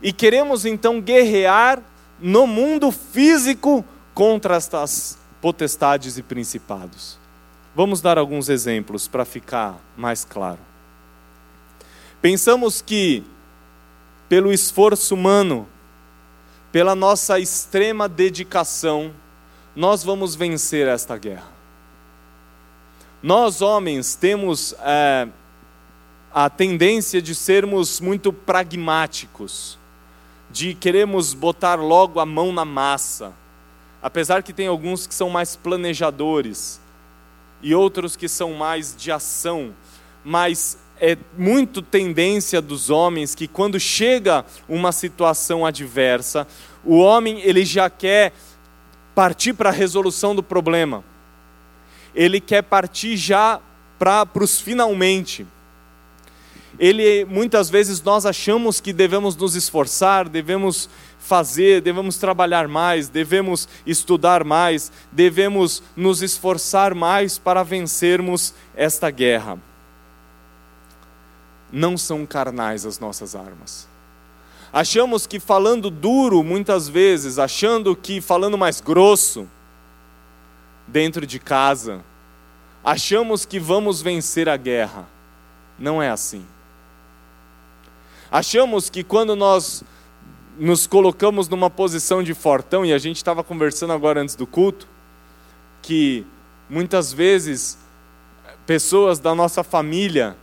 E 0.00 0.12
queremos 0.12 0.64
então 0.64 1.00
guerrear 1.00 1.82
no 2.20 2.46
mundo 2.46 2.92
físico 2.92 3.84
contra 4.14 4.54
estas 4.54 5.18
potestades 5.40 6.16
e 6.16 6.22
principados. 6.22 7.18
Vamos 7.74 8.00
dar 8.00 8.18
alguns 8.18 8.48
exemplos 8.48 9.08
para 9.08 9.24
ficar 9.24 9.76
mais 9.96 10.24
claro. 10.24 10.69
Pensamos 12.20 12.82
que, 12.82 13.24
pelo 14.28 14.52
esforço 14.52 15.14
humano, 15.14 15.66
pela 16.70 16.94
nossa 16.94 17.40
extrema 17.40 18.08
dedicação, 18.08 19.12
nós 19.74 20.04
vamos 20.04 20.34
vencer 20.34 20.86
esta 20.86 21.16
guerra. 21.16 21.50
Nós, 23.22 23.62
homens, 23.62 24.14
temos 24.14 24.74
é, 24.80 25.28
a 26.32 26.50
tendência 26.50 27.22
de 27.22 27.34
sermos 27.34 28.00
muito 28.00 28.32
pragmáticos, 28.32 29.78
de 30.50 30.74
queremos 30.74 31.32
botar 31.32 31.76
logo 31.76 32.20
a 32.20 32.26
mão 32.26 32.52
na 32.52 32.66
massa, 32.66 33.32
apesar 34.02 34.42
que 34.42 34.52
tem 34.52 34.66
alguns 34.66 35.06
que 35.06 35.14
são 35.14 35.30
mais 35.30 35.56
planejadores 35.56 36.80
e 37.62 37.74
outros 37.74 38.14
que 38.14 38.28
são 38.28 38.52
mais 38.52 38.94
de 38.94 39.10
ação, 39.10 39.74
mas 40.24 40.78
é 41.00 41.16
muito 41.36 41.80
tendência 41.80 42.60
dos 42.60 42.90
homens 42.90 43.34
que 43.34 43.48
quando 43.48 43.80
chega 43.80 44.44
uma 44.68 44.92
situação 44.92 45.64
adversa, 45.64 46.46
o 46.84 46.98
homem 46.98 47.40
ele 47.40 47.64
já 47.64 47.88
quer 47.88 48.32
partir 49.14 49.52
para 49.52 49.70
a 49.70 49.72
resolução 49.72 50.34
do 50.34 50.42
problema 50.42 51.04
ele 52.14 52.40
quer 52.40 52.62
partir 52.62 53.16
já 53.16 53.60
para 53.98 54.26
os 54.40 54.60
finalmente. 54.60 55.46
Ele, 56.78 57.24
muitas 57.26 57.68
vezes 57.68 58.02
nós 58.02 58.24
achamos 58.24 58.80
que 58.80 58.92
devemos 58.92 59.36
nos 59.36 59.54
esforçar, 59.54 60.28
devemos 60.28 60.88
fazer, 61.18 61.82
devemos 61.82 62.16
trabalhar 62.16 62.66
mais, 62.66 63.08
devemos 63.08 63.68
estudar 63.84 64.44
mais, 64.44 64.90
devemos 65.12 65.82
nos 65.94 66.22
esforçar 66.22 66.94
mais 66.94 67.36
para 67.36 67.62
vencermos 67.62 68.54
esta 68.74 69.10
guerra. 69.10 69.58
Não 71.72 71.96
são 71.96 72.26
carnais 72.26 72.84
as 72.84 72.98
nossas 72.98 73.34
armas. 73.34 73.88
Achamos 74.72 75.26
que 75.26 75.40
falando 75.40 75.90
duro, 75.90 76.44
muitas 76.44 76.88
vezes, 76.88 77.38
achando 77.38 77.96
que 77.96 78.20
falando 78.20 78.56
mais 78.56 78.80
grosso, 78.80 79.48
dentro 80.86 81.26
de 81.26 81.38
casa. 81.38 82.04
Achamos 82.84 83.44
que 83.44 83.58
vamos 83.58 84.00
vencer 84.00 84.48
a 84.48 84.56
guerra. 84.56 85.08
Não 85.78 86.02
é 86.02 86.10
assim. 86.10 86.44
Achamos 88.30 88.88
que 88.88 89.02
quando 89.02 89.34
nós 89.34 89.82
nos 90.58 90.86
colocamos 90.86 91.48
numa 91.48 91.70
posição 91.70 92.22
de 92.22 92.34
fortão, 92.34 92.84
e 92.84 92.92
a 92.92 92.98
gente 92.98 93.16
estava 93.16 93.42
conversando 93.42 93.92
agora 93.92 94.20
antes 94.20 94.34
do 94.34 94.46
culto, 94.46 94.86
que 95.82 96.24
muitas 96.68 97.12
vezes 97.12 97.78
pessoas 98.66 99.18
da 99.18 99.34
nossa 99.34 99.64
família 99.64 100.36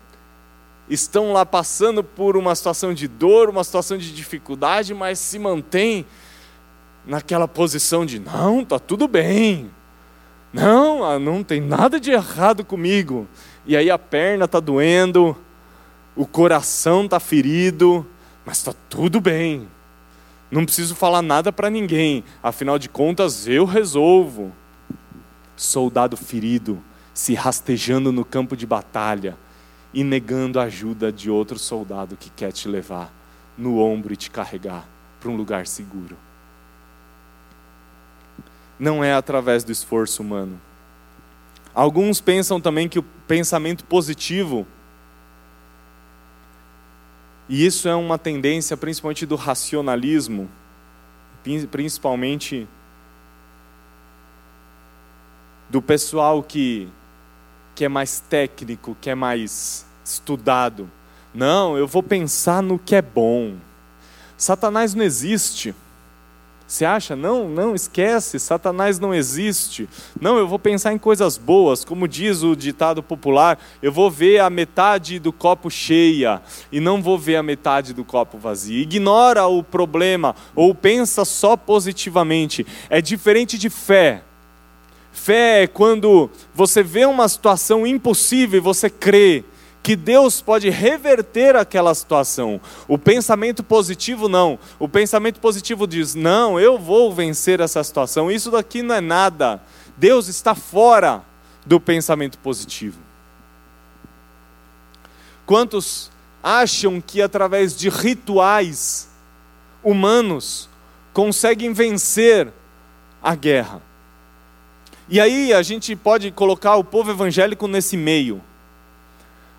estão 0.89 1.33
lá 1.33 1.45
passando 1.45 2.03
por 2.03 2.37
uma 2.37 2.55
situação 2.55 2.93
de 2.93 3.07
dor, 3.07 3.49
uma 3.49 3.63
situação 3.63 3.97
de 3.97 4.13
dificuldade, 4.13 4.93
mas 4.93 5.19
se 5.19 5.37
mantém 5.37 6.05
naquela 7.05 7.47
posição 7.47 8.05
de 8.05 8.19
não, 8.19 8.63
tá 8.63 8.79
tudo 8.79 9.07
bem, 9.07 9.69
não, 10.51 11.03
ah, 11.03 11.19
não 11.19 11.43
tem 11.43 11.61
nada 11.61 11.99
de 11.99 12.11
errado 12.11 12.63
comigo. 12.63 13.27
E 13.65 13.75
aí 13.75 13.91
a 13.91 13.97
perna 13.99 14.45
está 14.45 14.59
doendo, 14.59 15.35
o 16.15 16.25
coração 16.25 17.05
está 17.05 17.19
ferido, 17.19 18.05
mas 18.45 18.57
está 18.57 18.73
tudo 18.89 19.19
bem. 19.19 19.67
Não 20.49 20.63
preciso 20.63 20.95
falar 20.95 21.21
nada 21.21 21.51
para 21.51 21.69
ninguém, 21.69 22.23
afinal 22.41 22.79
de 22.79 22.87
contas 22.87 23.47
eu 23.47 23.65
resolvo. 23.65 24.53
Soldado 25.55 26.15
ferido, 26.15 26.81
se 27.13 27.33
rastejando 27.33 28.11
no 28.11 28.23
campo 28.23 28.55
de 28.55 28.65
batalha 28.65 29.37
e 29.93 30.03
negando 30.03 30.59
a 30.59 30.63
ajuda 30.63 31.11
de 31.11 31.29
outro 31.29 31.57
soldado 31.57 32.17
que 32.17 32.29
quer 32.29 32.51
te 32.51 32.67
levar 32.67 33.11
no 33.57 33.79
ombro 33.79 34.13
e 34.13 34.17
te 34.17 34.29
carregar 34.29 34.87
para 35.19 35.29
um 35.29 35.35
lugar 35.35 35.65
seguro 35.65 36.17
não 38.79 39.03
é 39.03 39.13
através 39.13 39.63
do 39.63 39.71
esforço 39.71 40.21
humano. 40.21 40.59
Alguns 41.73 42.21
pensam 42.21 42.59
também 42.59 42.87
que 42.87 42.99
o 42.99 43.03
pensamento 43.27 43.83
positivo, 43.85 44.67
e 47.49 47.65
isso 47.65 47.87
é 47.87 47.95
uma 47.95 48.17
tendência 48.17 48.75
principalmente 48.75 49.25
do 49.25 49.35
racionalismo, 49.35 50.49
principalmente 51.71 52.67
do 55.69 55.81
pessoal 55.81 56.41
que, 56.43 56.89
que 57.77 57.85
é 57.85 57.87
mais 57.87 58.19
técnico, 58.19 58.97
que 58.99 59.07
é 59.07 59.13
mais 59.13 59.85
estudado. 60.03 60.89
Não, 61.31 61.77
eu 61.77 61.85
vou 61.85 62.01
pensar 62.01 62.63
no 62.63 62.79
que 62.79 62.95
é 62.95 63.03
bom. 63.03 63.53
Satanás 64.35 64.95
não 64.95 65.03
existe. 65.03 65.75
Você 66.65 66.83
acha? 66.83 67.15
Não, 67.15 67.47
não, 67.47 67.75
esquece, 67.75 68.39
Satanás 68.39 68.97
não 68.97 69.13
existe. 69.13 69.87
Não, 70.19 70.39
eu 70.39 70.47
vou 70.47 70.57
pensar 70.57 70.91
em 70.91 70.97
coisas 70.97 71.37
boas, 71.37 71.85
como 71.85 72.07
diz 72.07 72.41
o 72.41 72.55
ditado 72.55 73.03
popular, 73.03 73.59
eu 73.79 73.91
vou 73.91 74.09
ver 74.09 74.39
a 74.39 74.49
metade 74.49 75.19
do 75.19 75.31
copo 75.31 75.69
cheia 75.69 76.41
e 76.71 76.79
não 76.79 76.99
vou 76.99 77.15
ver 77.15 77.35
a 77.35 77.43
metade 77.43 77.93
do 77.93 78.03
copo 78.03 78.39
vazio. 78.39 78.81
Ignora 78.81 79.45
o 79.45 79.61
problema 79.61 80.35
ou 80.55 80.73
pensa 80.73 81.23
só 81.23 81.55
positivamente. 81.55 82.65
É 82.89 83.03
diferente 83.03 83.55
de 83.55 83.69
fé. 83.69 84.23
Fé 85.17 85.63
é 85.63 85.67
quando 85.67 86.29
você 86.53 86.83
vê 86.83 87.05
uma 87.05 87.27
situação 87.27 87.87
impossível 87.87 88.59
e 88.59 88.61
você 88.61 88.87
crê 88.87 89.43
que 89.81 89.95
Deus 89.95 90.41
pode 90.41 90.69
reverter 90.69 91.55
aquela 91.55 91.93
situação. 91.95 92.61
O 92.87 92.99
pensamento 92.99 93.63
positivo 93.63 94.29
não. 94.29 94.59
O 94.77 94.87
pensamento 94.87 95.39
positivo 95.39 95.87
diz: 95.87 96.13
"Não, 96.13 96.59
eu 96.59 96.77
vou 96.77 97.11
vencer 97.11 97.59
essa 97.59 97.83
situação. 97.83 98.31
Isso 98.31 98.51
daqui 98.51 98.83
não 98.83 98.93
é 98.93 99.01
nada. 99.01 99.59
Deus 99.97 100.27
está 100.27 100.53
fora 100.53 101.23
do 101.65 101.79
pensamento 101.79 102.37
positivo." 102.37 102.99
Quantos 105.47 106.11
acham 106.43 107.01
que 107.01 107.23
através 107.23 107.75
de 107.75 107.89
rituais 107.89 109.09
humanos 109.83 110.69
conseguem 111.11 111.73
vencer 111.73 112.53
a 113.21 113.33
guerra? 113.33 113.86
E 115.09 115.21
aí 115.21 115.53
a 115.53 115.61
gente 115.61 115.95
pode 115.95 116.31
colocar 116.31 116.75
o 116.75 116.83
povo 116.83 117.11
evangélico 117.11 117.65
nesse 117.65 117.95
meio. 117.95 118.41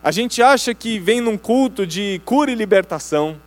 A 0.05 0.11
gente 0.11 0.43
acha 0.43 0.75
que 0.75 0.99
vem 0.99 1.23
num 1.23 1.39
culto 1.39 1.87
de 1.87 2.21
cura 2.23 2.51
e 2.51 2.55
libertação, 2.55 3.41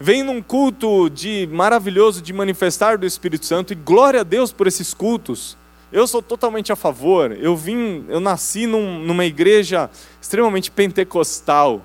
vem 0.00 0.22
num 0.22 0.40
culto 0.40 1.10
de 1.10 1.46
maravilhoso 1.52 2.22
de 2.22 2.32
manifestar 2.32 2.96
do 2.96 3.04
Espírito 3.04 3.44
Santo 3.44 3.74
e 3.74 3.76
glória 3.76 4.22
a 4.22 4.24
Deus 4.24 4.52
por 4.52 4.66
esses 4.66 4.94
cultos. 4.94 5.54
Eu 5.92 6.06
sou 6.06 6.22
totalmente 6.22 6.72
a 6.72 6.76
favor. 6.76 7.36
Eu 7.38 7.54
vim, 7.54 8.06
eu 8.08 8.20
nasci 8.20 8.66
num, 8.66 8.98
numa 8.98 9.26
igreja 9.26 9.90
extremamente 10.20 10.70
pentecostal. 10.70 11.82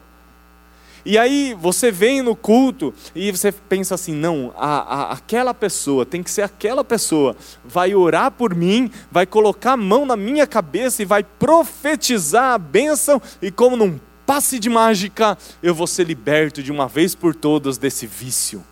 E 1.05 1.17
aí 1.17 1.53
você 1.59 1.91
vem 1.91 2.21
no 2.21 2.35
culto 2.35 2.93
e 3.13 3.31
você 3.31 3.51
pensa 3.51 3.95
assim: 3.95 4.13
não, 4.13 4.53
a, 4.55 4.77
a, 4.77 5.13
aquela 5.13 5.53
pessoa 5.53 6.05
tem 6.05 6.23
que 6.23 6.31
ser 6.31 6.43
aquela 6.43 6.83
pessoa, 6.83 7.35
vai 7.63 7.93
orar 7.93 8.31
por 8.31 8.55
mim, 8.55 8.89
vai 9.11 9.25
colocar 9.25 9.73
a 9.73 9.77
mão 9.77 10.05
na 10.05 10.15
minha 10.15 10.47
cabeça 10.47 11.01
e 11.01 11.05
vai 11.05 11.23
profetizar 11.23 12.53
a 12.53 12.57
bênção, 12.57 13.21
e 13.41 13.51
como 13.51 13.75
num 13.75 13.99
passe 14.25 14.57
de 14.57 14.69
mágica, 14.69 15.37
eu 15.61 15.75
vou 15.75 15.87
ser 15.87 16.07
liberto 16.07 16.63
de 16.63 16.71
uma 16.71 16.87
vez 16.87 17.13
por 17.13 17.35
todas 17.35 17.77
desse 17.77 18.07
vício. 18.07 18.63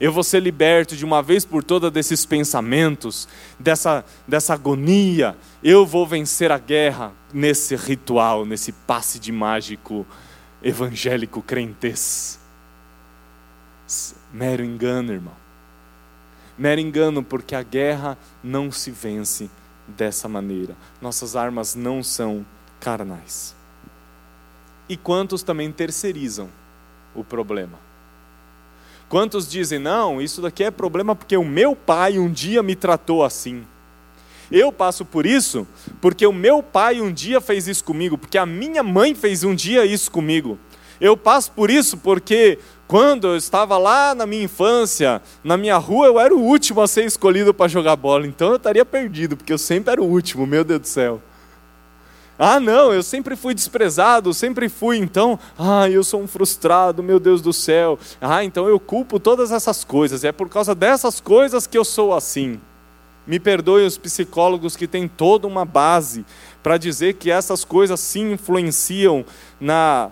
Eu 0.00 0.12
vou 0.12 0.22
ser 0.22 0.40
liberto 0.40 0.96
de 0.96 1.04
uma 1.04 1.20
vez 1.20 1.44
por 1.44 1.62
todas 1.64 1.90
desses 1.90 2.24
pensamentos, 2.24 3.28
dessa, 3.58 4.04
dessa 4.28 4.54
agonia. 4.54 5.36
Eu 5.60 5.84
vou 5.84 6.06
vencer 6.06 6.52
a 6.52 6.58
guerra 6.58 7.12
nesse 7.34 7.74
ritual, 7.74 8.46
nesse 8.46 8.70
passe 8.70 9.18
de 9.18 9.32
mágico 9.32 10.06
evangélico 10.62 11.42
crentes. 11.42 12.38
Mero 14.32 14.64
engano, 14.64 15.12
irmão. 15.12 15.36
Mero 16.58 16.80
engano, 16.80 17.22
porque 17.22 17.54
a 17.54 17.62
guerra 17.62 18.18
não 18.42 18.70
se 18.70 18.90
vence 18.90 19.48
dessa 19.86 20.28
maneira. 20.28 20.76
Nossas 21.00 21.36
armas 21.36 21.74
não 21.74 22.02
são 22.02 22.44
carnais. 22.80 23.54
E 24.88 24.96
quantos 24.96 25.42
também 25.42 25.70
terceirizam 25.70 26.48
o 27.14 27.22
problema? 27.22 27.78
Quantos 29.08 29.48
dizem, 29.48 29.78
não, 29.78 30.20
isso 30.20 30.42
daqui 30.42 30.64
é 30.64 30.70
problema 30.70 31.16
porque 31.16 31.36
o 31.36 31.44
meu 31.44 31.74
pai 31.74 32.18
um 32.18 32.30
dia 32.30 32.62
me 32.62 32.74
tratou 32.74 33.24
assim. 33.24 33.64
Eu 34.50 34.72
passo 34.72 35.04
por 35.04 35.26
isso 35.26 35.66
porque 36.00 36.26
o 36.26 36.32
meu 36.32 36.62
pai 36.62 37.00
um 37.00 37.12
dia 37.12 37.40
fez 37.40 37.68
isso 37.68 37.84
comigo, 37.84 38.16
porque 38.16 38.38
a 38.38 38.46
minha 38.46 38.82
mãe 38.82 39.14
fez 39.14 39.44
um 39.44 39.54
dia 39.54 39.84
isso 39.84 40.10
comigo. 40.10 40.58
Eu 41.00 41.16
passo 41.16 41.52
por 41.52 41.70
isso 41.70 41.96
porque 41.96 42.58
Quando 42.88 43.26
eu 43.26 43.36
estava 43.36 43.76
lá 43.76 44.14
na 44.14 44.24
minha 44.24 44.44
infância, 44.44 45.20
na 45.44 45.58
minha 45.58 45.76
rua, 45.76 46.06
eu 46.06 46.18
era 46.18 46.34
o 46.34 46.40
último 46.40 46.80
a 46.80 46.88
ser 46.88 47.04
escolhido 47.04 47.52
para 47.52 47.68
jogar 47.68 47.94
bola, 47.96 48.26
então 48.26 48.48
eu 48.48 48.56
estaria 48.56 48.82
perdido, 48.82 49.36
porque 49.36 49.52
eu 49.52 49.58
sempre 49.58 49.92
era 49.92 50.00
o 50.00 50.06
último, 50.06 50.46
meu 50.46 50.64
Deus 50.64 50.80
do 50.80 50.88
céu. 50.88 51.20
Ah, 52.38 52.58
não, 52.58 52.90
eu 52.90 53.02
sempre 53.02 53.36
fui 53.36 53.52
desprezado, 53.52 54.32
sempre 54.32 54.70
fui, 54.70 54.96
então, 54.96 55.38
ah, 55.58 55.90
eu 55.90 56.02
sou 56.02 56.22
um 56.22 56.26
frustrado, 56.26 57.02
meu 57.02 57.20
Deus 57.20 57.42
do 57.42 57.52
céu. 57.52 57.98
Ah, 58.22 58.42
então 58.42 58.66
eu 58.66 58.80
culpo 58.80 59.20
todas 59.20 59.52
essas 59.52 59.84
coisas, 59.84 60.24
é 60.24 60.32
por 60.32 60.48
causa 60.48 60.74
dessas 60.74 61.20
coisas 61.20 61.66
que 61.66 61.76
eu 61.76 61.84
sou 61.84 62.14
assim. 62.14 62.58
Me 63.28 63.38
perdoem 63.38 63.86
os 63.86 63.98
psicólogos 63.98 64.74
que 64.74 64.88
têm 64.88 65.06
toda 65.06 65.46
uma 65.46 65.66
base 65.66 66.24
para 66.62 66.78
dizer 66.78 67.14
que 67.14 67.30
essas 67.30 67.62
coisas 67.62 68.00
sim 68.00 68.32
influenciam 68.32 69.24
na 69.60 70.10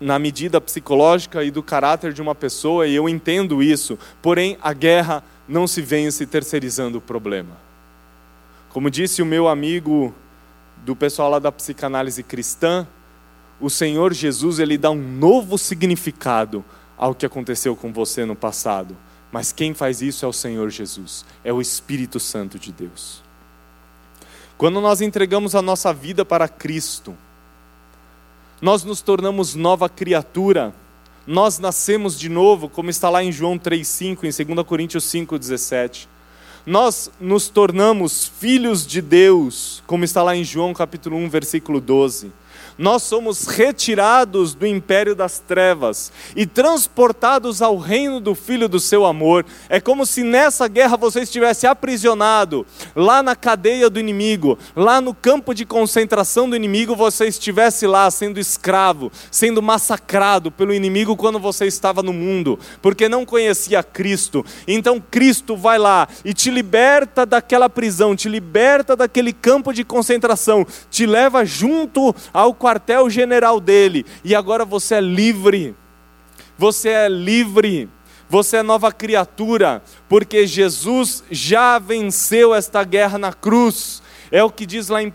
na 0.00 0.18
medida 0.18 0.60
psicológica 0.60 1.44
e 1.44 1.50
do 1.50 1.62
caráter 1.62 2.12
de 2.12 2.20
uma 2.20 2.34
pessoa, 2.34 2.88
e 2.88 2.94
eu 2.96 3.08
entendo 3.08 3.62
isso, 3.62 3.96
porém 4.20 4.58
a 4.60 4.72
guerra 4.72 5.22
não 5.48 5.66
se 5.66 5.80
vence 5.80 6.26
terceirizando 6.26 6.98
o 6.98 7.00
problema. 7.00 7.56
Como 8.70 8.90
disse 8.90 9.22
o 9.22 9.26
meu 9.26 9.46
amigo 9.46 10.12
do 10.84 10.96
pessoal 10.96 11.30
lá 11.30 11.38
da 11.38 11.52
psicanálise 11.52 12.22
cristã, 12.22 12.86
o 13.60 13.70
Senhor 13.70 14.12
Jesus 14.12 14.58
ele 14.58 14.76
dá 14.76 14.90
um 14.90 15.00
novo 15.00 15.56
significado 15.56 16.64
ao 16.96 17.14
que 17.14 17.24
aconteceu 17.24 17.76
com 17.76 17.92
você 17.92 18.24
no 18.24 18.34
passado. 18.34 18.96
Mas 19.30 19.52
quem 19.52 19.74
faz 19.74 20.00
isso 20.00 20.24
é 20.24 20.28
o 20.28 20.32
Senhor 20.32 20.70
Jesus, 20.70 21.24
é 21.44 21.52
o 21.52 21.60
Espírito 21.60 22.18
Santo 22.20 22.58
de 22.58 22.72
Deus. 22.72 23.22
Quando 24.56 24.80
nós 24.80 25.00
entregamos 25.00 25.54
a 25.54 25.60
nossa 25.60 25.92
vida 25.92 26.24
para 26.24 26.48
Cristo, 26.48 27.14
nós 28.60 28.84
nos 28.84 29.02
tornamos 29.02 29.54
nova 29.54 29.88
criatura, 29.88 30.74
nós 31.26 31.58
nascemos 31.58 32.18
de 32.18 32.28
novo, 32.28 32.68
como 32.68 32.88
está 32.88 33.10
lá 33.10 33.22
em 33.22 33.30
João 33.30 33.58
3,5, 33.58 34.24
em 34.24 34.54
2 34.54 34.66
Coríntios 34.66 35.04
5,17. 35.04 36.06
Nós 36.64 37.10
nos 37.20 37.48
tornamos 37.48 38.26
filhos 38.26 38.86
de 38.86 39.02
Deus, 39.02 39.82
como 39.86 40.04
está 40.04 40.22
lá 40.22 40.34
em 40.34 40.44
João 40.44 40.72
capítulo 40.72 41.16
1, 41.16 41.28
versículo 41.28 41.80
12 41.80 42.32
nós 42.78 43.02
somos 43.02 43.46
retirados 43.46 44.54
do 44.54 44.66
império 44.66 45.14
das 45.14 45.38
trevas 45.38 46.12
e 46.34 46.46
transportados 46.46 47.62
ao 47.62 47.78
reino 47.78 48.20
do 48.20 48.34
Filho 48.34 48.68
do 48.68 48.78
seu 48.78 49.04
amor. 49.06 49.44
É 49.68 49.80
como 49.80 50.04
se 50.04 50.22
nessa 50.22 50.68
guerra 50.68 50.96
você 50.96 51.20
estivesse 51.20 51.66
aprisionado, 51.66 52.66
lá 52.94 53.22
na 53.22 53.34
cadeia 53.34 53.88
do 53.88 53.98
inimigo, 53.98 54.58
lá 54.74 55.00
no 55.00 55.14
campo 55.14 55.54
de 55.54 55.64
concentração 55.64 56.48
do 56.48 56.56
inimigo, 56.56 56.94
você 56.94 57.26
estivesse 57.26 57.86
lá 57.86 58.10
sendo 58.10 58.38
escravo, 58.38 59.10
sendo 59.30 59.62
massacrado 59.62 60.50
pelo 60.50 60.74
inimigo 60.74 61.16
quando 61.16 61.38
você 61.38 61.66
estava 61.66 62.02
no 62.02 62.12
mundo, 62.12 62.58
porque 62.82 63.08
não 63.08 63.24
conhecia 63.24 63.82
Cristo. 63.82 64.44
Então 64.66 65.00
Cristo 65.00 65.56
vai 65.56 65.78
lá 65.78 66.08
e 66.24 66.34
te 66.34 66.50
liberta 66.50 67.24
daquela 67.24 67.68
prisão, 67.68 68.14
te 68.14 68.28
liberta 68.28 68.96
daquele 68.96 69.32
campo 69.32 69.72
de 69.72 69.84
concentração, 69.84 70.66
te 70.90 71.06
leva 71.06 71.44
junto 71.44 72.14
ao 72.32 72.54
quartel-general 72.66 73.60
dele, 73.60 74.04
e 74.24 74.34
agora 74.34 74.64
você 74.64 74.96
é 74.96 75.00
livre. 75.00 75.74
Você 76.58 76.88
é 76.88 77.08
livre. 77.08 77.88
Você 78.28 78.56
é 78.56 78.62
nova 78.62 78.90
criatura, 78.90 79.80
porque 80.08 80.48
Jesus 80.48 81.22
já 81.30 81.78
venceu 81.78 82.52
esta 82.52 82.82
guerra 82.82 83.18
na 83.18 83.32
cruz. 83.32 84.02
É 84.32 84.42
o 84.42 84.50
que 84.50 84.66
diz 84.66 84.88
lá 84.88 85.00
em 85.00 85.06
1 85.06 85.12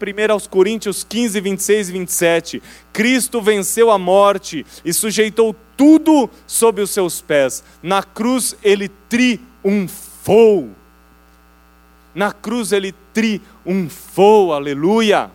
Coríntios 0.49 1.03
15, 1.03 1.41
26 1.41 1.89
e 1.89 1.91
27. 1.91 2.63
Cristo 2.93 3.41
venceu 3.41 3.91
a 3.91 3.97
morte 3.97 4.65
e 4.85 4.93
sujeitou 4.93 5.53
tudo 5.75 6.29
sob 6.47 6.81
os 6.81 6.91
seus 6.91 7.19
pés. 7.19 7.65
Na 7.83 8.01
cruz 8.01 8.55
ele 8.63 8.89
triunfou. 9.09 10.69
Na 12.15 12.31
cruz 12.31 12.71
ele 12.71 12.95
triunfou, 13.13 14.53
aleluia 14.53 15.29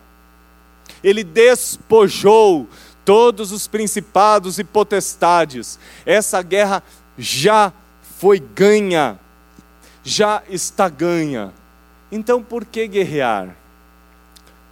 ele 1.06 1.22
despojou 1.22 2.68
todos 3.04 3.52
os 3.52 3.68
principados 3.68 4.58
e 4.58 4.64
potestades. 4.64 5.78
Essa 6.04 6.42
guerra 6.42 6.82
já 7.16 7.72
foi 8.18 8.40
ganha, 8.40 9.16
já 10.02 10.42
está 10.48 10.88
ganha. 10.88 11.54
Então 12.10 12.42
por 12.42 12.64
que 12.64 12.88
guerrear? 12.88 13.56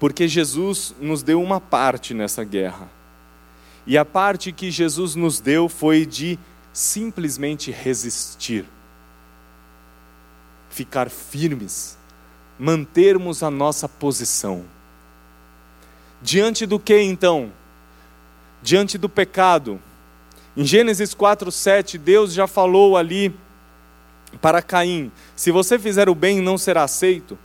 Porque 0.01 0.27
Jesus 0.27 0.93
nos 1.01 1.23
deu 1.23 1.41
uma 1.41 1.61
parte 1.61 2.13
nessa 2.13 2.43
guerra. 2.43 2.91
E 3.87 3.97
a 3.97 4.05
parte 4.05 4.51
que 4.51 4.73
Jesus 4.73 5.15
nos 5.15 5.39
deu 5.39 5.69
foi 5.69 6.05
de 6.05 6.37
simplesmente 6.73 7.71
resistir, 7.71 8.65
ficar 10.69 11.09
firmes, 11.09 11.97
mantermos 12.59 13.45
a 13.45 13.51
nossa 13.53 13.89
posição. 13.89 14.74
Diante 16.25 16.65
do 16.65 16.79
que 16.79 16.99
então? 16.99 17.53
Diante 18.63 18.97
do 18.97 19.11
pecado. 19.11 19.79
Em 20.57 20.65
Gênesis 20.65 21.15
4:7, 21.15 21.99
Deus 21.99 22.33
já 22.33 22.47
falou 22.47 22.97
ali 22.97 23.39
para 24.41 24.63
Caim: 24.63 25.13
se 25.37 25.51
você 25.51 25.79
fizer 25.79 26.09
o 26.09 26.15
bem, 26.15 26.41
não 26.41 26.57
será 26.57 26.85
aceito, 26.85 27.39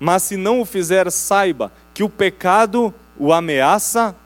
mas 0.00 0.24
se 0.24 0.36
não 0.36 0.60
o 0.60 0.64
fizer, 0.64 1.08
saiba 1.12 1.70
que 1.94 2.02
o 2.02 2.08
pecado 2.08 2.92
o 3.16 3.32
ameaça 3.32 4.16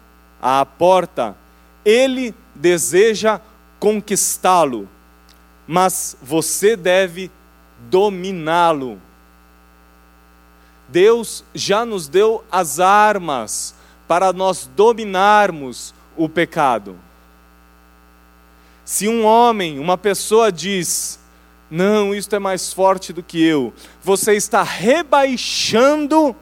à 0.40 0.64
porta. 0.64 1.36
Ele 1.84 2.34
deseja 2.54 3.42
conquistá-lo, 3.78 4.88
mas 5.66 6.16
você 6.22 6.76
deve 6.76 7.30
dominá-lo. 7.90 8.98
Deus 10.88 11.44
já 11.54 11.84
nos 11.84 12.08
deu 12.08 12.42
as 12.50 12.80
armas 12.80 13.76
para 14.08 14.32
nós 14.32 14.68
dominarmos 14.74 15.94
o 16.16 16.28
pecado. 16.28 16.98
Se 18.84 19.06
um 19.06 19.24
homem, 19.24 19.78
uma 19.78 19.98
pessoa 19.98 20.50
diz, 20.50 21.20
não, 21.70 22.14
isto 22.14 22.34
é 22.34 22.38
mais 22.38 22.72
forte 22.72 23.12
do 23.12 23.22
que 23.22 23.40
eu, 23.40 23.72
você 24.02 24.34
está 24.34 24.62
rebaixando 24.62 26.34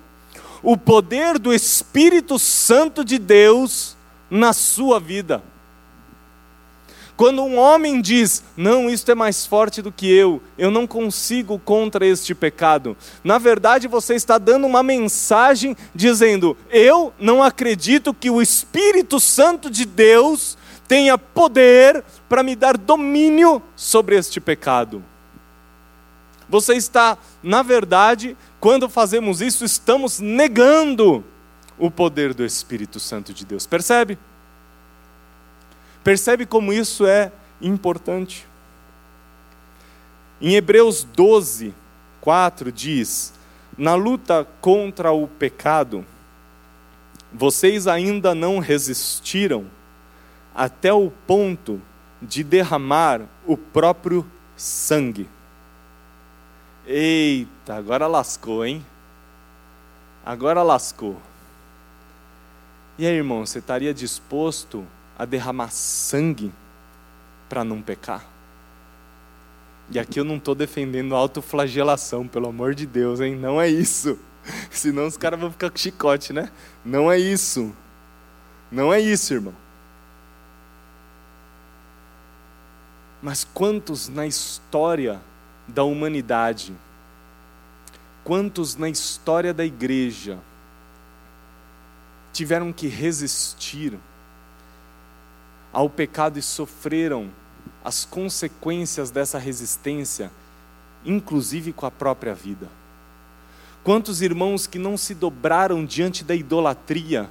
o 0.63 0.77
poder 0.77 1.39
do 1.39 1.53
Espírito 1.53 2.39
Santo 2.39 3.05
de 3.05 3.19
Deus 3.19 3.97
na 4.31 4.53
sua 4.53 5.01
vida. 5.01 5.43
Quando 7.17 7.43
um 7.43 7.57
homem 7.59 8.01
diz, 8.01 8.45
não, 8.57 8.91
isto 8.91 9.11
é 9.11 9.15
mais 9.15 9.47
forte 9.47 9.81
do 9.81 9.91
que 9.91 10.07
eu, 10.07 10.43
eu 10.59 10.71
não 10.71 10.87
consigo 10.87 11.59
contra 11.59 12.07
este 12.07 12.35
pecado, 12.35 12.95
na 13.25 13.39
verdade 13.39 13.89
você 13.89 14.15
está 14.15 14.37
dando 14.37 14.67
uma 14.67 14.83
mensagem 14.83 15.75
dizendo, 15.95 16.55
eu 16.71 17.15
não 17.19 17.43
acredito 17.43 18.13
que 18.13 18.29
o 18.29 18.43
Espírito 18.43 19.19
Santo 19.19 19.71
de 19.71 19.87
Deus 19.87 20.59
tenha 20.87 21.17
poder 21.17 22.05
para 22.29 22.43
me 22.43 22.55
dar 22.55 22.77
domínio 22.77 23.63
sobre 23.75 24.17
este 24.17 24.39
pecado. 24.39 25.03
Você 26.49 26.75
está, 26.75 27.17
na 27.43 27.63
verdade, 27.63 28.37
quando 28.61 28.89
fazemos 28.89 29.41
isso, 29.41 29.65
estamos 29.65 30.21
negando 30.21 31.25
o 31.79 31.91
poder 31.91 32.35
do 32.35 32.45
Espírito 32.45 33.01
Santo 33.01 33.33
de 33.33 33.45
Deus, 33.45 33.67
percebe? 33.67 34.19
Percebe 36.07 36.47
como 36.47 36.73
isso 36.73 37.05
é 37.05 37.33
importante? 37.61 38.47
Em 40.41 40.55
Hebreus 40.55 41.03
12, 41.03 41.75
4 42.21 42.71
diz: 42.71 43.35
Na 43.77 43.97
luta 43.97 44.47
contra 44.61 45.11
o 45.11 45.27
pecado, 45.27 46.07
vocês 47.33 47.89
ainda 47.89 48.37
não 48.37 48.61
resistiram 48.61 49.67
até 50.55 50.93
o 50.93 51.11
ponto 51.11 51.83
de 52.23 52.45
derramar 52.45 53.23
o 53.45 53.57
próprio 53.57 54.25
sangue. 54.57 55.29
Eita, 56.87 57.75
agora 57.75 58.07
lascou, 58.07 58.65
hein? 58.65 58.87
Agora 60.25 60.63
lascou. 60.63 61.21
E 62.97 63.05
aí, 63.05 63.17
irmão, 63.17 63.45
você 63.45 63.59
estaria 63.59 63.93
disposto 63.93 64.87
a 65.19 65.25
derramar 65.25 65.71
sangue 65.71 66.53
para 67.49 67.65
não 67.65 67.81
pecar. 67.81 68.25
E 69.91 69.99
aqui 69.99 70.19
eu 70.19 70.25
não 70.25 70.37
estou 70.37 70.55
defendendo 70.55 71.15
autoflagelação, 71.15 72.27
pelo 72.27 72.49
amor 72.49 72.75
de 72.75 72.87
Deus, 72.87 73.21
hein? 73.21 73.37
Não 73.37 73.61
é 73.61 73.69
isso. 73.69 74.19
Senão 74.71 75.07
os 75.07 75.17
caras 75.17 75.39
vão 75.39 75.51
ficar 75.51 75.71
com 75.71 75.77
chicote, 75.77 76.33
né? 76.33 76.51
Não 76.85 77.11
é 77.11 77.19
isso. 77.19 77.75
Não 78.71 78.93
é 78.93 79.01
isso, 79.01 79.33
irmão. 79.33 79.55
Mas 83.23 83.45
quantos 83.45 84.09
na 84.09 84.27
história 84.27 85.21
da 85.69 85.85
humanidade, 85.85 86.75
quantos 88.25 88.77
na 88.77 88.89
história 88.89 89.55
da 89.55 89.65
igreja 89.65 90.39
tiveram 92.33 92.73
que 92.73 92.87
resistir 92.87 93.99
ao 95.77 95.91
pecado 95.91 96.39
e 96.39 96.43
sofreram 96.43 97.29
as 97.85 98.03
consequências 98.03 99.11
dessa 99.11 99.39
resistência, 99.39 100.33
inclusive 101.05 101.71
com 101.71 101.85
a 101.85 101.91
própria 101.91 102.35
vida. 102.35 102.67
Quantos 103.85 104.23
irmãos 104.23 104.67
que 104.67 104.79
não 104.79 104.97
se 104.97 105.15
dobraram 105.15 105.85
diante 105.85 106.25
da 106.25 106.35
idolatria? 106.35 107.29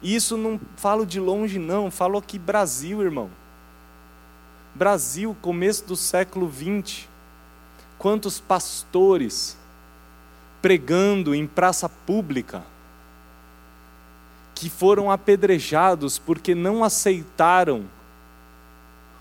E 0.00 0.14
isso 0.14 0.36
não 0.36 0.60
falo 0.76 1.04
de 1.04 1.18
longe, 1.18 1.58
não, 1.58 1.90
falo 1.90 2.18
aqui 2.18 2.38
Brasil, 2.38 3.02
irmão. 3.02 3.28
Brasil, 4.76 5.36
começo 5.42 5.84
do 5.86 5.96
século 5.96 6.48
XX. 6.48 7.08
Quantos 7.98 8.38
pastores 8.38 9.56
pregando 10.62 11.34
em 11.34 11.48
praça 11.48 11.88
pública 11.88 12.62
que 14.58 14.68
foram 14.68 15.08
apedrejados 15.08 16.18
porque 16.18 16.52
não 16.52 16.82
aceitaram 16.82 17.84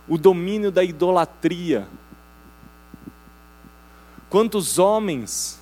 o 0.08 0.18
domínio 0.18 0.72
da 0.72 0.84
idolatria. 0.84 1.88
Quantos 4.32 4.80
homens 4.80 5.60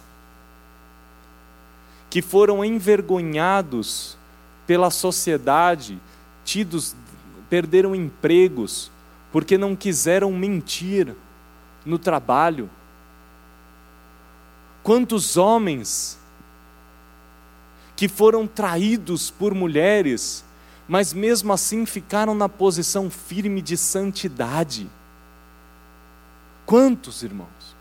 que 2.10 2.22
foram 2.22 2.64
envergonhados 2.64 4.18
pela 4.66 4.90
sociedade, 4.90 6.00
tidos 6.46 6.96
perderam 7.50 7.94
empregos 7.94 8.90
porque 9.30 9.58
não 9.58 9.76
quiseram 9.76 10.32
mentir 10.32 11.14
no 11.86 12.00
trabalho. 12.00 12.70
Quantos 14.82 15.36
homens 15.36 16.18
que 17.96 18.08
foram 18.08 18.46
traídos 18.46 19.32
por 19.32 19.54
mulheres, 19.54 20.44
mas 20.88 21.14
mesmo 21.14 21.54
assim 21.54 21.86
ficaram 21.86 22.36
na 22.36 22.50
posição 22.50 23.10
firme 23.10 23.62
de 23.62 23.78
santidade. 23.78 24.90
Quantos, 26.66 27.24
irmãos? 27.24 27.76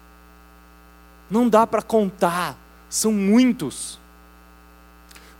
Não 1.30 1.48
dá 1.48 1.66
para 1.66 1.82
contar, 1.82 2.56
são 2.88 3.12
muitos. 3.12 3.98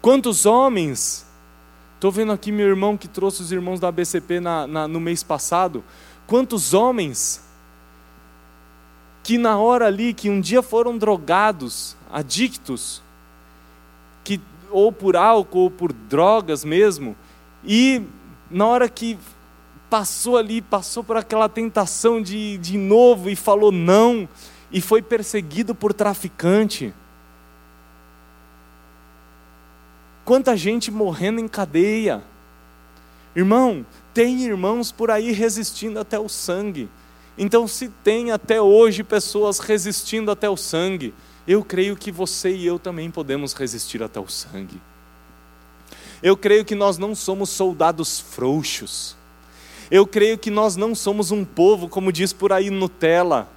Quantos 0.00 0.44
homens? 0.44 1.26
Estou 1.94 2.10
vendo 2.10 2.32
aqui 2.32 2.50
meu 2.50 2.66
irmão 2.66 2.96
que 2.96 3.08
trouxe 3.08 3.42
os 3.42 3.52
irmãos 3.52 3.80
da 3.80 3.88
ABCP 3.88 4.40
na, 4.40 4.66
na, 4.66 4.88
no 4.88 5.00
mês 5.00 5.22
passado. 5.22 5.84
Quantos 6.26 6.74
homens 6.74 7.42
que 9.22 9.38
na 9.38 9.56
hora 9.56 9.86
ali, 9.86 10.12
que 10.12 10.28
um 10.28 10.38
dia 10.38 10.62
foram 10.62 10.98
drogados, 10.98 11.96
adictos, 12.12 13.02
ou 14.74 14.90
por 14.90 15.16
álcool 15.16 15.60
ou 15.60 15.70
por 15.70 15.92
drogas 15.92 16.64
mesmo, 16.64 17.16
e 17.64 18.02
na 18.50 18.66
hora 18.66 18.88
que 18.88 19.16
passou 19.88 20.36
ali, 20.36 20.60
passou 20.60 21.04
por 21.04 21.16
aquela 21.16 21.48
tentação 21.48 22.20
de, 22.20 22.58
de 22.58 22.76
novo 22.76 23.30
e 23.30 23.36
falou 23.36 23.70
não, 23.70 24.28
e 24.72 24.80
foi 24.80 25.00
perseguido 25.00 25.74
por 25.74 25.92
traficante. 25.92 26.92
Quanta 30.24 30.56
gente 30.56 30.90
morrendo 30.90 31.40
em 31.40 31.46
cadeia. 31.46 32.22
Irmão, 33.36 33.86
tem 34.12 34.42
irmãos 34.42 34.90
por 34.90 35.10
aí 35.10 35.30
resistindo 35.30 36.00
até 36.00 36.18
o 36.18 36.28
sangue. 36.28 36.88
Então, 37.38 37.68
se 37.68 37.88
tem 37.88 38.32
até 38.32 38.60
hoje 38.60 39.04
pessoas 39.04 39.60
resistindo 39.60 40.30
até 40.30 40.48
o 40.48 40.56
sangue, 40.56 41.14
eu 41.46 41.64
creio 41.64 41.96
que 41.96 42.10
você 42.10 42.54
e 42.54 42.66
eu 42.66 42.78
também 42.78 43.10
podemos 43.10 43.52
resistir 43.52 44.02
até 44.02 44.18
o 44.18 44.28
sangue. 44.28 44.80
Eu 46.22 46.36
creio 46.36 46.64
que 46.64 46.74
nós 46.74 46.96
não 46.96 47.14
somos 47.14 47.50
soldados 47.50 48.18
frouxos. 48.18 49.14
Eu 49.90 50.06
creio 50.06 50.38
que 50.38 50.50
nós 50.50 50.74
não 50.74 50.94
somos 50.94 51.30
um 51.30 51.44
povo, 51.44 51.88
como 51.88 52.10
diz 52.10 52.32
por 52.32 52.52
aí 52.52 52.70
Nutella. 52.70 53.48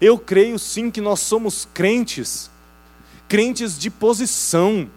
Eu 0.00 0.16
creio 0.16 0.58
sim 0.58 0.90
que 0.90 1.00
nós 1.00 1.20
somos 1.20 1.68
crentes, 1.74 2.50
crentes 3.28 3.76
de 3.78 3.90
posição 3.90 4.88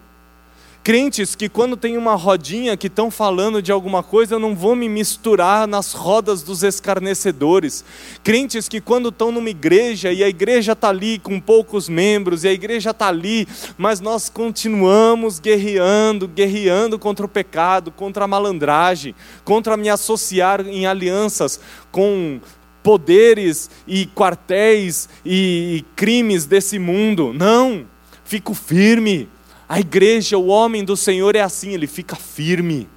Crentes 0.86 1.34
que 1.34 1.48
quando 1.48 1.76
tem 1.76 1.96
uma 1.96 2.14
rodinha 2.14 2.76
que 2.76 2.86
estão 2.86 3.10
falando 3.10 3.60
de 3.60 3.72
alguma 3.72 4.04
coisa, 4.04 4.36
eu 4.36 4.38
não 4.38 4.54
vou 4.54 4.76
me 4.76 4.88
misturar 4.88 5.66
nas 5.66 5.92
rodas 5.92 6.44
dos 6.44 6.62
escarnecedores. 6.62 7.84
Crentes 8.22 8.68
que 8.68 8.80
quando 8.80 9.08
estão 9.08 9.32
numa 9.32 9.50
igreja 9.50 10.12
e 10.12 10.22
a 10.22 10.28
igreja 10.28 10.74
está 10.74 10.90
ali 10.90 11.18
com 11.18 11.40
poucos 11.40 11.88
membros 11.88 12.44
e 12.44 12.48
a 12.48 12.52
igreja 12.52 12.90
está 12.90 13.08
ali, 13.08 13.48
mas 13.76 13.98
nós 13.98 14.28
continuamos 14.28 15.40
guerreando, 15.40 16.28
guerreando 16.28 17.00
contra 17.00 17.26
o 17.26 17.28
pecado, 17.28 17.90
contra 17.90 18.24
a 18.24 18.28
malandragem, 18.28 19.12
contra 19.44 19.76
me 19.76 19.88
associar 19.88 20.60
em 20.68 20.86
alianças 20.86 21.58
com 21.90 22.38
poderes 22.84 23.68
e 23.88 24.06
quartéis 24.06 25.08
e 25.24 25.84
crimes 25.96 26.46
desse 26.46 26.78
mundo. 26.78 27.32
Não, 27.34 27.84
fico 28.24 28.54
firme 28.54 29.28
a 29.68 29.80
igreja, 29.80 30.38
o 30.38 30.46
homem 30.46 30.84
do 30.84 30.96
Senhor 30.96 31.34
é 31.34 31.40
assim, 31.40 31.72
ele 31.72 31.86
fica 31.86 32.14
firme, 32.14 32.88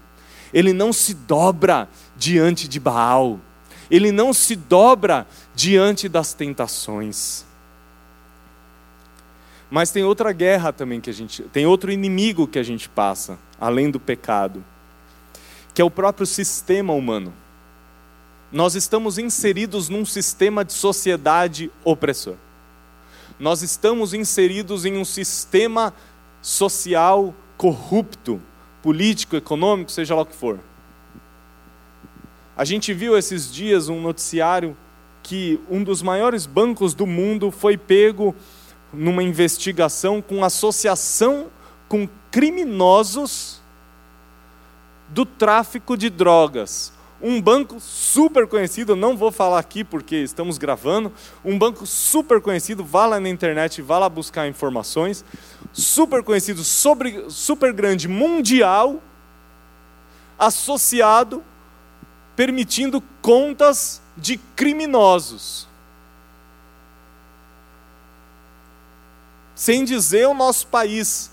ele 0.54 0.72
não 0.72 0.94
se 0.94 1.14
dobra 1.14 1.90
diante 2.16 2.68
de 2.68 2.80
Baal, 2.80 3.40
ele 3.90 4.12
não 4.12 4.34
se 4.34 4.56
dobra 4.56 5.26
diante 5.56 6.08
das 6.08 6.34
tentações. 6.34 7.46
Mas 9.70 9.92
tem 9.92 10.04
outra 10.04 10.32
guerra 10.32 10.72
também 10.74 11.00
que 11.00 11.10
a 11.10 11.14
gente, 11.14 11.44
tem 11.44 11.66
outro 11.66 11.92
inimigo 11.92 12.48
que 12.48 12.60
a 12.60 12.64
gente 12.64 12.88
passa, 12.88 13.38
além 13.60 13.90
do 13.90 14.00
pecado, 14.00 14.64
que 15.74 15.82
é 15.82 15.86
o 15.86 15.92
próprio 15.92 16.26
sistema 16.26 16.94
humano. 16.94 17.34
Nós 18.52 18.74
estamos 18.74 19.18
inseridos 19.18 19.90
num 19.90 20.06
sistema 20.06 20.66
de 20.66 20.74
sociedade 20.74 21.72
opressor. 21.84 22.36
Nós 23.40 23.62
estamos 23.62 24.14
inseridos 24.14 24.86
em 24.86 24.98
um 24.98 25.06
sistema 25.06 25.94
social 26.42 27.34
corrupto, 27.58 28.42
político, 28.82 29.36
econômico, 29.36 29.92
seja 29.92 30.16
lá 30.16 30.22
o 30.22 30.26
que 30.26 30.36
for. 30.36 30.60
A 32.56 32.64
gente 32.64 32.94
viu 32.94 33.18
esses 33.18 33.52
dias 33.52 33.90
um 33.90 34.02
noticiário 34.02 34.76
que 35.22 35.60
um 35.70 35.84
dos 35.84 36.02
maiores 36.02 36.46
bancos 36.46 36.94
do 36.94 37.06
mundo 37.06 37.52
foi 37.52 37.78
pego 37.78 38.36
numa 38.94 39.22
investigação 39.22 40.22
com 40.22 40.44
associação 40.44 41.48
com 41.88 42.08
criminosos 42.32 43.62
do 45.10 45.26
tráfico 45.26 45.98
de 45.98 46.10
drogas 46.10 46.94
um 47.22 47.42
banco 47.42 47.80
super 47.80 48.48
conhecido, 48.48 48.96
não 48.96 49.18
vou 49.18 49.32
falar 49.32 49.60
aqui 49.60 49.84
porque 49.84 50.16
estamos 50.18 50.58
gravando, 50.58 51.12
um 51.44 51.58
banco 51.58 51.86
super 51.86 52.40
conhecido, 52.40 52.84
vá 52.84 53.06
lá 53.06 53.20
na 53.20 53.30
internet, 53.30 53.82
vá 53.82 54.00
lá 54.00 54.08
buscar 54.08 54.48
informações, 54.48 55.26
super 55.74 56.24
conhecido, 56.24 56.64
sobre, 56.64 57.30
super 57.30 57.72
grande, 57.74 58.08
mundial, 58.08 59.02
associado, 60.38 61.44
permitindo 62.36 63.02
contas 63.22 64.02
de 64.16 64.38
criminosos. 64.38 65.68
Sem 69.56 69.84
dizer 69.84 70.28
o 70.28 70.34
nosso 70.34 70.68
país. 70.68 71.32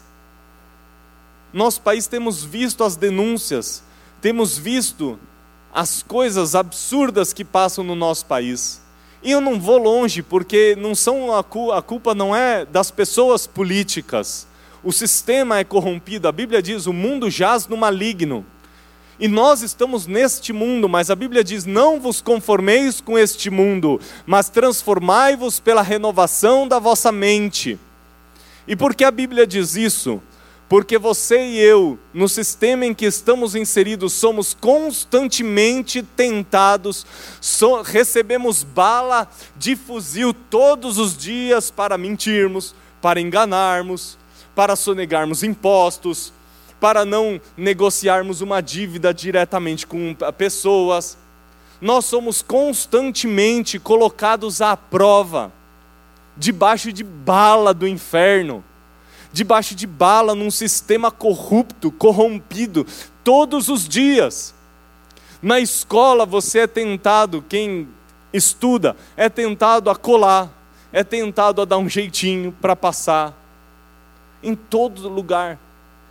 Nosso 1.53 1.81
país 1.81 2.07
temos 2.07 2.45
visto 2.45 2.83
as 2.83 2.97
denúncias, 2.97 3.83
temos 4.21 4.59
visto 4.59 5.19
as 5.73 6.03
coisas 6.03 6.55
absurdas 6.55 7.33
que 7.33 7.45
passam 7.45 7.85
no 7.85 7.95
nosso 7.95 8.27
país. 8.27 8.81
E 9.27 9.33
eu 9.33 9.41
não 9.41 9.59
vou 9.59 9.77
longe, 9.77 10.23
porque 10.23 10.77
não 10.79 10.95
são 10.95 11.33
a, 11.33 11.41
a 11.41 11.83
culpa 11.83 12.15
não 12.15 12.35
é 12.35 12.65
das 12.65 12.93
pessoas 12.93 13.45
políticas. 13.45 14.47
O 14.85 14.93
sistema 14.93 15.59
é 15.59 15.65
corrompido. 15.65 16.29
A 16.29 16.33
Bíblia 16.33 16.63
diz: 16.63 16.87
o 16.87 16.93
mundo 16.93 17.29
jaz 17.29 17.67
no 17.67 17.77
maligno. 17.77 18.47
E 19.19 19.27
nós 19.27 19.63
estamos 19.63 20.07
neste 20.07 20.53
mundo, 20.53 20.89
mas 20.89 21.11
a 21.11 21.17
Bíblia 21.17 21.43
diz: 21.43 21.65
não 21.65 21.99
vos 21.99 22.21
conformeis 22.21 23.01
com 23.01 23.19
este 23.19 23.51
mundo, 23.51 24.01
mas 24.25 24.49
transformai-vos 24.49 25.59
pela 25.59 25.83
renovação 25.83 26.69
da 26.69 26.79
vossa 26.79 27.11
mente. 27.11 27.77
E 28.65 28.77
por 28.77 28.95
que 28.95 29.03
a 29.03 29.11
Bíblia 29.11 29.45
diz 29.45 29.75
isso? 29.75 30.23
Porque 30.69 30.99
você 30.99 31.47
e 31.47 31.61
eu, 31.61 31.97
no 32.13 32.29
sistema 32.29 32.85
em 32.85 32.93
que 32.93 33.05
estamos 33.05 33.55
inseridos, 33.55 34.13
somos 34.13 34.53
constantemente 34.53 36.03
tentados, 36.03 37.07
so, 37.41 37.83
recebemos 37.83 38.65
bala 38.65 39.29
de 39.55 39.77
fuzil 39.77 40.35
todos 40.35 40.99
os 40.99 41.17
dias 41.17 41.71
para 41.71 41.97
mentirmos, 41.97 42.75
para 43.01 43.21
enganarmos, 43.21 44.19
para 44.57 44.75
sonegarmos 44.75 45.45
impostos, 45.45 46.33
para 46.81 47.05
não 47.05 47.41
negociarmos 47.57 48.41
uma 48.41 48.61
dívida 48.61 49.15
diretamente 49.15 49.87
com 49.87 50.17
pessoas. 50.37 51.17
Nós 51.81 52.07
somos 52.07 52.43
constantemente 52.43 53.79
colocados 53.79 54.61
à 54.61 54.77
prova, 54.77 55.53
debaixo 56.37 56.93
de 56.93 57.05
bala 57.05 57.73
do 57.73 57.87
inferno 57.87 58.65
debaixo 59.33 59.75
de 59.75 59.87
bala 59.87 60.35
num 60.35 60.51
sistema 60.51 61.11
corrupto, 61.11 61.91
corrompido, 61.91 62.87
todos 63.23 63.69
os 63.69 63.89
dias. 63.89 64.55
Na 65.43 65.61
escola 65.61 66.25
você 66.25 66.61
é 66.61 66.67
tentado, 66.67 67.45
quem 67.49 67.89
estuda, 68.33 68.97
é 69.17 69.29
tentado 69.29 69.91
a 69.91 69.97
colar, 69.97 70.51
é 70.93 71.05
tentado 71.05 71.61
a 71.61 71.65
dar 71.65 71.79
um 71.79 71.89
jeitinho 71.89 72.53
para 72.61 72.75
passar. 72.75 73.35
Em 74.43 74.55
todo 74.55 75.09
lugar. 75.09 75.59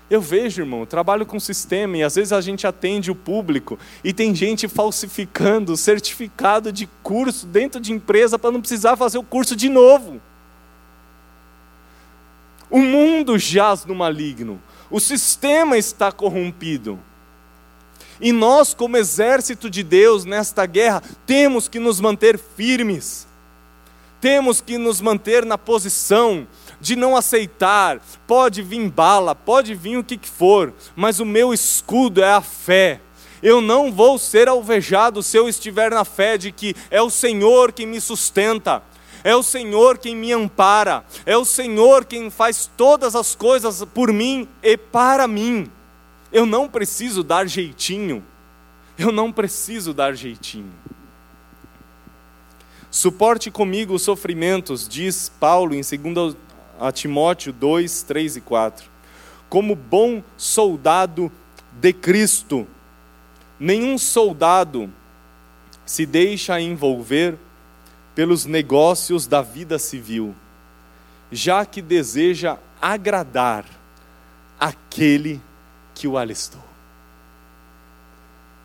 Eu 0.10 0.22
vejo, 0.22 0.62
irmão, 0.62 0.82
eu 0.82 0.86
trabalho 0.86 1.26
com 1.26 1.40
sistema 1.40 1.98
e 1.98 2.04
às 2.04 2.16
vezes 2.16 2.32
a 2.32 2.40
gente 2.40 2.68
atende 2.68 3.10
o 3.10 3.16
público 3.16 3.80
e 4.04 4.14
tem 4.14 4.36
gente 4.36 4.68
falsificando 4.68 5.76
certificado 5.76 6.72
de 6.72 6.88
curso 7.02 7.48
dentro 7.48 7.82
de 7.82 7.92
empresa 7.92 8.38
para 8.38 8.52
não 8.52 8.62
precisar 8.62 8.96
fazer 8.96 9.18
o 9.18 9.24
curso 9.24 9.56
de 9.56 9.68
novo. 9.68 10.22
O 12.76 12.80
mundo 12.80 13.40
jaz 13.40 13.86
no 13.86 13.96
maligno, 13.96 14.62
o 14.92 15.00
sistema 15.00 15.78
está 15.78 16.12
corrompido. 16.12 17.00
E 18.20 18.34
nós, 18.34 18.74
como 18.74 18.98
exército 18.98 19.70
de 19.70 19.82
Deus 19.82 20.26
nesta 20.26 20.66
guerra, 20.66 21.02
temos 21.26 21.70
que 21.70 21.80
nos 21.80 22.02
manter 22.02 22.38
firmes, 22.38 23.26
temos 24.20 24.60
que 24.60 24.78
nos 24.78 25.00
manter 25.00 25.46
na 25.46 25.58
posição 25.58 26.46
de 26.82 26.98
não 26.98 27.16
aceitar. 27.16 28.02
Pode 28.28 28.62
vir 28.62 28.90
bala, 28.90 29.34
pode 29.34 29.74
vir 29.74 29.98
o 29.98 30.04
que 30.04 30.20
for, 30.28 30.74
mas 30.98 31.22
o 31.22 31.26
meu 31.26 31.54
escudo 31.54 32.22
é 32.22 32.34
a 32.34 32.42
fé. 32.42 33.00
Eu 33.42 33.62
não 33.62 33.90
vou 33.90 34.20
ser 34.20 34.50
alvejado 34.50 35.24
se 35.24 35.38
eu 35.38 35.48
estiver 35.48 35.92
na 35.92 36.04
fé 36.04 36.38
de 36.38 36.52
que 36.52 36.76
é 36.92 37.02
o 37.02 37.10
Senhor 37.10 37.72
quem 37.72 37.88
me 37.88 38.02
sustenta 38.02 38.84
é 39.26 39.36
o 39.36 39.42
Senhor 39.42 39.98
quem 39.98 40.16
me 40.16 40.32
ampara, 40.32 41.04
é 41.26 41.36
o 41.36 41.44
Senhor 41.44 42.06
quem 42.06 42.30
faz 42.30 42.70
todas 42.78 43.16
as 43.16 43.34
coisas 43.34 43.84
por 43.84 44.14
mim 44.14 44.48
e 44.62 44.78
para 44.78 45.28
mim. 45.28 45.72
Eu 46.32 46.46
não 46.46 46.70
preciso 46.70 47.24
dar 47.24 47.48
jeitinho, 47.48 48.24
eu 48.96 49.12
não 49.12 49.32
preciso 49.32 49.96
dar 49.96 50.14
jeitinho. 50.14 50.72
Suporte 52.92 53.50
comigo 53.50 53.96
os 53.96 54.04
sofrimentos, 54.04 54.88
diz 54.88 55.28
Paulo 55.40 55.74
em 55.74 55.82
2 55.82 56.36
Timóteo 56.94 57.52
2, 57.52 58.04
3 58.04 58.36
e 58.38 58.42
4. 58.42 58.86
Como 59.50 59.76
bom 59.76 60.22
soldado 60.38 61.32
de 61.72 61.92
Cristo, 61.92 62.68
nenhum 63.60 63.98
soldado 63.98 64.88
se 65.84 66.06
deixa 66.06 66.62
envolver 66.62 67.40
pelos 68.16 68.46
negócios 68.46 69.28
da 69.28 69.42
vida 69.42 69.78
civil, 69.78 70.34
já 71.30 71.66
que 71.66 71.82
deseja 71.82 72.58
agradar 72.82 73.66
aquele 74.58 75.42
que 75.94 76.08
o 76.08 76.18
alistou. 76.18 76.64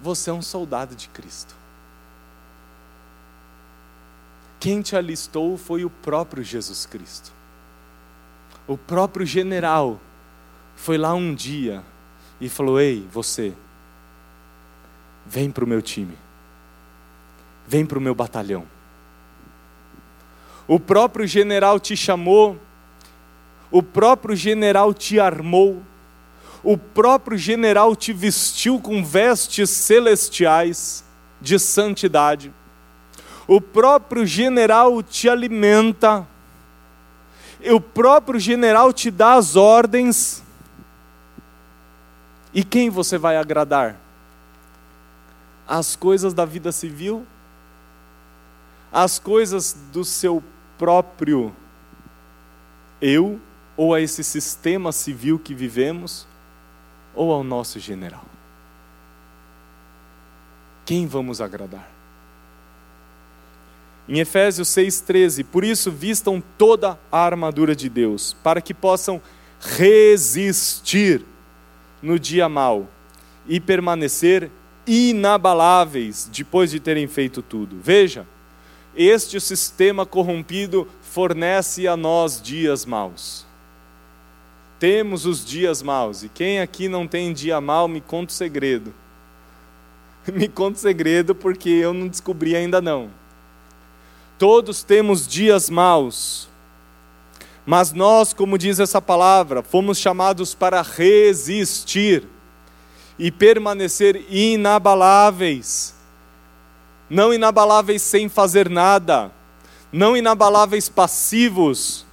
Você 0.01 0.31
é 0.31 0.33
um 0.33 0.41
soldado 0.41 0.95
de 0.95 1.09
Cristo. 1.09 1.55
Quem 4.61 4.81
te 4.81 4.95
alistou 4.95 5.59
foi 5.59 5.85
o 5.85 5.91
próprio 5.91 6.45
Jesus 6.45 6.87
Cristo. 6.87 7.33
O 8.69 8.79
próprio 8.79 9.27
general 9.27 10.01
foi 10.77 10.97
lá 10.97 11.13
um 11.13 11.35
dia 11.35 11.83
e 12.41 12.49
falou: 12.49 12.79
Ei, 12.81 13.07
você, 13.11 13.53
vem 15.27 15.51
para 15.51 15.65
o 15.65 15.69
meu 15.69 15.83
time, 15.83 16.17
vem 17.67 17.85
para 17.85 17.99
o 17.99 18.03
meu 18.03 18.15
batalhão 18.15 18.67
o 20.71 20.79
próprio 20.79 21.27
general 21.27 21.81
te 21.81 21.97
chamou, 21.97 22.57
o 23.73 23.83
próprio 23.83 24.37
general 24.37 24.95
te 24.95 25.19
armou, 25.19 25.83
o 26.63 26.79
próprio 26.79 27.37
general 27.37 27.97
te 27.97 28.13
vestiu 28.13 28.79
com 28.79 29.05
vestes 29.05 29.69
celestiais 29.69 31.03
de 31.41 31.59
santidade, 31.59 32.53
o 33.49 33.61
próprio 33.61 34.25
general 34.25 35.03
te 35.03 35.29
alimenta, 35.29 36.25
o 37.69 37.81
próprio 37.81 38.39
general 38.39 38.93
te 38.93 39.11
dá 39.11 39.35
as 39.35 39.57
ordens. 39.57 40.41
E 42.55 42.63
quem 42.63 42.91
você 42.91 43.19
vai 43.19 43.37
agradar? 43.37 43.97
As 45.67 45.97
coisas 45.97 46.33
da 46.33 46.45
vida 46.45 46.71
civil? 46.71 47.27
As 48.93 49.19
coisas 49.19 49.77
do 49.93 50.05
seu 50.05 50.41
próprio 50.81 51.55
eu, 53.03 53.39
ou 53.77 53.93
a 53.93 54.01
esse 54.01 54.25
sistema 54.25 54.93
civil 54.93 55.39
que 55.39 55.55
vivemos, 55.55 56.27
ou 57.15 57.31
ao 57.31 57.45
nosso 57.45 57.79
general? 57.79 58.25
Quem 60.87 61.07
vamos 61.07 61.39
agradar? 61.39 61.87
Em 64.09 64.21
Efésios 64.21 64.69
6,13, 64.69 65.45
por 65.45 65.65
isso 65.65 65.91
vistam 65.91 66.43
toda 66.57 66.99
a 67.13 67.19
armadura 67.19 67.77
de 67.77 67.91
Deus, 67.91 68.35
para 68.43 68.63
que 68.63 68.73
possam 68.73 69.21
resistir 69.61 71.27
no 72.01 72.19
dia 72.19 72.49
mau 72.49 72.89
e 73.47 73.61
permanecer 73.61 74.51
inabaláveis 74.87 76.27
depois 76.33 76.71
de 76.71 76.81
terem 76.81 77.07
feito 77.07 77.43
tudo. 77.43 77.79
Veja, 77.79 78.27
este 78.95 79.41
sistema 79.41 80.05
corrompido 80.05 80.87
fornece 81.01 81.87
a 81.87 81.97
nós 81.97 82.41
dias 82.41 82.85
maus. 82.85 83.47
Temos 84.79 85.27
os 85.27 85.45
dias 85.45 85.83
maus, 85.83 86.23
e 86.23 86.29
quem 86.29 86.61
aqui 86.61 86.89
não 86.89 87.07
tem 87.07 87.33
dia 87.33 87.61
mau, 87.61 87.87
me 87.87 88.01
conta 88.01 88.33
o 88.33 88.35
segredo. 88.35 88.95
Me 90.33 90.49
conta 90.49 90.77
o 90.77 90.81
segredo 90.81 91.35
porque 91.35 91.71
eu 91.71 91.95
não 91.95 92.07
descobri 92.07 92.55
ainda 92.55 92.79
não. 92.81 93.11
Todos 94.39 94.83
temos 94.83 95.27
dias 95.27 95.71
maus, 95.71 96.47
mas 97.65 97.93
nós, 97.93 98.35
como 98.35 98.59
diz 98.59 98.79
essa 98.79 99.01
palavra, 99.01 99.63
fomos 99.63 99.97
chamados 99.97 100.55
para 100.55 100.83
resistir 100.83 102.27
e 103.19 103.31
permanecer 103.31 104.25
inabaláveis 104.31 105.95
não 107.11 107.35
inabaláveis 107.35 108.01
sem 108.01 108.29
fazer 108.29 108.71
nada, 108.71 109.33
não 109.93 110.17
inabaláveis 110.17 110.89
passivos, 110.89 112.07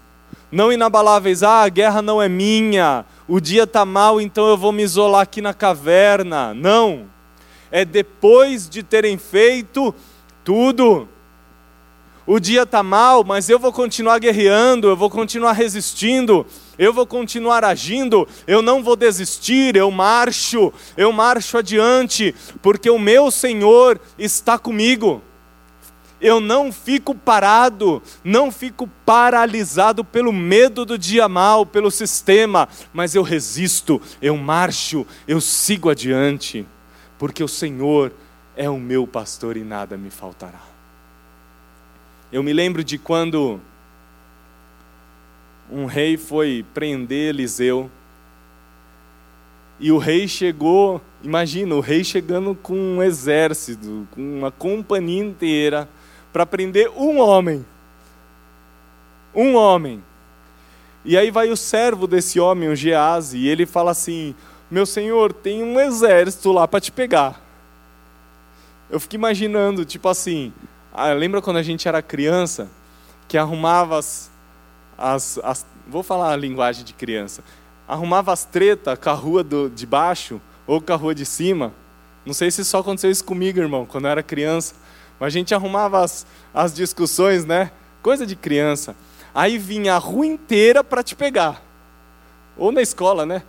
não 0.52 0.74
inabaláveis, 0.74 1.44
ah, 1.44 1.62
a 1.62 1.70
guerra 1.70 2.02
não 2.02 2.20
é 2.22 2.28
minha, 2.28 3.06
o 3.28 3.40
dia 3.40 3.64
está 3.64 3.86
mal, 3.86 4.20
então 4.20 4.48
eu 4.48 4.58
vou 4.58 4.72
me 4.72 4.82
isolar 4.82 5.22
aqui 5.22 5.42
na 5.42 5.54
caverna. 5.54 6.54
Não, 6.54 7.06
é 7.70 7.84
depois 7.84 8.70
de 8.70 8.82
terem 8.82 9.18
feito 9.18 9.94
tudo. 10.44 11.08
O 12.26 12.40
dia 12.40 12.64
está 12.64 12.82
mal, 12.82 13.24
mas 13.24 13.50
eu 13.50 13.60
vou 13.60 13.72
continuar 13.72 14.20
guerreando, 14.20 14.88
eu 14.88 14.98
vou 14.98 15.10
continuar 15.10 15.54
resistindo, 15.54 16.46
eu 16.78 16.94
vou 16.94 17.06
continuar 17.06 17.64
agindo, 17.64 18.28
eu 18.46 18.62
não 18.62 18.84
vou 18.84 18.96
desistir, 18.96 19.76
eu 19.76 19.90
marcho, 19.90 20.72
eu 20.96 21.12
marcho 21.12 21.58
adiante, 21.58 22.36
porque 22.62 22.90
o 22.90 23.00
meu 23.00 23.32
Senhor 23.32 24.00
está 24.18 24.58
comigo. 24.58 25.22
Eu 26.20 26.40
não 26.40 26.72
fico 26.72 27.14
parado, 27.14 28.02
não 28.24 28.52
fico 28.52 28.90
paralisado 29.06 30.04
pelo 30.04 30.34
medo 30.34 30.84
do 30.84 30.98
dia 30.98 31.30
mal, 31.30 31.64
pelo 31.64 31.92
sistema, 31.92 32.68
mas 32.92 33.14
eu 33.14 33.22
resisto, 33.22 34.02
eu 34.20 34.36
marcho, 34.36 35.06
eu 35.28 35.40
sigo 35.40 35.92
adiante, 35.92 36.66
porque 37.20 37.44
o 37.44 37.48
Senhor 37.48 38.12
é 38.56 38.68
o 38.68 38.80
meu 38.80 39.06
pastor 39.06 39.56
e 39.58 39.64
nada 39.64 39.96
me 39.96 40.10
faltará. 40.10 40.62
Eu 42.32 42.42
me 42.42 42.52
lembro 42.52 42.84
de 42.84 42.98
quando 42.98 43.62
um 45.72 45.86
rei 45.86 46.18
foi 46.18 46.66
prender 46.74 47.30
Eliseu. 47.30 47.90
E 49.80 49.92
o 49.92 49.98
rei 49.98 50.28
chegou, 50.28 51.02
imagina, 51.22 51.76
o 51.76 51.80
rei 51.80 52.04
chegando 52.04 52.56
com 52.56 52.76
um 52.76 53.04
exército, 53.04 54.08
com 54.12 54.22
uma 54.22 54.52
companhia 54.52 55.24
inteira, 55.24 55.88
para 56.34 56.46
prender 56.46 56.90
um 56.96 57.20
homem. 57.20 57.66
Um 59.36 59.56
homem. 59.56 60.04
E 61.06 61.18
aí 61.18 61.30
vai 61.30 61.50
o 61.50 61.58
servo 61.58 62.08
desse 62.08 62.40
homem, 62.40 62.70
o 62.70 62.76
Gease, 62.76 63.38
e 63.38 63.48
ele 63.48 63.66
fala 63.66 63.92
assim: 63.92 64.34
Meu 64.70 64.86
senhor, 64.86 65.32
tem 65.32 65.64
um 65.64 65.80
exército 65.80 66.52
lá 66.52 66.68
para 66.68 66.82
te 66.82 66.92
pegar. 66.92 67.40
Eu 68.90 69.00
fico 69.00 69.16
imaginando, 69.16 69.86
tipo 69.86 70.08
assim, 70.08 70.54
ah, 70.94 71.12
lembra 71.14 71.42
quando 71.42 71.58
a 71.58 71.64
gente 71.64 71.88
era 71.88 72.02
criança, 72.02 72.70
que 73.28 73.38
arrumava 73.38 74.00
as, 74.00 74.32
as, 74.98 75.40
as, 75.44 75.66
vou 75.88 76.04
falar 76.04 76.34
a 76.34 76.36
linguagem 76.36 76.84
de 76.84 76.94
criança, 76.94 77.44
arrumava 77.88 78.34
as 78.34 78.44
tretas 78.44 78.98
com 78.98 79.10
a 79.10 79.14
rua 79.14 79.44
do, 79.44 79.70
de 79.70 79.86
baixo 79.86 80.42
ou 80.66 80.82
com 80.82 80.92
a 80.92 80.96
rua 80.96 81.14
de 81.14 81.26
cima. 81.26 81.74
Não 82.26 82.34
sei 82.34 82.52
se 82.52 82.66
só 82.66 82.80
aconteceu 82.80 83.10
isso 83.10 83.24
comigo, 83.24 83.60
irmão, 83.60 83.86
quando 83.86 84.06
eu 84.06 84.12
era 84.12 84.24
criança. 84.24 84.76
Mas 85.20 85.28
a 85.28 85.30
gente 85.30 85.56
arrumava 85.56 86.04
as, 86.04 86.26
as 86.54 86.74
discussões, 86.74 87.46
né? 87.46 87.72
Coisa 88.02 88.26
de 88.26 88.36
criança. 88.36 88.96
Aí 89.34 89.58
vinha 89.58 89.96
a 89.96 89.98
rua 89.98 90.26
inteira 90.26 90.84
para 90.84 91.02
te 91.02 91.16
pegar. 91.16 91.62
Ou 92.58 92.72
na 92.72 92.82
escola, 92.82 93.26
né? 93.26 93.44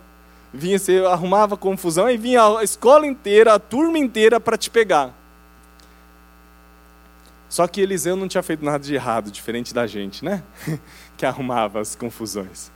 Vinha, 0.53 0.79
você 0.79 1.03
arrumava 1.05 1.57
confusão 1.57 2.09
e 2.09 2.17
vinha 2.17 2.41
a 2.41 2.63
escola 2.63 3.05
inteira, 3.05 3.53
a 3.53 3.59
turma 3.59 3.97
inteira 3.97 4.39
para 4.39 4.57
te 4.57 4.69
pegar. 4.69 5.13
Só 7.49 7.67
que 7.67 7.81
Eliseu 7.81 8.15
não 8.15 8.27
tinha 8.27 8.43
feito 8.43 8.63
nada 8.63 8.79
de 8.79 8.93
errado, 8.93 9.31
diferente 9.31 9.73
da 9.73 9.87
gente, 9.87 10.23
né? 10.23 10.43
que 11.17 11.25
arrumava 11.25 11.81
as 11.81 11.95
confusões. 11.95 12.71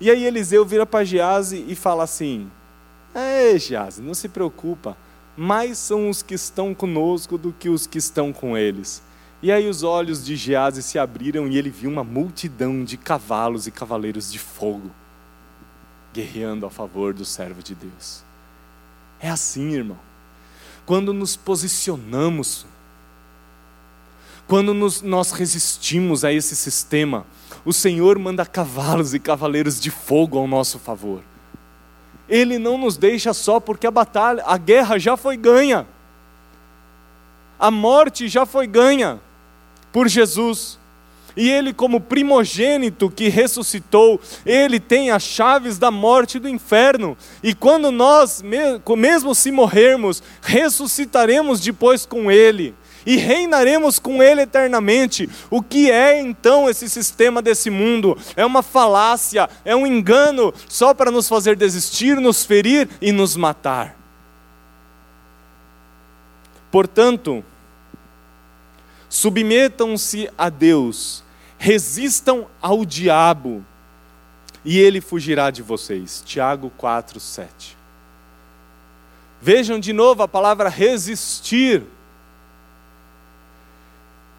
E 0.00 0.10
aí 0.10 0.24
Eliseu 0.24 0.64
vira 0.64 0.86
para 0.86 1.04
Gease 1.04 1.64
e 1.68 1.74
fala 1.74 2.04
assim: 2.04 2.50
Ei, 3.14 3.58
Gease, 3.58 4.00
não 4.00 4.14
se 4.14 4.28
preocupa, 4.28 4.96
mais 5.36 5.76
são 5.76 6.08
os 6.08 6.22
que 6.22 6.34
estão 6.34 6.74
conosco 6.74 7.36
do 7.36 7.52
que 7.52 7.68
os 7.68 7.86
que 7.86 7.98
estão 7.98 8.32
com 8.32 8.56
eles. 8.56 9.02
E 9.42 9.52
aí 9.52 9.68
os 9.68 9.82
olhos 9.82 10.24
de 10.24 10.34
Gease 10.34 10.82
se 10.82 10.98
abriram 10.98 11.46
e 11.46 11.56
ele 11.58 11.70
viu 11.70 11.90
uma 11.90 12.02
multidão 12.02 12.82
de 12.82 12.96
cavalos 12.96 13.66
e 13.66 13.70
cavaleiros 13.70 14.32
de 14.32 14.38
fogo 14.38 14.90
guerreando 16.12 16.66
a 16.66 16.70
favor 16.70 17.14
do 17.14 17.24
servo 17.24 17.62
de 17.62 17.74
Deus. 17.74 18.24
É 19.20 19.28
assim, 19.30 19.72
irmão. 19.72 19.98
Quando 20.84 21.12
nos 21.12 21.36
posicionamos, 21.36 22.66
quando 24.48 24.72
nos, 24.72 25.02
nós 25.02 25.30
resistimos 25.30 26.24
a 26.24 26.32
esse 26.32 26.56
sistema, 26.56 27.26
o 27.66 27.72
Senhor 27.72 28.18
manda 28.18 28.46
cavalos 28.46 29.12
e 29.12 29.20
cavaleiros 29.20 29.78
de 29.78 29.90
fogo 29.90 30.38
ao 30.38 30.48
nosso 30.48 30.78
favor. 30.78 31.20
Ele 32.26 32.58
não 32.58 32.78
nos 32.78 32.96
deixa 32.96 33.34
só 33.34 33.60
porque 33.60 33.86
a 33.86 33.90
batalha, 33.90 34.42
a 34.46 34.56
guerra 34.56 34.98
já 34.98 35.18
foi 35.18 35.36
ganha. 35.36 35.86
A 37.60 37.70
morte 37.70 38.26
já 38.26 38.46
foi 38.46 38.66
ganha 38.66 39.20
por 39.92 40.08
Jesus. 40.08 40.78
E 41.36 41.48
ele, 41.50 41.74
como 41.74 42.00
primogênito 42.00 43.10
que 43.10 43.28
ressuscitou, 43.28 44.18
ele 44.46 44.80
tem 44.80 45.10
as 45.10 45.22
chaves 45.22 45.78
da 45.78 45.90
morte 45.90 46.38
e 46.38 46.40
do 46.40 46.48
inferno. 46.48 47.18
E 47.42 47.54
quando 47.54 47.90
nós, 47.90 48.42
mesmo 48.96 49.34
se 49.34 49.52
morrermos, 49.52 50.22
ressuscitaremos 50.40 51.60
depois 51.60 52.06
com 52.06 52.30
ele 52.30 52.74
e 53.08 53.16
reinaremos 53.16 53.98
com 53.98 54.22
Ele 54.22 54.42
eternamente. 54.42 55.30
O 55.48 55.62
que 55.62 55.90
é 55.90 56.20
então 56.20 56.68
esse 56.68 56.90
sistema 56.90 57.40
desse 57.40 57.70
mundo? 57.70 58.18
É 58.36 58.44
uma 58.44 58.62
falácia, 58.62 59.48
é 59.64 59.74
um 59.74 59.86
engano 59.86 60.52
só 60.68 60.92
para 60.92 61.10
nos 61.10 61.26
fazer 61.26 61.56
desistir, 61.56 62.20
nos 62.20 62.44
ferir 62.44 62.86
e 63.00 63.10
nos 63.10 63.34
matar. 63.34 63.96
Portanto, 66.70 67.42
submetam-se 69.08 70.28
a 70.36 70.50
Deus, 70.50 71.24
resistam 71.56 72.46
ao 72.60 72.84
diabo, 72.84 73.64
e 74.62 74.78
ele 74.78 75.00
fugirá 75.00 75.50
de 75.50 75.62
vocês. 75.62 76.22
Tiago 76.26 76.70
4, 76.76 77.18
7. 77.18 77.74
Vejam 79.40 79.80
de 79.80 79.94
novo 79.94 80.22
a 80.22 80.28
palavra 80.28 80.68
resistir. 80.68 81.84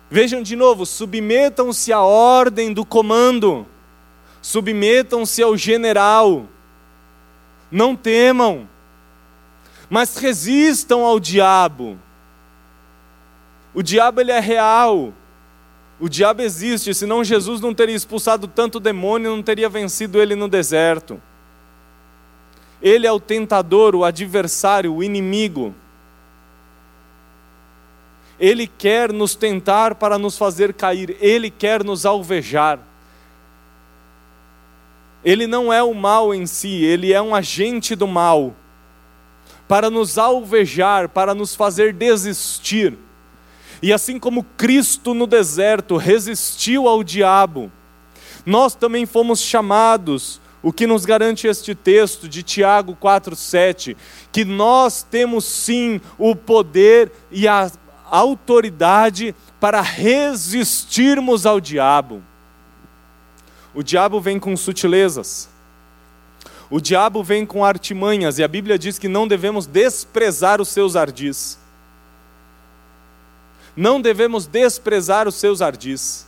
Vejam 0.10 0.42
de 0.42 0.56
novo: 0.56 0.86
submetam-se 0.86 1.94
à 1.94 2.02
ordem 2.02 2.74
do 2.74 2.84
comando, 2.84 3.66
submetam-se 4.42 5.44
ao 5.44 5.56
general, 5.56 6.46
não 7.72 7.96
temam, 7.96 8.68
mas 9.90 10.18
resistam 10.18 11.06
ao 11.06 11.20
diabo. 11.20 11.98
O 13.74 13.84
diabo 13.84 14.20
ele 14.22 14.32
é 14.32 14.40
real. 14.40 15.14
O 16.00 16.08
diabo 16.08 16.42
existe, 16.42 16.94
senão 16.94 17.26
Jesus 17.26 17.60
não 17.60 17.74
teria 17.74 17.96
expulsado 17.96 18.48
tanto 18.48 18.80
demônio, 18.80 19.36
não 19.36 19.44
teria 19.44 19.68
vencido 19.68 20.22
ele 20.22 20.34
no 20.34 20.48
deserto. 20.48 21.22
Ele 22.82 23.06
é 23.06 23.12
o 23.12 23.20
tentador, 23.20 23.94
o 23.94 24.06
adversário, 24.06 24.96
o 24.96 25.04
inimigo. 25.04 25.76
Ele 28.40 28.68
quer 28.68 29.12
nos 29.12 29.36
tentar 29.36 29.96
para 29.96 30.18
nos 30.18 30.38
fazer 30.38 30.74
cair, 30.74 31.18
ele 31.20 31.50
quer 31.50 31.84
nos 31.84 32.06
alvejar. 32.06 32.80
Ele 35.24 35.46
não 35.46 35.72
é 35.74 35.84
o 35.84 35.94
mal 35.94 36.34
em 36.34 36.46
si, 36.46 36.84
ele 36.84 37.12
é 37.12 37.22
um 37.22 37.36
agente 37.36 37.96
do 37.96 38.08
mal 38.08 38.56
para 39.68 39.92
nos 39.92 40.18
alvejar, 40.18 41.10
para 41.10 41.36
nos 41.36 41.54
fazer 41.54 41.94
desistir. 41.94 42.98
E 43.84 43.94
assim 43.94 44.18
como 44.18 44.44
Cristo 44.58 45.14
no 45.14 45.28
deserto 45.28 45.96
resistiu 45.96 46.88
ao 46.88 47.04
diabo, 47.04 47.72
nós 48.44 48.74
também 48.74 49.06
fomos 49.06 49.42
chamados, 49.42 50.42
o 50.62 50.74
que 50.74 50.88
nos 50.88 51.06
garante 51.06 51.46
este 51.46 51.76
texto 51.76 52.28
de 52.28 52.42
Tiago 52.42 52.98
4,7, 53.00 53.96
que 54.32 54.44
nós 54.44 55.04
temos 55.04 55.46
sim 55.46 56.02
o 56.18 56.36
poder 56.36 57.12
e 57.32 57.48
a 57.48 57.72
autoridade 58.10 59.36
para 59.60 59.82
resistirmos 59.82 61.46
ao 61.46 61.60
diabo. 61.60 62.22
O 63.74 63.84
diabo 63.84 64.20
vem 64.20 64.40
com 64.40 64.56
sutilezas. 64.58 65.50
O 66.70 66.80
diabo 66.80 67.24
vem 67.24 67.46
com 67.46 67.66
artimanhas, 67.66 68.38
e 68.38 68.44
a 68.44 68.48
Bíblia 68.48 68.78
diz 68.78 69.00
que 69.00 69.08
não 69.08 69.28
devemos 69.28 69.66
desprezar 69.66 70.62
os 70.62 70.70
seus 70.70 70.96
ardis. 70.96 71.58
Não 73.76 74.02
devemos 74.02 74.46
desprezar 74.46 75.28
os 75.28 75.36
seus 75.36 75.62
ardis. 75.62 76.28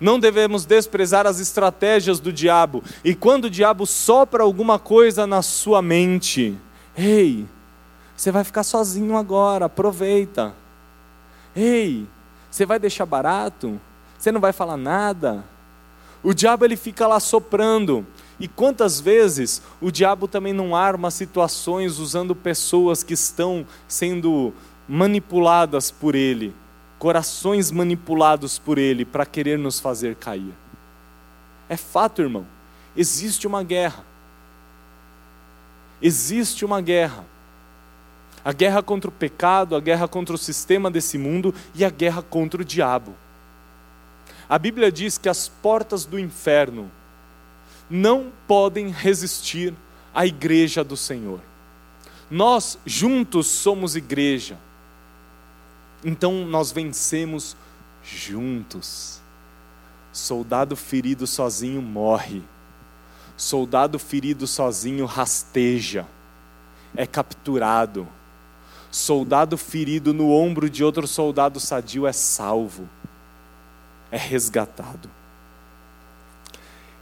Não 0.00 0.18
devemos 0.18 0.64
desprezar 0.64 1.26
as 1.26 1.40
estratégias 1.40 2.20
do 2.20 2.32
diabo. 2.32 2.84
E 3.02 3.14
quando 3.14 3.46
o 3.46 3.50
diabo 3.50 3.86
sopra 3.86 4.42
alguma 4.42 4.78
coisa 4.78 5.26
na 5.26 5.42
sua 5.42 5.80
mente, 5.80 6.56
ei, 6.96 7.46
você 8.16 8.30
vai 8.30 8.44
ficar 8.44 8.64
sozinho 8.64 9.16
agora, 9.16 9.66
aproveita. 9.66 10.54
Ei, 11.54 12.06
você 12.50 12.66
vai 12.66 12.78
deixar 12.78 13.06
barato? 13.06 13.80
Você 14.18 14.32
não 14.32 14.40
vai 14.40 14.52
falar 14.52 14.76
nada? 14.76 15.44
O 16.22 16.32
diabo 16.32 16.64
ele 16.64 16.76
fica 16.76 17.06
lá 17.06 17.20
soprando. 17.20 18.06
E 18.40 18.48
quantas 18.48 18.98
vezes 18.98 19.62
o 19.80 19.90
diabo 19.90 20.26
também 20.26 20.52
não 20.52 20.74
arma 20.74 21.10
situações 21.10 21.98
usando 21.98 22.34
pessoas 22.34 23.02
que 23.02 23.14
estão 23.14 23.64
sendo 23.86 24.52
manipuladas 24.88 25.90
por 25.90 26.14
ele, 26.14 26.54
corações 26.98 27.70
manipulados 27.70 28.58
por 28.58 28.76
ele 28.76 29.04
para 29.04 29.24
querer 29.24 29.58
nos 29.58 29.78
fazer 29.78 30.16
cair. 30.16 30.54
É 31.68 31.76
fato, 31.76 32.22
irmão. 32.22 32.46
Existe 32.96 33.46
uma 33.46 33.62
guerra. 33.62 34.04
Existe 36.02 36.64
uma 36.64 36.80
guerra 36.80 37.24
a 38.44 38.52
guerra 38.52 38.82
contra 38.82 39.08
o 39.08 39.12
pecado, 39.12 39.74
a 39.74 39.80
guerra 39.80 40.06
contra 40.06 40.34
o 40.34 40.38
sistema 40.38 40.90
desse 40.90 41.16
mundo 41.16 41.54
e 41.74 41.84
a 41.84 41.90
guerra 41.90 42.22
contra 42.22 42.60
o 42.60 42.64
diabo. 42.64 43.14
A 44.48 44.58
Bíblia 44.58 44.92
diz 44.92 45.16
que 45.16 45.28
as 45.28 45.48
portas 45.48 46.04
do 46.04 46.18
inferno 46.18 46.90
não 47.88 48.30
podem 48.46 48.90
resistir 48.90 49.72
à 50.14 50.26
igreja 50.26 50.84
do 50.84 50.96
Senhor. 50.96 51.40
Nós 52.30 52.78
juntos 52.84 53.46
somos 53.46 53.96
igreja. 53.96 54.58
Então 56.04 56.44
nós 56.44 56.70
vencemos 56.70 57.56
juntos. 58.02 59.20
Soldado 60.12 60.76
ferido 60.76 61.26
sozinho 61.26 61.80
morre. 61.80 62.42
Soldado 63.36 63.98
ferido 63.98 64.46
sozinho 64.46 65.06
rasteja. 65.06 66.06
É 66.94 67.06
capturado 67.06 68.06
soldado 68.94 69.58
ferido 69.58 70.14
no 70.14 70.30
ombro 70.30 70.70
de 70.70 70.84
outro 70.84 71.04
soldado 71.08 71.58
sadio 71.58 72.06
é 72.06 72.12
salvo, 72.12 72.88
é 74.08 74.16
resgatado. 74.16 75.10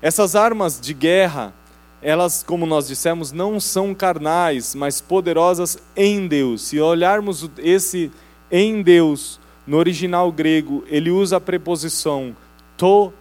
Essas 0.01 0.34
armas 0.34 0.80
de 0.80 0.95
guerra, 0.95 1.53
elas, 2.01 2.43
como 2.43 2.64
nós 2.64 2.88
dissemos, 2.88 3.30
não 3.30 3.61
são 3.61 3.95
carnais, 3.95 4.74
mas 4.74 5.03
poderosas 5.03 5.76
em 5.95 6.26
Deus. 6.26 6.62
Se 6.62 6.80
olharmos 6.80 7.51
esse 7.59 8.11
em 8.51 8.80
Deus, 8.80 9.38
no 9.66 9.76
original 9.76 10.32
grego, 10.32 10.82
ele 10.86 11.11
usa 11.11 11.36
a 11.36 11.40
preposição 11.40 12.34
to, 12.74 13.12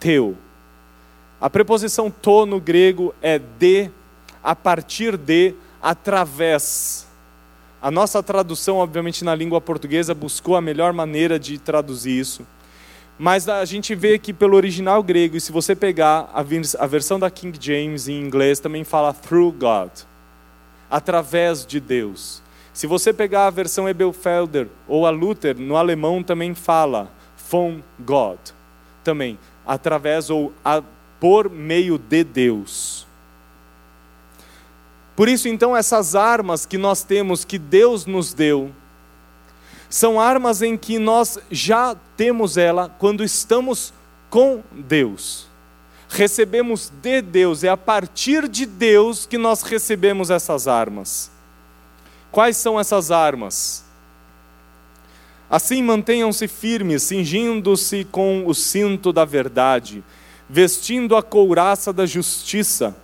teu. 0.00 0.34
A 1.38 1.50
preposição 1.50 2.10
to 2.10 2.46
no 2.46 2.58
grego 2.58 3.14
é 3.20 3.38
de, 3.38 3.90
a 4.42 4.56
partir 4.56 5.18
de, 5.18 5.54
através 5.82 7.11
a 7.82 7.90
nossa 7.90 8.22
tradução, 8.22 8.76
obviamente, 8.76 9.24
na 9.24 9.34
língua 9.34 9.60
portuguesa 9.60 10.14
buscou 10.14 10.54
a 10.54 10.60
melhor 10.60 10.92
maneira 10.92 11.36
de 11.36 11.58
traduzir 11.58 12.16
isso. 12.16 12.46
Mas 13.18 13.48
a 13.48 13.64
gente 13.64 13.92
vê 13.92 14.20
que 14.20 14.32
pelo 14.32 14.56
original 14.56 15.02
grego, 15.02 15.36
e 15.36 15.40
se 15.40 15.50
você 15.50 15.74
pegar 15.74 16.30
a 16.32 16.86
versão 16.86 17.18
da 17.18 17.28
King 17.28 17.58
James 17.60 18.06
em 18.06 18.20
inglês, 18.20 18.60
também 18.60 18.84
fala 18.84 19.12
through 19.12 19.50
God, 19.50 19.90
através 20.88 21.66
de 21.66 21.80
Deus. 21.80 22.40
Se 22.72 22.86
você 22.86 23.12
pegar 23.12 23.48
a 23.48 23.50
versão 23.50 23.88
Ebelfelder 23.88 24.68
ou 24.86 25.04
a 25.04 25.10
Luther, 25.10 25.58
no 25.58 25.76
alemão 25.76 26.22
também 26.22 26.54
fala 26.54 27.10
von 27.50 27.80
God, 27.98 28.38
também, 29.02 29.36
através 29.66 30.30
ou 30.30 30.52
a, 30.64 30.80
por 31.18 31.50
meio 31.50 31.98
de 31.98 32.22
Deus. 32.22 33.08
Por 35.14 35.28
isso, 35.28 35.48
então, 35.48 35.76
essas 35.76 36.14
armas 36.14 36.64
que 36.64 36.78
nós 36.78 37.02
temos, 37.02 37.44
que 37.44 37.58
Deus 37.58 38.06
nos 38.06 38.32
deu, 38.32 38.70
são 39.88 40.18
armas 40.18 40.62
em 40.62 40.76
que 40.76 40.98
nós 40.98 41.38
já 41.50 41.94
temos 42.16 42.56
ela 42.56 42.88
quando 42.98 43.22
estamos 43.22 43.92
com 44.30 44.62
Deus. 44.72 45.46
Recebemos 46.08 46.90
de 47.02 47.20
Deus, 47.20 47.62
é 47.62 47.68
a 47.68 47.76
partir 47.76 48.48
de 48.48 48.64
Deus 48.64 49.26
que 49.26 49.36
nós 49.36 49.62
recebemos 49.62 50.30
essas 50.30 50.66
armas. 50.66 51.30
Quais 52.30 52.56
são 52.56 52.80
essas 52.80 53.10
armas? 53.10 53.84
Assim 55.50 55.82
mantenham-se 55.82 56.48
firmes, 56.48 57.02
cingindo-se 57.02 58.04
com 58.10 58.46
o 58.46 58.54
cinto 58.54 59.12
da 59.12 59.26
verdade, 59.26 60.02
vestindo 60.48 61.14
a 61.14 61.22
couraça 61.22 61.92
da 61.92 62.06
justiça 62.06 62.96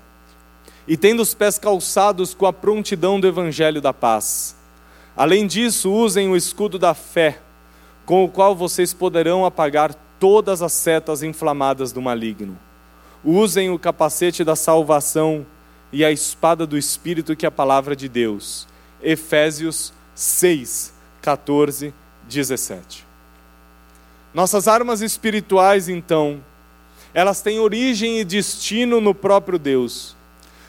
e 0.89 0.97
tendo 0.97 1.21
os 1.21 1.35
pés 1.35 1.59
calçados 1.59 2.33
com 2.33 2.47
a 2.47 2.53
prontidão 2.53 3.21
do 3.21 3.27
evangelho 3.27 3.79
da 3.79 3.93
paz. 3.93 4.57
Além 5.15 5.47
disso, 5.47 5.93
usem 5.93 6.31
o 6.31 6.37
escudo 6.37 6.79
da 6.79 6.95
fé, 6.95 7.41
com 8.07 8.25
o 8.25 8.29
qual 8.29 8.57
vocês 8.57 8.95
poderão 8.95 9.45
apagar 9.45 9.95
todas 10.19 10.63
as 10.63 10.73
setas 10.73 11.23
inflamadas 11.23 11.93
do 11.93 12.01
maligno. 12.01 12.59
Usem 13.23 13.69
o 13.69 13.79
capacete 13.79 14.43
da 14.43 14.57
salvação 14.57 15.45
e 15.93 16.05
a 16.05 16.11
espada 16.11 16.67
do 16.67 16.79
Espírito, 16.79 17.37
que 17.37 17.45
é 17.45 17.49
a 17.49 17.53
palavra 17.53 17.95
de 17.95 18.09
Deus. 18.09 18.67
Efésios 19.03 19.93
6, 20.15 20.95
14, 21.21 21.93
17. 22.27 23.07
Nossas 24.33 24.67
armas 24.67 25.03
espirituais, 25.03 25.89
então, 25.89 26.43
elas 27.13 27.43
têm 27.43 27.59
origem 27.59 28.21
e 28.21 28.25
destino 28.25 29.01
no 29.01 29.15
próprio 29.15 29.59
Deus 29.59 30.17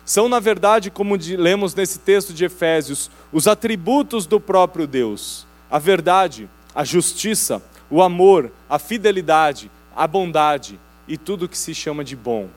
são, 0.09 0.27
na 0.27 0.39
verdade, 0.39 0.89
como 0.89 1.15
lemos 1.37 1.75
nesse 1.75 1.99
texto 1.99 2.33
de 2.33 2.43
Efésios, 2.43 3.11
os 3.31 3.47
atributos 3.47 4.25
do 4.25 4.39
próprio 4.39 4.87
Deus: 4.87 5.45
a 5.69 5.77
verdade, 5.77 6.49
a 6.73 6.83
justiça, 6.83 7.61
o 7.91 8.01
amor, 8.01 8.51
a 8.67 8.79
fidelidade, 8.79 9.69
a 9.95 10.07
bondade 10.07 10.79
e 11.07 11.15
tudo 11.15 11.47
que 11.47 11.55
se 11.55 11.75
chama 11.75 12.03
de 12.03 12.15
bom. 12.15 12.49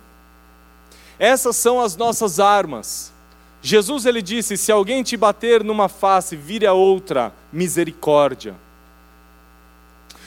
Essas 1.19 1.55
são 1.57 1.79
as 1.79 1.95
nossas 1.95 2.41
armas. 2.41 3.13
Jesus 3.61 4.07
ele 4.07 4.23
disse: 4.23 4.57
se 4.57 4.73
alguém 4.73 5.03
te 5.03 5.15
bater 5.15 5.63
numa 5.63 5.91
face, 5.91 6.35
vire 6.35 6.67
a 6.67 6.73
outra, 6.73 7.35
misericórdia. 7.53 8.55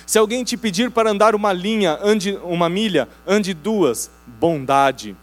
Se 0.06 0.20
alguém 0.20 0.44
te 0.44 0.56
pedir 0.56 0.92
para 0.92 1.10
andar 1.10 1.34
uma 1.34 1.52
linha, 1.52 1.98
ande 2.04 2.38
uma 2.44 2.70
milha, 2.70 3.10
ande 3.26 3.52
duas, 3.52 4.12
bondade. 4.28 5.16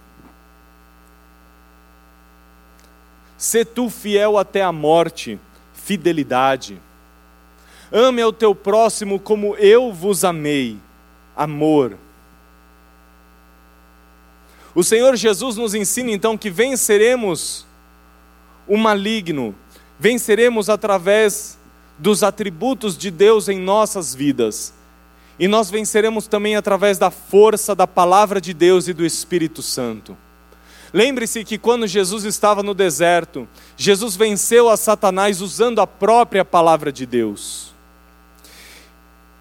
Se 3.42 3.64
tu 3.64 3.90
fiel 3.90 4.38
até 4.38 4.62
a 4.62 4.70
morte, 4.70 5.36
fidelidade. 5.74 6.80
Ame 7.90 8.22
ao 8.22 8.32
teu 8.32 8.54
próximo 8.54 9.18
como 9.18 9.56
eu 9.56 9.92
vos 9.92 10.22
amei, 10.22 10.76
amor. 11.34 11.98
O 14.72 14.84
Senhor 14.84 15.16
Jesus 15.16 15.56
nos 15.56 15.74
ensina 15.74 16.12
então 16.12 16.38
que 16.38 16.48
venceremos 16.48 17.66
o 18.64 18.76
maligno, 18.76 19.56
venceremos 19.98 20.70
através 20.70 21.58
dos 21.98 22.22
atributos 22.22 22.96
de 22.96 23.10
Deus 23.10 23.48
em 23.48 23.58
nossas 23.58 24.14
vidas. 24.14 24.72
E 25.36 25.48
nós 25.48 25.68
venceremos 25.68 26.28
também 26.28 26.54
através 26.54 26.96
da 26.96 27.10
força 27.10 27.74
da 27.74 27.88
palavra 27.88 28.40
de 28.40 28.54
Deus 28.54 28.86
e 28.86 28.92
do 28.92 29.04
Espírito 29.04 29.62
Santo. 29.62 30.16
Lembre-se 30.92 31.44
que 31.44 31.56
quando 31.56 31.86
Jesus 31.86 32.24
estava 32.24 32.62
no 32.62 32.74
deserto, 32.74 33.48
Jesus 33.76 34.14
venceu 34.14 34.68
a 34.68 34.76
Satanás 34.76 35.40
usando 35.40 35.80
a 35.80 35.86
própria 35.86 36.44
palavra 36.44 36.92
de 36.92 37.06
Deus. 37.06 37.72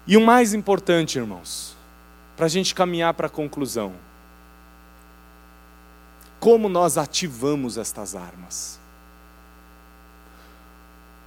E 0.06 0.16
o 0.16 0.20
mais 0.20 0.54
importante, 0.54 1.18
irmãos, 1.18 1.76
para 2.36 2.46
a 2.46 2.48
gente 2.48 2.74
caminhar 2.74 3.12
para 3.14 3.26
a 3.26 3.30
conclusão, 3.30 3.92
como 6.40 6.68
nós 6.68 6.98
ativamos 6.98 7.76
estas 7.76 8.16
armas? 8.16 8.80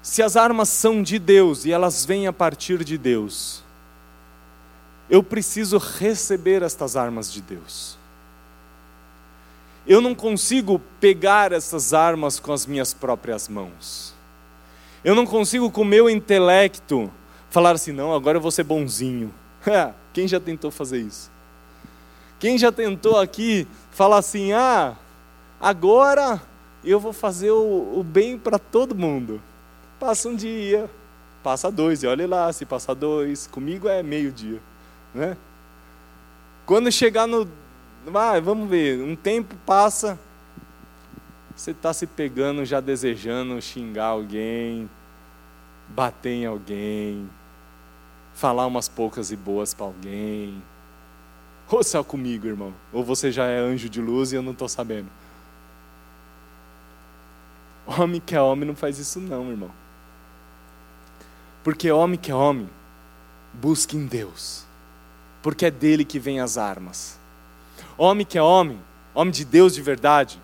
Se 0.01 0.21
as 0.21 0.36
armas 0.36 0.69
são 0.69 1.01
de 1.01 1.17
Deus 1.17 1.65
e 1.65 1.71
elas 1.71 2.03
vêm 2.03 2.28
a 2.28 2.34
partir 2.34 2.84
de 2.84 2.97
Deus, 2.97 3.63
eu 5.09 5.23
preciso 5.23 5.78
receber 5.78 6.61
estas 6.63 6.95
armas 6.95 7.32
de 7.32 7.41
Deus. 7.41 7.95
Eu 9.88 10.02
não 10.02 10.16
consigo 10.16 10.82
pegar 11.00 11.52
essas 11.52 11.94
armas 11.94 12.40
com 12.40 12.52
as 12.52 12.66
minhas 12.66 12.94
próprias 12.94 13.48
mãos. 13.48 14.14
Eu 15.04 15.14
não 15.14 15.26
consigo, 15.26 15.70
com 15.70 15.82
o 15.82 15.86
meu 15.86 16.10
intelecto, 16.10 17.12
falar 17.52 17.72
assim: 17.72 17.92
não, 17.92 18.14
agora 18.14 18.38
eu 18.38 18.42
vou 18.42 18.50
ser 18.50 18.64
bonzinho. 18.64 19.32
Quem 20.12 20.28
já 20.28 20.40
tentou 20.40 20.72
fazer 20.72 21.00
isso? 21.00 21.30
Quem 22.40 22.58
já 22.58 22.72
tentou 22.72 23.20
aqui 23.20 23.68
falar 23.92 24.18
assim: 24.18 24.54
ah, 24.54 24.96
agora 25.62 26.42
eu 26.84 27.00
vou 27.00 27.14
fazer 27.14 27.52
o, 27.52 28.00
o 28.00 28.04
bem 28.04 28.38
para 28.38 28.58
todo 28.58 28.96
mundo? 28.96 29.40
Passa 30.00 30.28
um 30.28 30.36
dia, 30.36 30.90
passa 31.44 31.72
dois, 31.72 32.02
e 32.02 32.08
olha 32.08 32.28
lá, 32.28 32.52
se 32.52 32.66
passar 32.66 32.96
dois, 32.96 33.46
comigo 33.46 33.88
é 33.88 34.02
meio-dia. 34.02 34.60
Né? 35.14 35.38
Quando 36.66 36.92
chegar 36.92 37.28
no 37.28 37.48
vai, 38.06 38.39
vamos 38.39 38.70
ver, 38.70 39.01
um 39.01 39.16
tempo 39.16 39.56
passa, 39.66 40.20
você 41.56 41.72
está 41.72 41.93
se 41.93 42.06
pegando, 42.06 42.66
já 42.66 42.80
desejando 42.80 43.62
xingar 43.62 44.08
alguém, 44.08 44.89
bater 45.89 46.32
em 46.32 46.45
alguém, 46.45 47.30
falar 48.34 48.68
umas 48.68 48.88
poucas 48.88 49.32
e 49.32 49.36
boas 49.36 49.74
para 49.74 49.86
alguém. 49.86 50.62
Ou 51.70 51.84
só 51.84 52.03
comigo, 52.03 52.45
irmão? 52.45 52.74
Ou 52.93 53.03
você 53.03 53.32
já 53.32 53.45
é 53.45 53.58
anjo 53.58 53.89
de 53.89 53.99
luz 53.99 54.32
e 54.32 54.36
eu 54.36 54.43
não 54.43 54.51
estou 54.51 54.70
sabendo? 54.70 55.10
Homem 57.88 58.22
que 58.24 58.36
é 58.36 58.41
homem 58.41 58.68
não 58.68 58.76
faz 58.76 58.99
isso, 58.99 59.20
não, 59.20 59.49
irmão. 59.49 59.72
Porque 61.64 61.91
homem 61.91 62.20
que 62.20 62.32
é 62.32 62.36
homem, 62.36 62.70
busca 63.53 63.95
em 63.95 64.06
Deus. 64.06 64.66
Porque 65.41 65.66
é 65.66 65.72
dele 65.72 66.06
que 66.06 66.20
vem 66.20 66.39
as 66.39 66.58
armas. 66.58 67.20
Homem 67.98 68.26
que 68.26 68.38
é 68.38 68.41
homem, 68.41 68.80
homem 69.14 69.32
de 69.32 69.46
Deus 69.46 69.74
de 69.74 69.82
verdade, 69.82 70.39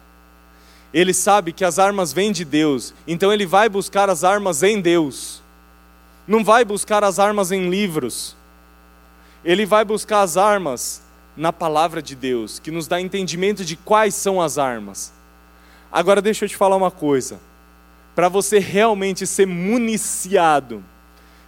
ele 0.93 1.13
sabe 1.13 1.53
que 1.53 1.63
as 1.63 1.79
armas 1.79 2.11
vêm 2.11 2.31
de 2.31 2.43
Deus, 2.43 2.93
então 3.07 3.31
ele 3.31 3.45
vai 3.45 3.69
buscar 3.69 4.09
as 4.09 4.23
armas 4.23 4.61
em 4.61 4.81
Deus. 4.81 5.41
Não 6.27 6.43
vai 6.43 6.65
buscar 6.65 7.03
as 7.03 7.17
armas 7.17 7.51
em 7.51 7.69
livros. 7.69 8.35
Ele 9.43 9.65
vai 9.65 9.85
buscar 9.85 10.21
as 10.21 10.37
armas 10.37 11.01
na 11.35 11.53
palavra 11.53 12.01
de 12.01 12.15
Deus, 12.15 12.59
que 12.59 12.71
nos 12.71 12.87
dá 12.87 12.99
entendimento 12.99 13.63
de 13.63 13.75
quais 13.75 14.15
são 14.15 14.41
as 14.41 14.57
armas. 14.57 15.13
Agora 15.91 16.21
deixa 16.21 16.45
eu 16.45 16.49
te 16.49 16.57
falar 16.57 16.75
uma 16.75 16.91
coisa. 16.91 17.39
Para 18.13 18.27
você 18.27 18.59
realmente 18.59 19.25
ser 19.25 19.47
municiado, 19.47 20.83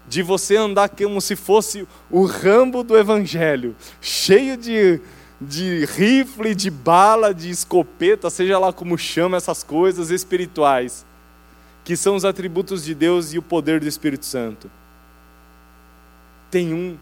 de 0.07 0.21
você 0.21 0.55
andar 0.55 0.89
como 0.89 1.19
se 1.21 1.35
fosse 1.35 1.87
o 2.09 2.25
rambo 2.25 2.83
do 2.83 2.97
evangelho, 2.97 3.75
cheio 4.01 4.57
de 4.57 5.01
de 5.47 5.85
rifle, 5.85 6.55
de 6.55 6.69
bala, 6.69 7.33
de 7.33 7.49
escopeta, 7.49 8.29
seja 8.29 8.57
lá 8.59 8.71
como 8.71 8.97
chama 8.97 9.37
essas 9.37 9.63
coisas 9.63 10.09
espirituais, 10.09 11.05
que 11.83 11.95
são 11.97 12.15
os 12.15 12.25
atributos 12.25 12.83
de 12.83 12.95
Deus 12.95 13.33
e 13.33 13.37
o 13.37 13.41
poder 13.41 13.79
do 13.79 13.87
Espírito 13.87 14.25
Santo. 14.25 14.69
Tem 16.49 16.73
um 16.73 16.97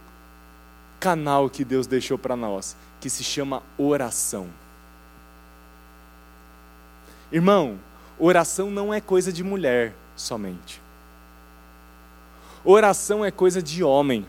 canal 0.99 1.49
que 1.49 1.63
Deus 1.63 1.87
deixou 1.87 2.17
para 2.17 2.35
nós, 2.35 2.75
que 2.99 3.09
se 3.09 3.23
chama 3.23 3.61
oração. 3.77 4.47
Irmão, 7.31 7.79
oração 8.19 8.69
não 8.69 8.93
é 8.93 8.99
coisa 9.01 9.31
de 9.31 9.43
mulher 9.43 9.93
somente. 10.15 10.81
Oração 12.63 13.25
é 13.25 13.31
coisa 13.31 13.61
de 13.61 13.83
homem. 13.83 14.25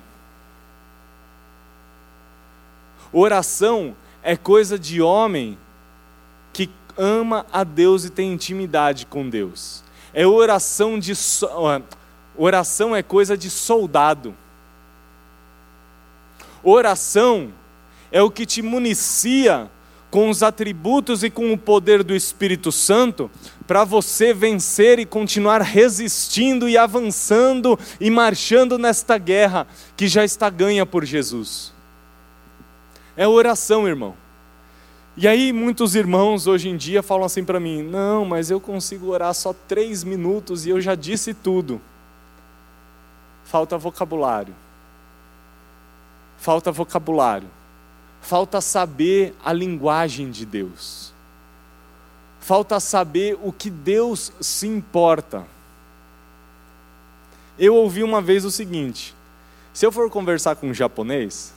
Oração 3.13 3.95
é 4.23 4.37
coisa 4.37 4.79
de 4.79 5.03
homem 5.03 5.59
que 6.53 6.71
ama 6.97 7.47
a 7.53 7.65
Deus 7.65 8.05
e 8.05 8.11
tem 8.11 8.33
intimidade 8.33 9.07
com 9.07 9.29
Deus. 9.29 9.83
É 10.15 10.27
oração 10.27 10.99
de 10.99 11.13
oração 12.37 12.95
é 12.95 13.03
coisa 13.03 13.37
de 13.37 13.51
soldado. 13.51 14.35
Oração 16.63 17.53
é 18.11 18.23
o 18.23 18.31
que 18.31 18.47
te 18.47 18.63
municia 18.63 19.71
com 20.11 20.29
os 20.29 20.43
atributos 20.43 21.25
e 21.25 21.31
com 21.31 21.51
o 21.53 21.59
poder 21.59 22.05
do 22.05 22.15
Espírito 22.15 22.71
Santo 22.71 23.31
para 23.67 23.83
você 23.83 24.35
vencer 24.35 24.99
e 24.99 25.07
continuar 25.07 25.63
resistindo 25.63 26.69
e 26.69 26.77
avançando 26.77 27.79
e 27.99 28.11
marchando 28.11 28.79
nesta 28.79 29.17
guerra 29.17 29.67
que 29.97 30.07
já 30.07 30.23
está 30.23 30.51
ganha 30.51 30.85
por 30.85 31.07
Jesus. 31.07 31.72
É 33.17 33.27
oração, 33.27 33.87
irmão. 33.87 34.15
E 35.17 35.29
aí 35.29 35.53
muitos 35.53 35.95
irmãos 35.95 36.47
hoje 36.47 36.71
em 36.71 36.77
dia 36.77 37.03
falam 37.03 37.27
assim 37.27 37.45
para 37.45 37.61
mim: 37.61 37.83
não, 37.83 38.25
mas 38.25 38.51
eu 38.51 38.61
consigo 38.61 39.09
orar 39.09 39.35
só 39.35 39.53
três 39.53 40.03
minutos 40.03 40.65
e 40.65 40.71
eu 40.71 40.81
já 40.81 40.95
disse 40.95 41.35
tudo. 41.35 41.81
Falta 43.45 43.77
vocabulário. 43.77 44.55
Falta 46.39 46.73
vocabulário. 46.73 47.49
Falta 48.23 48.61
saber 48.61 49.35
a 49.45 49.53
linguagem 49.53 50.31
de 50.31 50.47
Deus. 50.47 51.13
Falta 52.41 52.81
saber 52.81 53.39
o 53.43 53.53
que 53.53 53.69
Deus 53.69 54.33
se 54.41 54.67
importa. 54.67 55.47
Eu 57.59 57.75
ouvi 57.77 58.03
uma 58.03 58.23
vez 58.23 58.45
o 58.45 58.51
seguinte: 58.51 59.15
se 59.75 59.85
eu 59.85 59.93
for 59.93 60.09
conversar 60.09 60.57
com 60.57 60.69
um 60.69 60.75
japonês, 60.75 61.53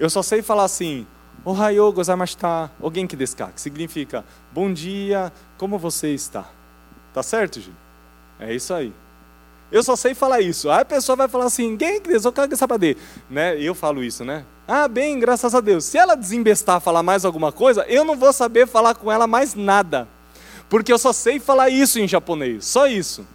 eu 0.00 0.08
só 0.08 0.22
sei 0.22 0.40
falar 0.40 0.64
assim, 0.64 1.06
Ohayou 1.44 1.92
gozaimashita, 1.92 2.70
alguém 2.82 3.06
que 3.06 3.14
desca, 3.14 3.52
que 3.54 3.60
significa 3.60 4.24
bom 4.50 4.72
dia, 4.72 5.30
como 5.58 5.78
você 5.78 6.14
está? 6.14 6.46
Tá 7.12 7.22
certo, 7.22 7.60
Gil? 7.60 7.74
É 8.38 8.54
isso 8.54 8.72
aí. 8.72 8.92
Eu 9.70 9.82
só 9.82 9.94
sei 9.94 10.14
falar 10.14 10.40
isso. 10.40 10.70
Aí 10.70 10.80
a 10.80 10.84
pessoa 10.84 11.16
vai 11.16 11.28
falar 11.28 11.44
assim, 11.44 11.76
quem 11.76 12.00
que 12.00 12.56
saber? 12.56 12.96
Né? 13.28 13.60
Eu 13.60 13.74
falo 13.74 14.02
isso, 14.02 14.24
né? 14.24 14.44
Ah, 14.66 14.88
bem, 14.88 15.18
graças 15.18 15.54
a 15.54 15.60
Deus. 15.60 15.84
Se 15.84 15.98
ela 15.98 16.14
desembestar 16.14 16.80
falar 16.80 17.02
mais 17.02 17.24
alguma 17.24 17.52
coisa, 17.52 17.84
eu 17.86 18.02
não 18.02 18.16
vou 18.16 18.32
saber 18.32 18.66
falar 18.66 18.94
com 18.94 19.12
ela 19.12 19.26
mais 19.26 19.54
nada. 19.54 20.08
Porque 20.68 20.92
eu 20.92 20.98
só 20.98 21.12
sei 21.12 21.38
falar 21.38 21.68
isso 21.68 22.00
em 22.00 22.08
japonês, 22.08 22.64
só 22.64 22.86
isso. 22.86 23.26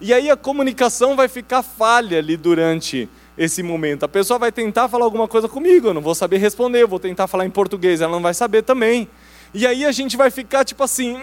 E 0.00 0.12
aí 0.12 0.30
a 0.30 0.36
comunicação 0.36 1.16
vai 1.16 1.26
ficar 1.26 1.62
falha 1.62 2.18
ali 2.18 2.36
durante 2.36 3.08
esse 3.36 3.62
momento. 3.62 4.04
A 4.04 4.08
pessoa 4.08 4.38
vai 4.38 4.50
tentar 4.50 4.88
falar 4.88 5.04
alguma 5.04 5.28
coisa 5.28 5.48
comigo, 5.48 5.88
eu 5.88 5.94
não 5.94 6.00
vou 6.00 6.14
saber 6.14 6.38
responder, 6.38 6.82
eu 6.82 6.88
vou 6.88 6.98
tentar 6.98 7.26
falar 7.26 7.44
em 7.46 7.50
português, 7.50 8.00
ela 8.00 8.12
não 8.12 8.22
vai 8.22 8.34
saber 8.34 8.62
também. 8.62 9.08
E 9.52 9.66
aí 9.66 9.84
a 9.84 9.92
gente 9.92 10.16
vai 10.16 10.30
ficar 10.30 10.64
tipo 10.64 10.82
assim, 10.82 11.18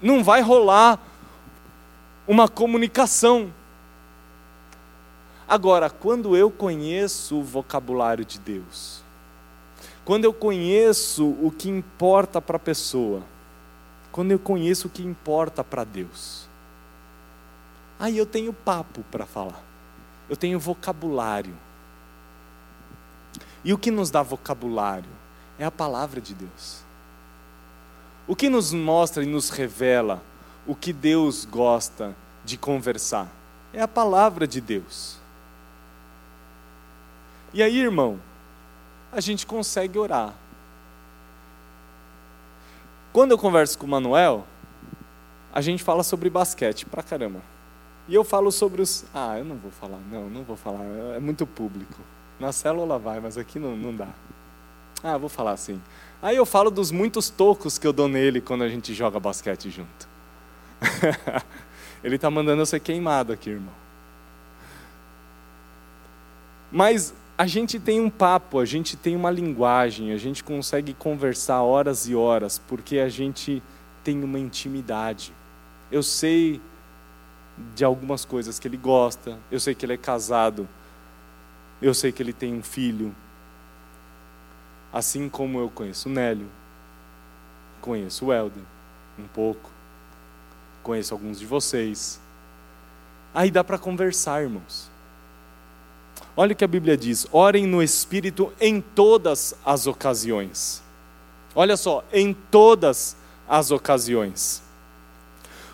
não 0.00 0.22
vai 0.22 0.40
rolar 0.40 0.98
uma 2.26 2.48
comunicação. 2.48 3.52
Agora, 5.48 5.90
quando 5.90 6.36
eu 6.36 6.50
conheço 6.50 7.40
o 7.40 7.42
vocabulário 7.42 8.24
de 8.24 8.38
Deus, 8.38 9.02
quando 10.04 10.24
eu 10.24 10.32
conheço 10.32 11.26
o 11.26 11.50
que 11.50 11.68
importa 11.68 12.40
para 12.40 12.56
a 12.56 12.60
pessoa, 12.60 13.22
quando 14.12 14.30
eu 14.32 14.38
conheço 14.38 14.86
o 14.86 14.90
que 14.90 15.02
importa 15.02 15.62
para 15.62 15.84
Deus, 15.84 16.48
aí 17.98 18.16
eu 18.16 18.26
tenho 18.26 18.52
papo 18.52 19.04
para 19.10 19.26
falar, 19.26 19.62
eu 20.30 20.36
tenho 20.36 20.60
vocabulário. 20.60 21.54
E 23.64 23.74
o 23.74 23.78
que 23.78 23.90
nos 23.90 24.10
dá 24.10 24.22
vocabulário 24.22 25.10
é 25.58 25.64
a 25.64 25.70
palavra 25.72 26.20
de 26.20 26.34
Deus. 26.34 26.82
O 28.28 28.36
que 28.36 28.48
nos 28.48 28.72
mostra 28.72 29.24
e 29.24 29.26
nos 29.26 29.50
revela 29.50 30.22
o 30.64 30.74
que 30.74 30.92
Deus 30.92 31.44
gosta 31.44 32.14
de 32.44 32.56
conversar. 32.56 33.28
É 33.72 33.82
a 33.82 33.88
palavra 33.88 34.46
de 34.46 34.60
Deus. 34.60 35.18
E 37.52 37.60
aí, 37.60 37.80
irmão, 37.80 38.20
a 39.10 39.20
gente 39.20 39.44
consegue 39.44 39.98
orar. 39.98 40.32
Quando 43.12 43.32
eu 43.32 43.38
converso 43.38 43.76
com 43.76 43.84
o 43.84 43.90
Manuel, 43.90 44.46
a 45.52 45.60
gente 45.60 45.82
fala 45.82 46.04
sobre 46.04 46.30
basquete 46.30 46.86
pra 46.86 47.02
caramba. 47.02 47.42
E 48.10 48.14
eu 48.16 48.24
falo 48.24 48.50
sobre 48.50 48.82
os. 48.82 49.04
Ah, 49.14 49.38
eu 49.38 49.44
não 49.44 49.54
vou 49.54 49.70
falar, 49.70 50.00
não, 50.10 50.28
não 50.28 50.42
vou 50.42 50.56
falar, 50.56 50.84
é 51.14 51.20
muito 51.20 51.46
público. 51.46 51.94
Na 52.40 52.50
célula 52.50 52.98
vai, 52.98 53.20
mas 53.20 53.38
aqui 53.38 53.60
não, 53.60 53.76
não 53.76 53.94
dá. 53.94 54.08
Ah, 55.00 55.16
vou 55.16 55.28
falar 55.28 55.52
assim. 55.52 55.80
Aí 56.20 56.36
eu 56.36 56.44
falo 56.44 56.72
dos 56.72 56.90
muitos 56.90 57.30
tocos 57.30 57.78
que 57.78 57.86
eu 57.86 57.92
dou 57.92 58.08
nele 58.08 58.40
quando 58.40 58.64
a 58.64 58.68
gente 58.68 58.92
joga 58.92 59.20
basquete 59.20 59.70
junto. 59.70 60.08
Ele 62.02 62.16
está 62.16 62.28
mandando 62.28 62.62
eu 62.62 62.66
ser 62.66 62.80
queimado 62.80 63.32
aqui, 63.32 63.50
irmão. 63.50 63.74
Mas 66.72 67.14
a 67.38 67.46
gente 67.46 67.78
tem 67.78 68.00
um 68.00 68.10
papo, 68.10 68.58
a 68.58 68.64
gente 68.64 68.96
tem 68.96 69.14
uma 69.14 69.30
linguagem, 69.30 70.10
a 70.10 70.16
gente 70.16 70.42
consegue 70.42 70.94
conversar 70.94 71.62
horas 71.62 72.08
e 72.08 72.14
horas, 72.16 72.58
porque 72.58 72.98
a 72.98 73.08
gente 73.08 73.62
tem 74.02 74.24
uma 74.24 74.38
intimidade. 74.38 75.32
Eu 75.92 76.02
sei 76.02 76.60
de 77.74 77.84
algumas 77.84 78.24
coisas 78.24 78.58
que 78.58 78.66
ele 78.66 78.76
gosta, 78.76 79.38
eu 79.50 79.60
sei 79.60 79.74
que 79.74 79.84
ele 79.84 79.94
é 79.94 79.98
casado, 79.98 80.68
eu 81.80 81.94
sei 81.94 82.12
que 82.12 82.22
ele 82.22 82.32
tem 82.32 82.54
um 82.54 82.62
filho. 82.62 83.14
Assim 84.92 85.28
como 85.28 85.58
eu 85.60 85.70
conheço 85.70 86.08
o 86.08 86.12
Nélio, 86.12 86.48
conheço 87.80 88.26
o 88.26 88.32
Helder 88.32 88.62
um 89.18 89.26
pouco, 89.28 89.70
conheço 90.82 91.14
alguns 91.14 91.38
de 91.38 91.46
vocês. 91.46 92.20
Aí 93.34 93.50
dá 93.50 93.62
para 93.62 93.78
conversar, 93.78 94.42
irmãos. 94.42 94.90
Olha 96.36 96.52
o 96.52 96.56
que 96.56 96.64
a 96.64 96.68
Bíblia 96.68 96.96
diz: 96.96 97.26
orem 97.30 97.66
no 97.66 97.82
Espírito 97.82 98.52
em 98.60 98.80
todas 98.80 99.54
as 99.64 99.86
ocasiões. 99.86 100.82
Olha 101.54 101.76
só, 101.76 102.04
em 102.12 102.32
todas 102.32 103.16
as 103.48 103.70
ocasiões. 103.70 104.62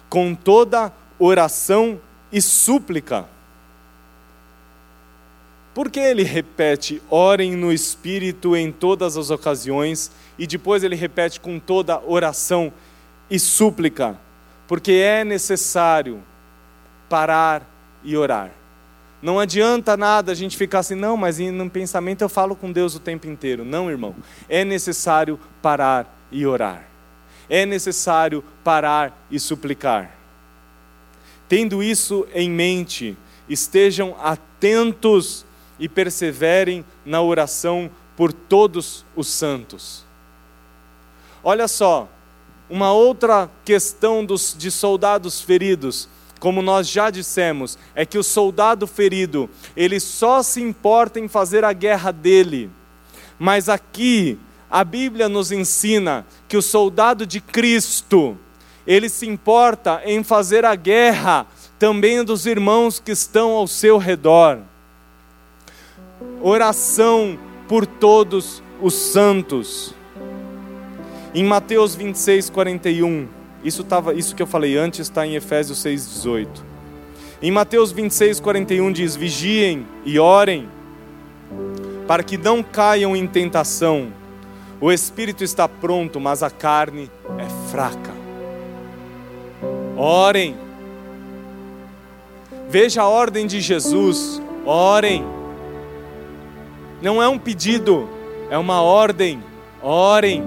Com 0.09 0.35
toda 0.35 0.93
oração 1.19 2.01
e 2.31 2.41
súplica. 2.41 3.27
Por 5.75 5.91
que 5.91 6.01
ele 6.01 6.23
repete, 6.23 7.03
orem 7.11 7.55
no 7.55 7.73
Espírito 7.73 8.57
em 8.57 8.73
todas 8.73 9.17
as 9.17 9.31
ocasiões, 9.31 10.11
e 10.39 10.47
depois 10.47 10.83
ele 10.83 10.97
repete 10.97 11.39
com 11.39 11.59
toda 11.59 12.01
oração 12.07 12.73
e 13.31 13.39
súplica? 13.39 14.19
porque 14.67 14.93
é 14.93 15.25
necessário 15.25 16.23
parar 17.09 17.63
e 18.03 18.17
orar. 18.17 18.51
Não 19.23 19.41
adianta 19.41 19.97
nada 19.97 20.33
a 20.33 20.35
gente 20.35 20.57
ficar 20.57 20.81
assim, 20.81 20.95
não, 20.95 21.17
mas 21.17 21.39
no 21.39 21.71
pensamento 21.71 22.23
eu 22.23 22.29
falo 22.29 22.55
com 22.55 22.71
Deus 22.71 22.95
o 22.95 23.01
tempo 23.01 23.27
inteiro. 23.27 23.65
Não, 23.65 23.91
irmão. 23.91 24.15
É 24.49 24.65
necessário 24.65 25.39
parar 25.63 26.15
e 26.31 26.47
orar. 26.47 26.85
É 27.49 27.65
necessário 27.65 28.45
parar 28.63 29.27
e 29.31 29.41
suplicar. 29.41 30.16
Tendo 31.49 31.83
isso 31.83 32.27
em 32.35 32.51
mente, 32.51 33.17
estejam 33.49 34.17
atentos 34.21 35.45
e 35.79 35.89
perseverem 35.89 36.85
na 37.05 37.23
oração 37.23 37.91
por 38.17 38.33
todos 38.33 39.05
os 39.15 39.29
santos. 39.29 40.05
Olha 41.45 41.69
só, 41.69 42.09
uma 42.69 42.93
outra 42.93 43.49
questão 43.65 44.25
dos, 44.25 44.57
de 44.59 44.71
soldados 44.71 45.41
feridos, 45.41 46.09
como 46.41 46.61
nós 46.61 46.89
já 46.89 47.11
dissemos, 47.11 47.79
é 47.95 48.05
que 48.05 48.19
o 48.19 48.25
soldado 48.25 48.87
ferido, 48.87 49.49
ele 49.77 50.01
só 50.01 50.43
se 50.43 50.61
importa 50.61 51.21
em 51.21 51.29
fazer 51.29 51.65
a 51.65 51.73
guerra 51.73 52.11
dele. 52.11 52.71
Mas 53.39 53.69
aqui, 53.69 54.39
a 54.69 54.83
Bíblia 54.83 55.29
nos 55.29 55.53
ensina 55.53 56.27
que 56.49 56.57
o 56.57 56.63
soldado 56.63 57.27
de 57.27 57.41
Cristo, 57.41 58.37
ele 58.87 59.09
se 59.09 59.27
importa 59.27 60.01
em 60.05 60.23
fazer 60.23 60.65
a 60.65 60.75
guerra 60.75 61.47
também 61.79 62.23
dos 62.25 62.47
irmãos 62.47 63.01
que 63.01 63.13
estão 63.13 63.51
ao 63.51 63.67
seu 63.67 63.99
redor. 63.99 64.59
Oração 66.41 67.39
por 67.69 67.87
todos 67.87 68.63
os 68.81 68.95
santos. 68.95 69.95
Em 71.35 71.45
Mateus 71.45 71.95
26, 71.95 72.49
41, 72.49 73.29
isso, 73.63 73.85
tava, 73.85 74.15
isso 74.15 74.35
que 74.35 74.43
eu 74.43 74.47
falei 74.47 74.77
antes 74.77 75.01
está 75.01 75.27
em 75.27 75.35
Efésios 75.35 75.79
6, 75.79 76.09
18. 76.09 76.65
Em 77.43 77.51
Mateus 77.51 77.93
26, 77.93 78.41
41 78.41 78.93
diz: 78.93 79.17
Vigiem 79.17 79.87
e 80.05 80.19
orem, 80.19 80.69
para 82.07 82.23
que 82.23 82.39
não 82.39 82.63
caiam 82.63 83.15
em 83.15 83.27
tentação. 83.27 84.13
O 84.81 84.91
espírito 84.93 85.45
está 85.45 85.69
pronto, 85.69 86.19
mas 86.21 86.43
a 86.43 86.51
carne 86.51 87.11
é 87.39 87.71
fraca. 87.71 88.16
Orem. 89.97 90.55
Veja 92.69 93.03
a 93.03 93.09
ordem 93.09 93.47
de 93.47 93.61
Jesus. 93.61 94.43
Orem. 94.65 95.25
Não 97.01 97.23
é 97.23 97.29
um 97.29 97.39
pedido, 97.39 98.09
é 98.51 98.59
uma 98.59 98.83
ordem. 98.83 99.43
Orem. 99.83 100.45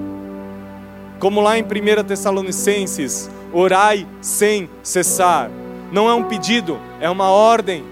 Como 1.19 1.41
lá 1.41 1.57
em 1.57 1.63
1 1.63 2.03
Tessalonicenses, 2.03 3.29
orai 3.51 4.07
sem 4.21 4.69
cessar. 4.83 5.49
Não 5.91 6.07
é 6.07 6.13
um 6.13 6.23
pedido, 6.23 6.79
é 7.01 7.09
uma 7.09 7.29
ordem. 7.29 7.83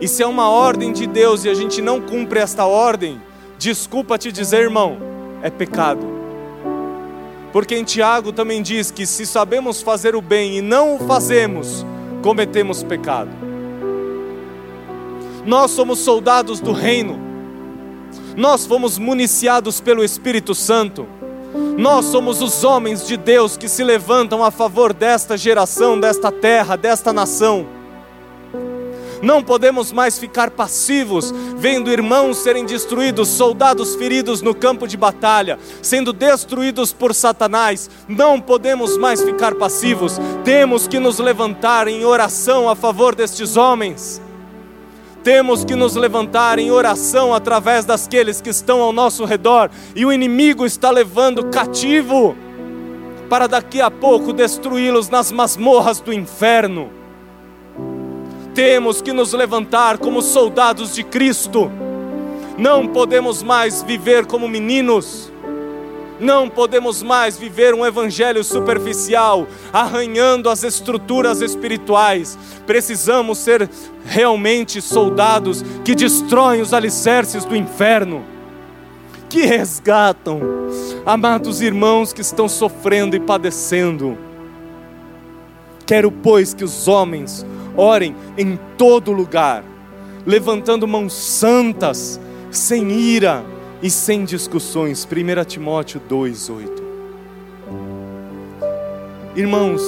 E 0.00 0.08
se 0.08 0.22
é 0.22 0.26
uma 0.26 0.48
ordem 0.48 0.92
de 0.92 1.06
Deus 1.06 1.44
e 1.44 1.48
a 1.48 1.54
gente 1.54 1.82
não 1.82 2.00
cumpre 2.00 2.40
esta 2.40 2.64
ordem, 2.64 3.20
desculpa 3.58 4.18
te 4.18 4.32
dizer, 4.32 4.62
irmão, 4.62 4.98
é 5.42 5.50
pecado. 5.50 6.15
Porque 7.52 7.76
em 7.76 7.84
Tiago 7.84 8.32
também 8.32 8.62
diz 8.62 8.90
que 8.90 9.06
se 9.06 9.24
sabemos 9.24 9.80
fazer 9.82 10.14
o 10.14 10.20
bem 10.20 10.58
e 10.58 10.62
não 10.62 10.96
o 10.96 10.98
fazemos, 11.06 11.84
cometemos 12.22 12.82
pecado. 12.82 13.30
Nós 15.44 15.70
somos 15.70 16.00
soldados 16.00 16.60
do 16.60 16.72
reino, 16.72 17.24
Nós 18.36 18.66
fomos 18.66 18.98
municiados 18.98 19.80
pelo 19.80 20.04
Espírito 20.04 20.54
Santo. 20.54 21.06
Nós 21.78 22.04
somos 22.06 22.42
os 22.42 22.64
homens 22.64 23.06
de 23.06 23.16
Deus 23.16 23.56
que 23.56 23.68
se 23.68 23.82
levantam 23.82 24.44
a 24.44 24.50
favor 24.50 24.92
desta 24.92 25.38
geração, 25.38 25.98
desta 25.98 26.30
terra, 26.30 26.76
desta 26.76 27.12
nação. 27.12 27.75
Não 29.22 29.42
podemos 29.42 29.92
mais 29.92 30.18
ficar 30.18 30.50
passivos, 30.50 31.32
vendo 31.56 31.90
irmãos 31.90 32.38
serem 32.38 32.64
destruídos, 32.64 33.28
soldados 33.28 33.94
feridos 33.94 34.42
no 34.42 34.54
campo 34.54 34.86
de 34.86 34.96
batalha, 34.96 35.58
sendo 35.80 36.12
destruídos 36.12 36.92
por 36.92 37.14
Satanás. 37.14 37.88
Não 38.08 38.40
podemos 38.40 38.96
mais 38.96 39.22
ficar 39.22 39.54
passivos, 39.54 40.18
temos 40.44 40.86
que 40.86 40.98
nos 40.98 41.18
levantar 41.18 41.88
em 41.88 42.04
oração 42.04 42.68
a 42.68 42.76
favor 42.76 43.14
destes 43.14 43.56
homens. 43.56 44.20
Temos 45.24 45.64
que 45.64 45.74
nos 45.74 45.96
levantar 45.96 46.58
em 46.58 46.70
oração 46.70 47.34
através 47.34 47.84
daqueles 47.84 48.40
que 48.40 48.50
estão 48.50 48.80
ao 48.80 48.92
nosso 48.92 49.24
redor, 49.24 49.70
e 49.94 50.06
o 50.06 50.12
inimigo 50.12 50.64
está 50.64 50.90
levando 50.90 51.46
cativo 51.46 52.36
para 53.28 53.48
daqui 53.48 53.80
a 53.80 53.90
pouco 53.90 54.32
destruí-los 54.32 55.08
nas 55.08 55.32
masmorras 55.32 55.98
do 56.00 56.12
inferno 56.12 56.95
temos 58.56 59.02
que 59.02 59.12
nos 59.12 59.34
levantar 59.34 59.98
como 59.98 60.22
soldados 60.22 60.94
de 60.94 61.04
Cristo. 61.04 61.70
Não 62.56 62.88
podemos 62.88 63.42
mais 63.42 63.82
viver 63.82 64.24
como 64.24 64.48
meninos. 64.48 65.30
Não 66.18 66.48
podemos 66.48 67.02
mais 67.02 67.36
viver 67.36 67.74
um 67.74 67.84
evangelho 67.84 68.42
superficial, 68.42 69.46
arranhando 69.70 70.48
as 70.48 70.64
estruturas 70.64 71.42
espirituais. 71.42 72.38
Precisamos 72.66 73.36
ser 73.36 73.68
realmente 74.06 74.80
soldados 74.80 75.62
que 75.84 75.94
destroem 75.94 76.62
os 76.62 76.72
alicerces 76.72 77.44
do 77.44 77.54
inferno, 77.54 78.24
que 79.28 79.44
resgatam 79.44 80.40
amados 81.04 81.60
irmãos 81.60 82.14
que 82.14 82.22
estão 82.22 82.48
sofrendo 82.48 83.14
e 83.14 83.20
padecendo. 83.20 84.16
Quero, 85.84 86.10
pois, 86.10 86.54
que 86.54 86.64
os 86.64 86.88
homens 86.88 87.44
Orem 87.76 88.16
em 88.38 88.58
todo 88.78 89.12
lugar, 89.12 89.62
levantando 90.24 90.88
mãos 90.88 91.12
santas, 91.12 92.20
sem 92.50 92.90
ira 92.90 93.44
e 93.82 93.90
sem 93.90 94.24
discussões. 94.24 95.04
1 95.04 95.44
Timóteo 95.44 96.00
2:8. 96.08 96.82
Irmãos, 99.34 99.82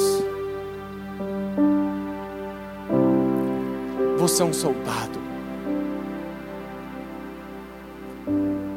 você 4.18 4.43
é 4.43 4.45
um 4.45 4.53
soldado. 4.53 5.18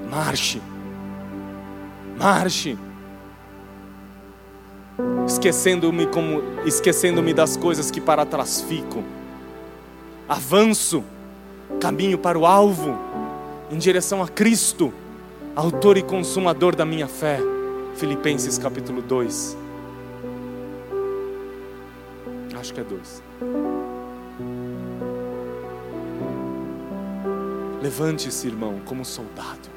Marche. 0.09 0.61
Marche 2.17 2.77
esquecendo-me 5.27 6.07
como 6.07 6.41
esquecendo-me 6.65 7.33
das 7.33 7.55
coisas 7.55 7.89
que 7.89 8.01
para 8.01 8.25
trás 8.25 8.61
ficam. 8.61 9.03
Avanço, 10.27 11.03
caminho 11.79 12.17
para 12.17 12.37
o 12.37 12.45
alvo, 12.45 12.97
em 13.71 13.77
direção 13.77 14.21
a 14.21 14.27
Cristo, 14.27 14.93
autor 15.55 15.97
e 15.97 16.01
consumador 16.01 16.75
da 16.75 16.85
minha 16.85 17.07
fé. 17.07 17.39
Filipenses 17.95 18.57
capítulo 18.57 19.01
2. 19.01 19.57
Acho 22.59 22.73
que 22.73 22.79
é 22.79 22.83
2. 22.83 23.23
Levante-se, 27.81 28.45
irmão, 28.45 28.79
como 28.85 29.03
soldado. 29.03 29.67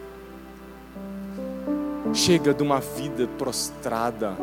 Chega 2.12 2.52
de 2.52 2.62
uma 2.62 2.78
vida 2.78 3.26
prostrada, 3.38 4.36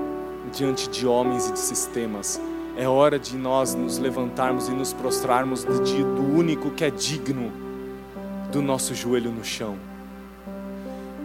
diante 0.52 0.89
de 0.89 1.08
homens 1.08 1.49
e 1.49 1.54
de 1.54 1.60
sistemas. 1.60 2.39
É 2.78 2.88
hora 2.88 3.18
de 3.18 3.36
nós 3.36 3.74
nos 3.74 3.97
levantarmos 3.97 4.68
e 4.68 4.72
nos 4.72 4.93
prostrarmos 4.93 5.64
diante 5.64 6.04
do 6.04 6.38
único 6.38 6.72
que 6.72 6.86
é 6.86 6.89
digno 6.89 7.52
do 8.52 8.62
nosso 8.62 8.93
joelho 8.93 9.32
no 9.32 9.43
chão. 9.43 9.78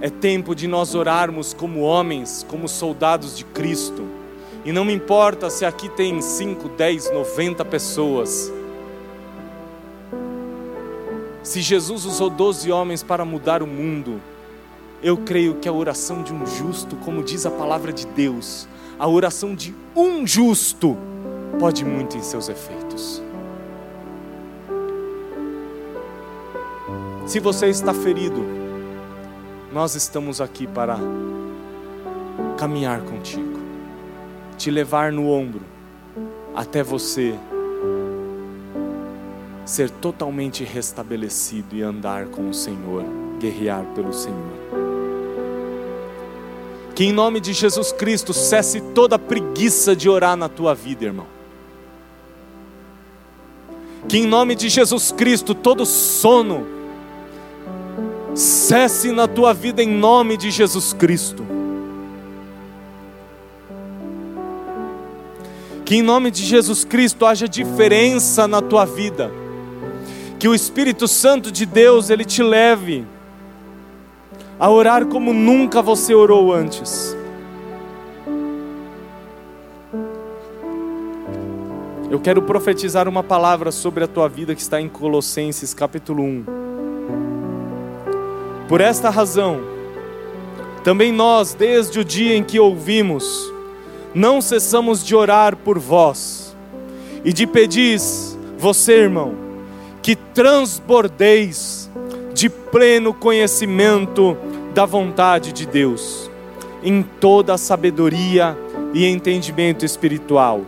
É 0.00 0.10
tempo 0.10 0.54
de 0.54 0.66
nós 0.66 0.94
orarmos 0.94 1.54
como 1.54 1.80
homens, 1.80 2.44
como 2.48 2.68
soldados 2.68 3.36
de 3.36 3.44
Cristo. 3.44 4.04
E 4.64 4.72
não 4.72 4.84
me 4.84 4.92
importa 4.92 5.48
se 5.48 5.64
aqui 5.64 5.88
tem 5.88 6.20
5, 6.20 6.68
10, 6.70 7.12
90 7.12 7.64
pessoas. 7.64 8.52
Se 11.42 11.62
Jesus 11.62 12.04
usou 12.04 12.28
12 12.28 12.70
homens 12.70 13.02
para 13.02 13.24
mudar 13.24 13.62
o 13.62 13.66
mundo, 13.66 14.20
eu 15.02 15.16
creio 15.16 15.54
que 15.54 15.68
a 15.68 15.72
oração 15.72 16.22
de 16.22 16.32
um 16.32 16.44
justo, 16.46 16.96
como 16.96 17.22
diz 17.22 17.46
a 17.46 17.50
palavra 17.50 17.92
de 17.92 18.06
Deus, 18.08 18.66
a 18.98 19.06
oração 19.06 19.54
de 19.54 19.74
um 19.94 20.26
justo 20.26 20.96
pode 21.58 21.84
muito 21.84 22.16
em 22.16 22.22
seus 22.22 22.48
efeitos. 22.48 23.22
Se 27.26 27.40
você 27.40 27.66
está 27.66 27.92
ferido, 27.92 28.42
nós 29.72 29.94
estamos 29.94 30.40
aqui 30.40 30.66
para 30.66 30.96
caminhar 32.56 33.00
contigo, 33.02 33.58
te 34.56 34.70
levar 34.70 35.12
no 35.12 35.28
ombro 35.28 35.62
até 36.54 36.82
você 36.82 37.34
ser 39.66 39.90
totalmente 39.90 40.62
restabelecido 40.62 41.74
e 41.74 41.82
andar 41.82 42.26
com 42.26 42.48
o 42.48 42.54
Senhor, 42.54 43.04
guerrear 43.40 43.84
pelo 43.94 44.12
Senhor. 44.12 44.85
Que 46.96 47.04
em 47.04 47.12
nome 47.12 47.40
de 47.40 47.52
Jesus 47.52 47.92
Cristo 47.92 48.32
cesse 48.32 48.80
toda 48.80 49.18
preguiça 49.18 49.94
de 49.94 50.08
orar 50.08 50.34
na 50.34 50.48
tua 50.48 50.74
vida, 50.74 51.04
irmão. 51.04 51.26
Que 54.08 54.16
em 54.16 54.26
nome 54.26 54.54
de 54.54 54.70
Jesus 54.70 55.12
Cristo 55.12 55.54
todo 55.54 55.84
sono 55.84 56.66
cesse 58.34 59.12
na 59.12 59.28
tua 59.28 59.52
vida 59.52 59.82
em 59.82 59.90
nome 59.90 60.38
de 60.38 60.50
Jesus 60.50 60.94
Cristo. 60.94 61.44
Que 65.84 65.96
em 65.96 66.02
nome 66.02 66.30
de 66.30 66.46
Jesus 66.46 66.82
Cristo 66.82 67.26
haja 67.26 67.46
diferença 67.46 68.48
na 68.48 68.62
tua 68.62 68.86
vida. 68.86 69.30
Que 70.38 70.48
o 70.48 70.54
Espírito 70.54 71.06
Santo 71.06 71.52
de 71.52 71.66
Deus 71.66 72.08
ele 72.08 72.24
te 72.24 72.42
leve 72.42 73.06
a 74.58 74.70
orar 74.70 75.06
como 75.06 75.32
nunca 75.32 75.82
você 75.82 76.14
orou 76.14 76.52
antes. 76.52 77.16
Eu 82.10 82.20
quero 82.20 82.40
profetizar 82.40 83.08
uma 83.08 83.22
palavra 83.22 83.70
sobre 83.70 84.04
a 84.04 84.06
tua 84.06 84.28
vida 84.28 84.54
que 84.54 84.60
está 84.60 84.80
em 84.80 84.88
Colossenses 84.88 85.74
capítulo 85.74 86.22
1. 86.22 86.44
Por 88.68 88.80
esta 88.80 89.10
razão, 89.10 89.60
também 90.82 91.12
nós, 91.12 91.52
desde 91.52 92.00
o 92.00 92.04
dia 92.04 92.36
em 92.36 92.42
que 92.42 92.58
ouvimos, 92.58 93.52
não 94.14 94.40
cessamos 94.40 95.04
de 95.04 95.14
orar 95.14 95.56
por 95.56 95.78
vós 95.78 96.56
e 97.24 97.32
de 97.32 97.46
pedir, 97.46 98.00
você 98.56 99.00
irmão, 99.00 99.34
que 100.00 100.16
transbordeis 100.16 101.85
de 101.85 101.85
pleno 102.76 103.14
conhecimento 103.14 104.36
da 104.74 104.84
vontade 104.84 105.50
de 105.50 105.64
Deus, 105.64 106.30
em 106.84 107.02
toda 107.02 107.54
a 107.54 107.58
sabedoria 107.58 108.54
e 108.92 109.06
entendimento 109.06 109.82
espiritual, 109.82 110.60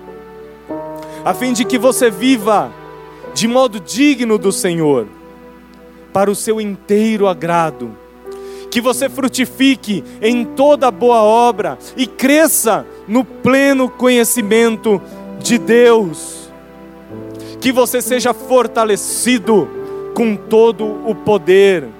a 1.22 1.34
fim 1.34 1.52
de 1.52 1.66
que 1.66 1.76
você 1.76 2.10
viva 2.10 2.72
de 3.34 3.46
modo 3.46 3.78
digno 3.78 4.38
do 4.38 4.50
Senhor, 4.50 5.06
para 6.10 6.30
o 6.30 6.34
seu 6.34 6.58
inteiro 6.58 7.26
agrado, 7.26 7.94
que 8.70 8.80
você 8.80 9.10
frutifique 9.10 10.02
em 10.22 10.46
toda 10.46 10.90
boa 10.90 11.20
obra 11.20 11.78
e 11.94 12.06
cresça 12.06 12.86
no 13.06 13.22
pleno 13.22 13.86
conhecimento 13.86 14.98
de 15.40 15.58
Deus, 15.58 16.50
que 17.60 17.70
você 17.70 18.00
seja 18.00 18.32
fortalecido 18.32 19.68
com 20.14 20.34
todo 20.34 21.06
o 21.06 21.14
poder 21.14 21.97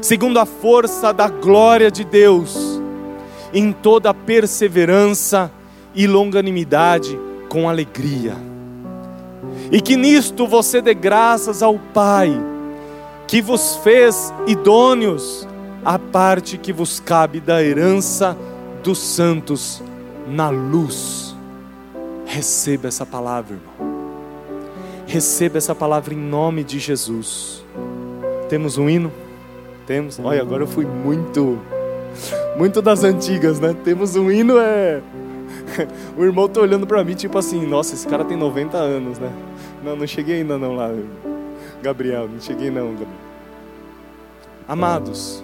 segundo 0.00 0.38
a 0.38 0.46
força 0.46 1.12
da 1.12 1.28
glória 1.28 1.90
de 1.90 2.04
Deus, 2.04 2.80
em 3.52 3.72
toda 3.72 4.14
perseverança 4.14 5.50
e 5.94 6.06
longanimidade 6.06 7.18
com 7.48 7.68
alegria. 7.68 8.36
E 9.70 9.80
que 9.80 9.96
nisto 9.96 10.46
você 10.46 10.80
dê 10.80 10.94
graças 10.94 11.62
ao 11.62 11.78
Pai, 11.78 12.32
que 13.26 13.42
vos 13.42 13.76
fez 13.76 14.32
idôneos 14.46 15.46
à 15.84 15.98
parte 15.98 16.56
que 16.56 16.72
vos 16.72 17.00
cabe 17.00 17.40
da 17.40 17.62
herança 17.62 18.36
dos 18.82 18.98
santos 18.98 19.82
na 20.28 20.48
luz. 20.48 21.34
Receba 22.24 22.88
essa 22.88 23.04
palavra, 23.04 23.56
irmão. 23.56 23.92
Receba 25.06 25.58
essa 25.58 25.74
palavra 25.74 26.14
em 26.14 26.18
nome 26.18 26.64
de 26.64 26.78
Jesus. 26.78 27.62
Temos 28.48 28.78
um 28.78 28.88
hino. 28.88 29.12
Temos? 29.86 30.18
Olha, 30.18 30.40
agora 30.40 30.62
eu 30.62 30.66
fui 30.66 30.86
muito, 30.86 31.58
muito 32.56 32.80
das 32.80 33.04
antigas, 33.04 33.58
né? 33.58 33.74
Temos 33.84 34.16
um 34.16 34.30
hino, 34.30 34.58
é. 34.58 35.00
O 36.16 36.24
irmão 36.24 36.48
tá 36.48 36.60
olhando 36.60 36.86
para 36.86 37.02
mim, 37.04 37.14
tipo 37.14 37.36
assim, 37.38 37.66
nossa, 37.66 37.94
esse 37.94 38.06
cara 38.06 38.24
tem 38.24 38.36
90 38.36 38.76
anos, 38.76 39.18
né? 39.18 39.30
Não, 39.82 39.96
não 39.96 40.06
cheguei 40.06 40.36
ainda 40.36 40.58
não 40.58 40.76
lá, 40.76 40.90
Gabriel, 41.82 42.28
não 42.28 42.40
cheguei 42.40 42.70
não, 42.70 42.90
Gabriel. 42.90 43.08
Amados, 44.68 45.42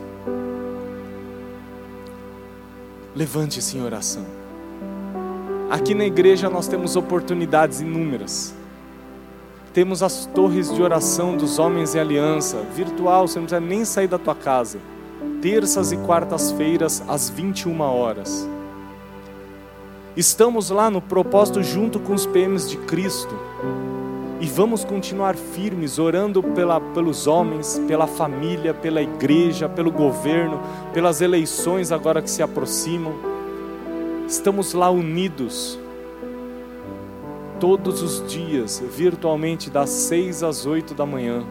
levante-se 3.14 3.76
em 3.76 3.82
oração. 3.82 4.24
Aqui 5.70 5.94
na 5.94 6.04
igreja 6.04 6.48
nós 6.48 6.68
temos 6.68 6.96
oportunidades 6.96 7.80
inúmeras. 7.80 8.54
Temos 9.72 10.02
as 10.02 10.26
torres 10.26 10.72
de 10.74 10.82
oração 10.82 11.36
dos 11.36 11.58
homens 11.58 11.94
em 11.94 12.00
aliança, 12.00 12.58
virtual, 12.74 13.28
você 13.28 13.38
não 13.38 13.46
precisa 13.46 13.60
nem 13.60 13.84
sair 13.84 14.08
da 14.08 14.18
tua 14.18 14.34
casa. 14.34 14.78
Terças 15.42 15.92
e 15.92 15.96
quartas-feiras 15.98 17.02
às 17.06 17.28
21 17.28 17.80
horas. 17.80 18.48
Estamos 20.16 20.70
lá 20.70 20.90
no 20.90 21.00
propósito 21.00 21.62
junto 21.62 22.00
com 22.00 22.12
os 22.12 22.26
PMs 22.26 22.68
de 22.68 22.76
Cristo. 22.78 23.34
E 24.40 24.46
vamos 24.46 24.84
continuar 24.84 25.36
firmes, 25.36 25.98
orando 25.98 26.42
pela, 26.42 26.80
pelos 26.80 27.26
homens, 27.26 27.80
pela 27.86 28.06
família, 28.06 28.72
pela 28.72 29.02
igreja, 29.02 29.68
pelo 29.68 29.90
governo, 29.90 30.60
pelas 30.92 31.20
eleições 31.20 31.92
agora 31.92 32.22
que 32.22 32.30
se 32.30 32.42
aproximam. 32.42 33.12
Estamos 34.26 34.74
lá 34.74 34.90
unidos, 34.90 35.78
todos 37.60 38.02
os 38.02 38.26
dias, 38.30 38.82
virtualmente, 38.94 39.70
das 39.70 39.90
seis 39.90 40.42
às 40.42 40.66
oito 40.66 40.94
da 40.94 41.04
manhã. 41.04 41.44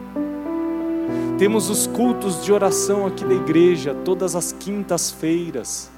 Temos 1.38 1.70
os 1.70 1.86
cultos 1.86 2.44
de 2.44 2.52
oração 2.52 3.06
aqui 3.06 3.24
da 3.24 3.34
igreja, 3.34 3.94
todas 4.04 4.34
as 4.34 4.52
quintas-feiras, 4.52 5.90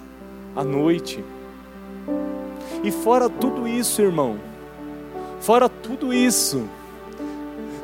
à 0.55 0.65
noite. 0.65 1.25
E 2.83 2.91
fora 2.91 3.29
tudo 3.29 3.69
isso, 3.69 4.03
irmão, 4.03 4.37
fora 5.41 5.69
tudo 5.69 6.13
isso, 6.13 6.65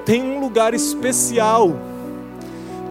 tem 0.04 0.22
um 0.22 0.40
lugar 0.40 0.74
especial, 0.74 1.76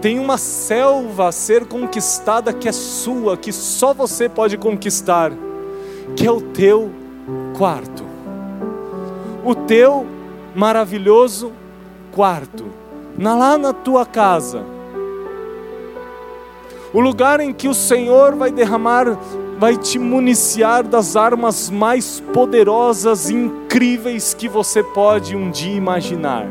tem 0.01 0.19
uma 0.19 0.37
selva 0.37 1.29
a 1.29 1.31
ser 1.31 1.65
conquistada 1.65 2.53
que 2.53 2.67
é 2.67 2.71
sua, 2.71 3.35
que 3.35 3.51
só 3.51 3.93
você 3.93 4.29
pode 4.29 4.57
conquistar, 4.57 5.31
que 6.15 6.25
é 6.27 6.31
o 6.31 6.41
teu 6.41 6.91
quarto, 7.57 8.04
o 9.45 9.53
teu 9.53 10.07
maravilhoso 10.55 11.51
quarto, 12.11 12.65
lá 13.19 13.57
na 13.59 13.71
tua 13.71 14.03
casa, 14.03 14.63
o 16.91 16.99
lugar 16.99 17.39
em 17.39 17.53
que 17.53 17.67
o 17.67 17.73
Senhor 17.73 18.35
vai 18.35 18.51
derramar, 18.51 19.19
vai 19.59 19.77
te 19.77 19.99
municiar 19.99 20.83
das 20.83 21.15
armas 21.15 21.69
mais 21.69 22.19
poderosas 22.33 23.29
e 23.29 23.35
incríveis 23.35 24.33
que 24.33 24.49
você 24.49 24.81
pode 24.81 25.35
um 25.35 25.51
dia 25.51 25.75
imaginar. 25.75 26.47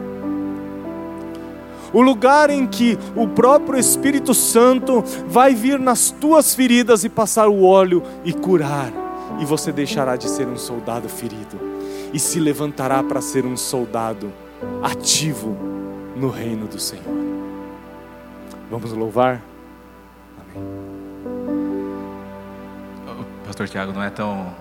O 1.93 2.01
lugar 2.01 2.49
em 2.51 2.67
que 2.67 2.99
o 3.17 3.27
próprio 3.27 3.79
Espírito 3.79 4.35
Santo 4.35 5.03
vai 5.27 5.55
vir 5.55 5.81
nas 5.81 6.11
tuas 6.11 6.55
feridas 6.55 7.05
e 7.05 7.09
passar 7.09 7.49
o 7.49 7.65
óleo 7.65 8.03
e 8.25 8.33
curar, 8.33 8.93
e 9.41 9.45
você 9.45 9.73
deixará 9.73 10.15
de 10.15 10.29
ser 10.29 10.47
um 10.47 10.57
soldado 10.57 11.09
ferido 11.09 11.74
e 12.15 12.19
se 12.21 12.39
levantará 12.39 13.03
para 13.03 13.21
ser 13.21 13.45
um 13.45 13.57
soldado 13.57 14.33
ativo 14.81 15.57
no 16.15 16.31
reino 16.31 16.69
do 16.69 16.79
Senhor. 16.79 17.05
Vamos 18.71 18.93
louvar? 18.93 19.43
Amém. 20.41 20.85
Pastor 23.45 23.69
Tiago, 23.69 23.93
não 23.93 24.03
é 24.03 24.11
tão. 24.11 24.55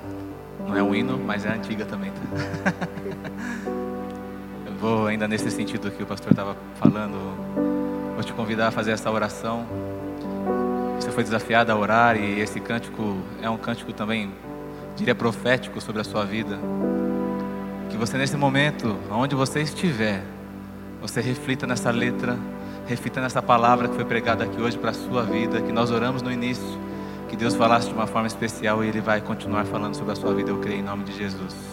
Não 0.67 0.75
é 0.75 0.81
um 0.81 0.95
hino, 0.95 1.19
mas 1.19 1.45
é 1.45 1.49
antiga 1.49 1.85
também. 1.85 2.11
Tá? 2.11 2.73
vou 4.81 5.05
ainda 5.05 5.27
nesse 5.27 5.51
sentido 5.51 5.91
que 5.91 6.01
o 6.01 6.05
pastor 6.07 6.31
estava 6.31 6.57
falando, 6.75 7.17
vou 8.15 8.23
te 8.23 8.33
convidar 8.33 8.69
a 8.69 8.71
fazer 8.71 8.91
essa 8.91 9.11
oração. 9.11 9.65
Você 10.99 11.11
foi 11.11 11.23
desafiado 11.23 11.71
a 11.71 11.75
orar 11.75 12.17
e 12.17 12.39
esse 12.39 12.59
cântico 12.59 13.17
é 13.41 13.49
um 13.49 13.57
cântico 13.57 13.93
também, 13.93 14.31
diria 14.95 15.13
profético 15.13 15.79
sobre 15.79 16.01
a 16.01 16.03
sua 16.03 16.25
vida. 16.25 16.57
Que 17.93 17.97
você 17.99 18.17
nesse 18.17 18.35
momento, 18.35 18.97
onde 19.11 19.35
você 19.35 19.61
estiver, 19.61 20.23
você 20.99 21.21
reflita 21.21 21.67
nessa 21.67 21.91
letra, 21.91 22.39
reflita 22.87 23.21
nessa 23.21 23.39
palavra 23.39 23.87
que 23.87 23.93
foi 23.93 24.03
pregada 24.03 24.45
aqui 24.45 24.59
hoje 24.59 24.79
para 24.79 24.89
a 24.89 24.93
sua 24.93 25.21
vida, 25.21 25.61
que 25.61 25.71
nós 25.71 25.91
oramos 25.91 26.23
no 26.23 26.31
início, 26.31 26.65
que 27.29 27.35
Deus 27.35 27.53
falasse 27.53 27.89
de 27.89 27.93
uma 27.93 28.07
forma 28.07 28.25
especial 28.25 28.83
e 28.83 28.87
Ele 28.87 28.99
vai 28.99 29.21
continuar 29.21 29.65
falando 29.65 29.93
sobre 29.93 30.11
a 30.11 30.15
sua 30.15 30.33
vida, 30.33 30.49
eu 30.49 30.57
creio 30.57 30.79
em 30.79 30.83
nome 30.83 31.03
de 31.03 31.15
Jesus. 31.15 31.72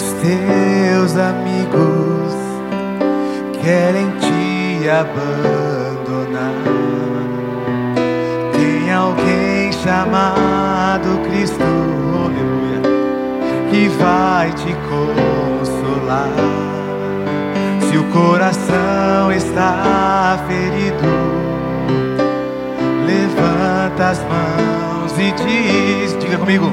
os 0.00 0.12
teus 0.12 1.16
amigos 1.18 2.34
querem 3.62 4.10
te 4.18 4.88
abandonar. 4.88 6.54
Tem 8.52 8.90
alguém 8.90 9.70
chamado 9.72 11.20
Cristo, 11.28 11.62
aleluia, 11.62 12.80
que 13.70 13.88
vai 13.88 14.50
te 14.52 14.74
consolar. 14.88 16.30
Se 17.90 17.98
o 17.98 18.04
coração 18.04 19.30
está 19.30 20.42
ferido, 20.48 21.04
levanta 23.06 24.08
as 24.08 24.20
mãos 24.20 25.12
e 25.18 25.32
diz: 25.32 26.18
Diga 26.18 26.38
comigo 26.38 26.72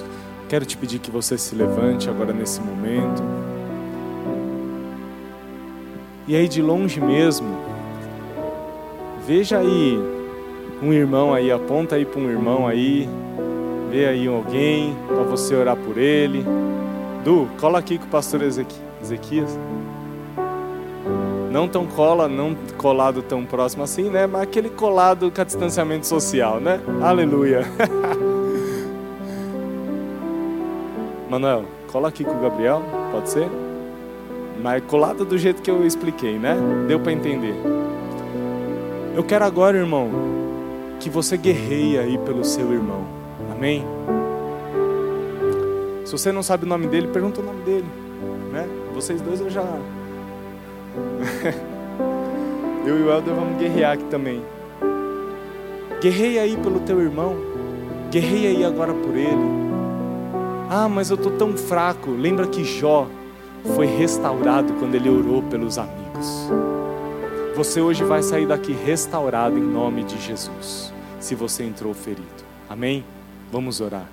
Quero 0.51 0.65
te 0.65 0.75
pedir 0.75 0.99
que 0.99 1.09
você 1.09 1.37
se 1.37 1.55
levante 1.55 2.09
agora 2.09 2.33
nesse 2.33 2.59
momento. 2.59 3.23
E 6.27 6.35
aí, 6.35 6.45
de 6.45 6.61
longe 6.61 6.99
mesmo, 6.99 7.47
veja 9.25 9.59
aí 9.59 9.97
um 10.83 10.91
irmão 10.91 11.33
aí, 11.33 11.49
aponta 11.49 11.95
aí 11.95 12.03
para 12.03 12.19
um 12.19 12.29
irmão 12.29 12.67
aí, 12.67 13.07
vê 13.89 14.07
aí 14.07 14.27
alguém 14.27 14.93
para 15.07 15.23
você 15.23 15.55
orar 15.55 15.77
por 15.77 15.97
ele. 15.97 16.43
Du, 17.23 17.47
cola 17.57 17.79
aqui 17.79 17.97
com 17.97 18.07
o 18.07 18.09
pastor 18.09 18.41
Ezequias. 18.41 19.57
Não 21.49 21.65
tão 21.65 21.87
cola, 21.87 22.27
não 22.27 22.57
colado 22.77 23.21
tão 23.21 23.45
próximo 23.45 23.83
assim, 23.83 24.09
né? 24.09 24.27
Mas 24.27 24.41
aquele 24.41 24.69
colado 24.69 25.31
com 25.31 25.39
a 25.39 25.45
distanciamento 25.45 26.05
social, 26.05 26.59
né? 26.59 26.81
Aleluia. 27.01 27.63
Manuel, 31.31 31.63
cola 31.89 32.09
aqui 32.09 32.25
com 32.25 32.37
o 32.37 32.41
Gabriel, 32.41 32.83
pode 33.09 33.29
ser? 33.29 33.49
Mas 34.61 34.83
colado 34.83 35.23
do 35.23 35.37
jeito 35.37 35.61
que 35.61 35.71
eu 35.71 35.87
expliquei, 35.87 36.37
né? 36.37 36.57
Deu 36.89 36.99
para 36.99 37.13
entender. 37.13 37.55
Eu 39.15 39.23
quero 39.23 39.45
agora, 39.45 39.77
irmão, 39.77 40.09
que 40.99 41.09
você 41.09 41.37
guerreie 41.37 41.97
aí 41.97 42.17
pelo 42.17 42.43
seu 42.43 42.73
irmão. 42.73 43.05
Amém? 43.49 43.85
Se 46.03 46.11
você 46.11 46.33
não 46.33 46.43
sabe 46.43 46.65
o 46.65 46.67
nome 46.67 46.87
dele, 46.87 47.07
pergunta 47.07 47.39
o 47.39 47.45
nome 47.45 47.61
dele. 47.61 47.87
Né? 48.51 48.67
Vocês 48.93 49.21
dois 49.21 49.39
eu 49.39 49.49
já. 49.49 49.63
eu 52.85 52.99
e 52.99 53.03
o 53.03 53.09
Helder 53.09 53.33
vamos 53.33 53.57
guerrear 53.57 53.93
aqui 53.93 54.03
também. 54.09 54.41
Guerreia 56.01 56.41
aí 56.41 56.57
pelo 56.57 56.81
teu 56.81 56.99
irmão. 56.99 57.37
Guerreia 58.11 58.49
aí 58.49 58.65
agora 58.65 58.93
por 58.93 59.15
ele. 59.15 59.70
Ah, 60.73 60.87
mas 60.87 61.09
eu 61.09 61.17
estou 61.17 61.33
tão 61.33 61.57
fraco. 61.57 62.11
Lembra 62.11 62.47
que 62.47 62.63
Jó 62.63 63.05
foi 63.75 63.87
restaurado 63.87 64.71
quando 64.75 64.95
ele 64.95 65.09
orou 65.09 65.43
pelos 65.43 65.77
amigos. 65.77 66.47
Você 67.57 67.81
hoje 67.81 68.05
vai 68.05 68.23
sair 68.23 68.47
daqui 68.47 68.71
restaurado 68.71 69.57
em 69.57 69.61
nome 69.61 70.05
de 70.05 70.17
Jesus, 70.21 70.93
se 71.19 71.35
você 71.35 71.65
entrou 71.65 71.93
ferido. 71.93 72.25
Amém? 72.69 73.03
Vamos 73.51 73.81
orar. 73.81 74.09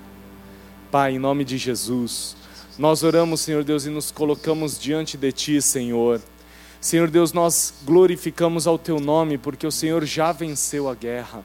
Pai, 0.91 1.15
em 1.15 1.17
nome 1.17 1.45
de 1.45 1.57
Jesus, 1.57 2.35
nós 2.77 3.03
oramos, 3.03 3.39
Senhor 3.39 3.63
Deus, 3.63 3.85
e 3.85 3.89
nos 3.89 4.11
colocamos 4.11 4.77
diante 4.77 5.15
de 5.15 5.31
Ti, 5.31 5.61
Senhor. 5.61 6.19
Senhor 6.81 7.09
Deus, 7.09 7.31
nós 7.31 7.73
glorificamos 7.85 8.67
ao 8.67 8.77
Teu 8.77 8.99
nome, 8.99 9.37
porque 9.37 9.65
o 9.65 9.71
Senhor 9.71 10.03
já 10.03 10.33
venceu 10.33 10.89
a 10.89 10.93
guerra. 10.93 11.41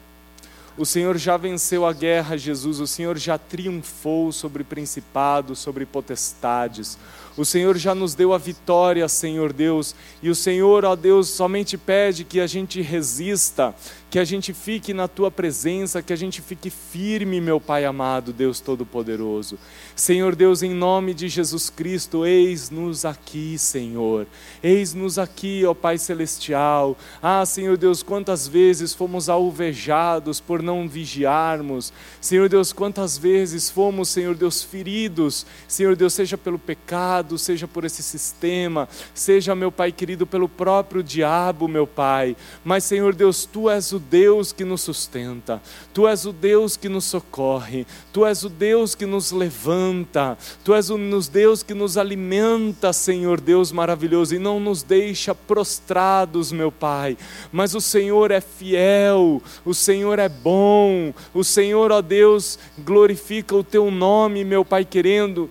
O 0.77 0.85
Senhor 0.85 1.17
já 1.17 1.37
venceu 1.37 1.85
a 1.85 1.93
guerra, 1.93 2.37
Jesus. 2.37 2.81
O 2.81 2.87
Senhor 2.87 3.17
já 3.17 3.37
triunfou 3.37 4.31
sobre 4.31 4.63
principados, 4.63 5.59
sobre 5.59 5.85
potestades. 5.85 6.97
O 7.37 7.45
Senhor 7.45 7.77
já 7.77 7.95
nos 7.95 8.13
deu 8.13 8.33
a 8.33 8.37
vitória, 8.37 9.07
Senhor 9.07 9.51
Deus, 9.51 9.93
e 10.21 10.29
o 10.29 10.35
Senhor, 10.35 10.85
ó 10.85 10.95
Deus, 10.95 11.27
somente 11.27 11.77
pede 11.77 12.23
que 12.23 12.39
a 12.39 12.47
gente 12.47 12.81
resista, 12.81 13.75
que 14.15 14.19
a 14.19 14.23
gente 14.23 14.53
fique 14.53 14.93
na 14.93 15.09
tua 15.09 15.29
presença, 15.29 16.01
que 16.01 16.13
a 16.13 16.15
gente 16.15 16.41
fique 16.41 16.69
firme, 16.69 17.41
meu 17.41 17.59
Pai 17.59 17.83
amado, 17.83 18.31
Deus 18.31 18.61
Todo-Poderoso. 18.61 19.59
Senhor 19.93 20.37
Deus, 20.37 20.63
em 20.63 20.73
nome 20.73 21.13
de 21.13 21.27
Jesus 21.27 21.69
Cristo, 21.69 22.25
eis-nos 22.25 23.03
aqui, 23.03 23.57
Senhor. 23.59 24.25
Eis-nos 24.63 25.19
aqui, 25.19 25.65
ó 25.65 25.73
Pai 25.73 25.97
Celestial. 25.97 26.97
Ah, 27.21 27.45
Senhor 27.45 27.75
Deus, 27.75 28.01
quantas 28.01 28.47
vezes 28.47 28.93
fomos 28.93 29.27
alvejados 29.27 30.39
por 30.39 30.63
não 30.63 30.87
vigiarmos. 30.87 31.91
Senhor 32.21 32.47
Deus, 32.47 32.71
quantas 32.71 33.17
vezes 33.17 33.69
fomos, 33.69 34.07
Senhor 34.07 34.35
Deus, 34.35 34.63
feridos, 34.63 35.45
Senhor 35.67 35.93
Deus, 35.93 36.13
seja 36.13 36.37
pelo 36.37 36.57
pecado 36.57 37.37
seja 37.37 37.67
por 37.67 37.83
esse 37.83 38.01
sistema, 38.01 38.87
seja, 39.13 39.53
meu 39.53 39.73
Pai 39.73 39.91
querido, 39.91 40.25
pelo 40.25 40.47
próprio 40.47 41.03
diabo, 41.03 41.67
meu 41.67 41.85
Pai. 41.85 42.37
Mas, 42.63 42.85
Senhor 42.85 43.13
Deus, 43.13 43.43
Tu 43.43 43.69
és 43.69 43.91
o 43.91 44.04
Deus 44.09 44.51
que 44.51 44.63
nos 44.63 44.81
sustenta, 44.81 45.61
Tu 45.93 46.07
és 46.07 46.25
o 46.25 46.31
Deus 46.31 46.77
que 46.77 46.87
nos 46.87 47.05
socorre, 47.05 47.85
Tu 48.13 48.25
és 48.25 48.43
o 48.43 48.49
Deus 48.49 48.95
que 48.95 49.05
nos 49.05 49.31
levanta, 49.31 50.37
Tu 50.63 50.73
és 50.73 50.89
o 50.89 50.97
Deus 51.31 51.63
que 51.63 51.73
nos 51.73 51.97
alimenta, 51.97 52.93
Senhor 52.93 53.41
Deus 53.41 53.71
maravilhoso, 53.71 54.35
e 54.35 54.39
não 54.39 54.59
nos 54.59 54.83
deixa 54.83 55.33
prostrados, 55.33 56.51
meu 56.51 56.71
Pai. 56.71 57.17
Mas 57.51 57.75
o 57.75 57.81
Senhor 57.81 58.31
é 58.31 58.41
fiel, 58.41 59.41
o 59.65 59.73
Senhor 59.73 60.19
é 60.19 60.29
bom, 60.29 61.13
o 61.33 61.43
Senhor, 61.43 61.91
ó 61.91 62.01
Deus, 62.01 62.59
glorifica 62.79 63.55
o 63.55 63.63
Teu 63.63 63.89
nome, 63.91 64.43
meu 64.43 64.63
Pai 64.63 64.85
querendo, 64.85 65.49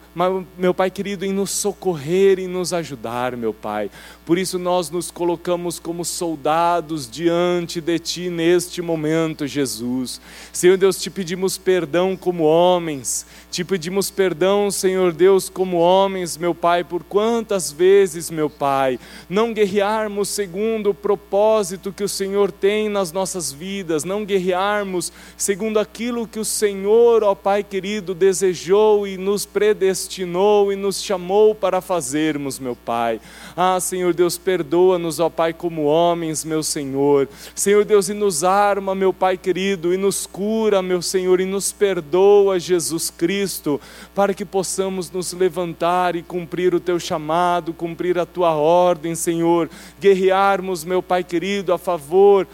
meu 0.56 0.72
Pai 0.72 0.90
querido, 0.90 1.24
em 1.24 1.32
nos 1.32 1.51
socorrer 1.51 2.39
e 2.39 2.47
nos 2.47 2.72
ajudar, 2.72 3.36
meu 3.36 3.52
Pai. 3.52 3.90
Por 4.24 4.38
isso 4.38 4.59
nós 4.59 4.88
nos 4.88 5.10
colocamos 5.10 5.78
como 5.78 6.02
soldados 6.02 7.10
diante 7.10 7.78
de 7.78 7.98
Ti 7.98 8.30
neste 8.30 8.80
momento, 8.80 9.46
Jesus. 9.46 10.18
Senhor 10.51 10.78
Deus, 10.78 10.98
te 10.98 11.10
pedimos 11.10 11.59
perdão 11.59 12.16
como 12.16 12.44
homens, 12.44 13.26
te 13.51 13.62
pedimos 13.62 14.10
perdão, 14.10 14.70
Senhor 14.70 15.12
Deus, 15.12 15.51
como 15.51 15.76
homens, 15.76 16.38
meu 16.38 16.55
Pai, 16.55 16.82
por 16.82 17.05
quantas 17.05 17.70
vezes, 17.70 18.30
meu 18.30 18.48
Pai, 18.48 18.98
não 19.28 19.52
guerrearmos 19.52 20.30
segundo 20.30 20.90
o 20.90 20.94
propósito 20.94 21.92
que 21.92 22.02
o 22.02 22.09
Senhor 22.09 22.51
tem 22.51 22.88
nas 22.88 23.12
nossas 23.12 23.52
vidas, 23.52 24.05
não 24.05 24.24
guerrearmos 24.24 25.12
segundo 25.36 25.78
aquilo 25.78 26.26
que 26.26 26.38
o 26.38 26.46
Senhor, 26.46 27.22
ó 27.22 27.34
Pai 27.34 27.62
querido, 27.62 28.14
desejou 28.14 29.06
e 29.06 29.18
nos 29.18 29.44
predestinou 29.44 30.72
e 30.72 30.76
nos 30.76 31.02
chamou 31.02 31.55
para 31.55 31.82
fazermos, 31.82 32.59
meu 32.59 32.74
Pai. 32.74 33.20
Ah, 33.56 33.78
Senhor 33.78 34.12
Deus, 34.12 34.36
perdoa-nos, 34.36 35.20
ó 35.20 35.31
Pai, 35.31 35.52
como 35.52 35.85
homens, 35.85 36.44
meu 36.44 36.62
Senhor. 36.62 37.28
Senhor 37.55 37.85
Deus, 37.85 38.09
e 38.09 38.14
nos 38.14 38.43
arma, 38.43 38.94
meu 38.94 39.12
Pai 39.12 39.39
querido, 39.39 39.94
e 39.94 39.97
nos 39.97 40.26
cura, 40.26 40.82
meu 40.82 41.01
Senhor, 41.01 41.40
e 41.40 41.44
nos 41.44 41.70
perdoa, 41.70 42.59
Jesus 42.59 43.10
Cristo, 43.10 43.81
para 44.14 44.35
que 44.35 44.44
possamos 44.44 45.10
nos 45.10 45.32
levantar 45.32 46.16
e 46.16 46.22
cumprir 46.22 46.74
o 46.74 46.81
teu 46.81 46.98
chamado, 46.98 47.72
cumprir 47.72 48.18
a 48.18 48.26
tua 48.26 48.55
ordem, 48.55 49.14
Senhor. 49.14 49.70
Guerrearmos, 50.01 50.85
meu 50.85 51.02
Pai 51.02 51.22
querido, 51.22 51.72
a 51.72 51.78
favor 51.78 52.47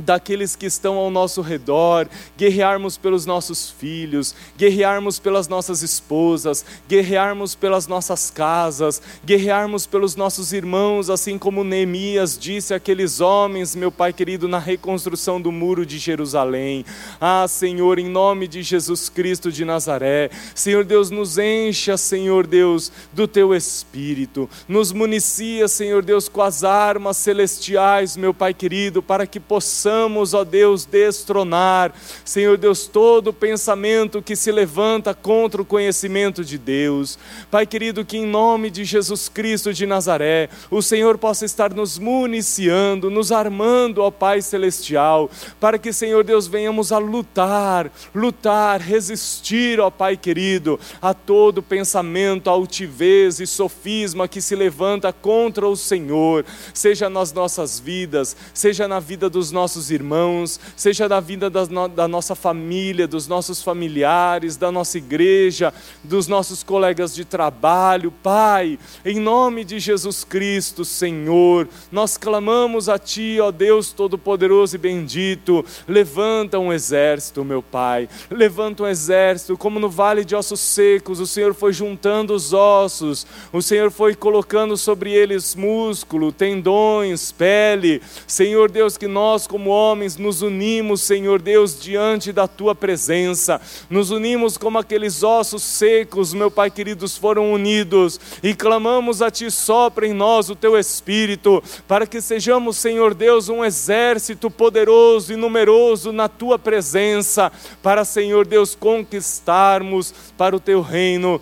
daqueles 0.00 0.54
que 0.56 0.66
estão 0.66 0.96
ao 0.96 1.10
nosso 1.10 1.40
redor, 1.40 2.08
guerrearmos 2.36 2.96
pelos 2.96 3.26
nossos 3.26 3.70
filhos, 3.70 4.34
guerrearmos 4.56 5.18
pelas 5.18 5.48
nossas 5.48 5.82
esposas, 5.82 6.64
guerrearmos 6.88 7.54
pelas 7.54 7.86
nossas 7.86 8.30
casas, 8.30 9.02
guerrearmos 9.24 9.86
pelos 9.86 10.16
nossos 10.16 10.52
irmãos, 10.52 11.10
assim 11.10 11.38
como 11.38 11.64
Neemias 11.64 12.38
disse 12.38 12.74
àqueles 12.74 13.20
homens, 13.20 13.74
meu 13.74 13.90
Pai 13.90 14.12
querido, 14.12 14.48
na 14.48 14.58
reconstrução 14.58 15.40
do 15.40 15.50
muro 15.50 15.84
de 15.84 15.98
Jerusalém. 15.98 16.84
Ah, 17.20 17.46
Senhor, 17.48 17.98
em 17.98 18.08
nome 18.08 18.46
de 18.46 18.62
Jesus 18.62 19.08
Cristo 19.08 19.50
de 19.50 19.64
Nazaré, 19.64 20.30
Senhor 20.54 20.84
Deus, 20.84 21.10
nos 21.10 21.38
encha, 21.38 21.96
Senhor 21.96 22.46
Deus, 22.46 22.92
do 23.12 23.26
teu 23.26 23.54
espírito, 23.54 24.48
nos 24.68 24.92
municia, 24.92 25.68
Senhor 25.68 26.02
Deus, 26.04 26.28
com 26.28 26.42
as 26.42 26.64
armas 26.64 27.16
celestiais, 27.16 28.16
meu 28.16 28.32
Pai 28.32 28.54
querido, 28.54 29.02
para 29.02 29.26
que 29.26 29.40
possamos 29.40 29.87
possamos, 29.88 30.34
ó 30.34 30.44
Deus, 30.44 30.84
destronar, 30.84 31.94
Senhor 32.22 32.58
Deus, 32.58 32.86
todo 32.86 33.32
pensamento 33.32 34.20
que 34.20 34.36
se 34.36 34.52
levanta 34.52 35.14
contra 35.14 35.62
o 35.62 35.64
conhecimento 35.64 36.44
de 36.44 36.58
Deus. 36.58 37.18
Pai 37.50 37.66
querido, 37.66 38.04
que 38.04 38.18
em 38.18 38.26
nome 38.26 38.70
de 38.70 38.84
Jesus 38.84 39.30
Cristo 39.30 39.72
de 39.72 39.86
Nazaré, 39.86 40.50
o 40.70 40.82
Senhor 40.82 41.16
possa 41.16 41.46
estar 41.46 41.72
nos 41.72 41.98
municiando, 41.98 43.10
nos 43.10 43.32
armando, 43.32 44.02
ó 44.02 44.10
Pai 44.10 44.42
celestial, 44.42 45.30
para 45.58 45.78
que, 45.78 45.90
Senhor 45.90 46.22
Deus, 46.22 46.46
venhamos 46.46 46.92
a 46.92 46.98
lutar, 46.98 47.90
lutar, 48.14 48.80
resistir, 48.80 49.80
ó 49.80 49.90
Pai 49.90 50.18
querido, 50.18 50.78
a 51.00 51.14
todo 51.14 51.62
pensamento, 51.62 52.50
altivez 52.50 53.40
e 53.40 53.46
sofisma 53.46 54.28
que 54.28 54.42
se 54.42 54.54
levanta 54.54 55.14
contra 55.14 55.66
o 55.66 55.76
Senhor, 55.76 56.44
seja 56.74 57.08
nas 57.08 57.32
nossas 57.32 57.80
vidas, 57.80 58.36
seja 58.52 58.86
na 58.86 59.00
vida 59.00 59.30
dos 59.30 59.50
nossos 59.50 59.77
nossos 59.78 59.90
irmãos, 59.92 60.60
seja 60.76 61.08
na 61.08 61.20
vida 61.20 61.48
da, 61.48 61.64
no, 61.66 61.86
da 61.86 62.08
nossa 62.08 62.34
família, 62.34 63.06
dos 63.06 63.28
nossos 63.28 63.62
familiares, 63.62 64.56
da 64.56 64.72
nossa 64.72 64.98
igreja, 64.98 65.72
dos 66.02 66.26
nossos 66.26 66.64
colegas 66.64 67.14
de 67.14 67.24
trabalho. 67.24 68.10
Pai, 68.10 68.78
em 69.04 69.20
nome 69.20 69.64
de 69.64 69.78
Jesus 69.78 70.24
Cristo, 70.24 70.84
Senhor, 70.84 71.68
nós 71.92 72.16
clamamos 72.16 72.88
a 72.88 72.98
Ti, 72.98 73.38
ó 73.40 73.52
Deus 73.52 73.92
Todo-Poderoso 73.92 74.74
e 74.74 74.78
Bendito. 74.78 75.64
Levanta 75.86 76.58
um 76.58 76.72
exército, 76.72 77.44
meu 77.44 77.62
Pai, 77.62 78.08
levanta 78.28 78.82
um 78.82 78.86
exército, 78.86 79.56
como 79.56 79.78
no 79.78 79.88
vale 79.88 80.24
de 80.24 80.34
ossos 80.34 80.60
secos, 80.60 81.20
o 81.20 81.26
Senhor 81.26 81.54
foi 81.54 81.72
juntando 81.72 82.34
os 82.34 82.52
ossos, 82.52 83.26
o 83.52 83.62
Senhor 83.62 83.92
foi 83.92 84.16
colocando 84.16 84.76
sobre 84.76 85.12
eles 85.12 85.54
músculo, 85.54 86.32
tendões, 86.32 87.30
pele. 87.30 88.02
Senhor 88.26 88.70
Deus, 88.70 88.96
que 88.96 89.06
nós, 89.06 89.46
como 89.46 89.67
homens, 89.68 90.16
nos 90.16 90.42
unimos, 90.42 91.00
Senhor 91.02 91.40
Deus, 91.40 91.80
diante 91.80 92.32
da 92.32 92.48
tua 92.48 92.74
presença, 92.74 93.60
nos 93.88 94.10
unimos 94.10 94.56
como 94.56 94.78
aqueles 94.78 95.22
ossos 95.22 95.62
secos, 95.62 96.34
meu 96.34 96.50
Pai 96.50 96.70
queridos, 96.70 97.16
foram 97.16 97.52
unidos 97.52 98.20
e 98.42 98.54
clamamos 98.54 99.22
a 99.22 99.30
Ti, 99.30 99.50
sopra 99.50 100.06
em 100.06 100.12
nós 100.12 100.50
o 100.50 100.56
Teu 100.56 100.78
Espírito, 100.78 101.62
para 101.86 102.06
que 102.06 102.20
sejamos, 102.20 102.76
Senhor 102.76 103.14
Deus, 103.14 103.48
um 103.48 103.64
exército 103.64 104.50
poderoso 104.50 105.32
e 105.32 105.36
numeroso 105.36 106.12
na 106.12 106.28
Tua 106.28 106.58
presença, 106.58 107.52
para, 107.82 108.04
Senhor 108.04 108.46
Deus, 108.46 108.74
conquistarmos 108.74 110.12
para 110.36 110.56
o 110.56 110.60
Teu 110.60 110.80
reino 110.80 111.40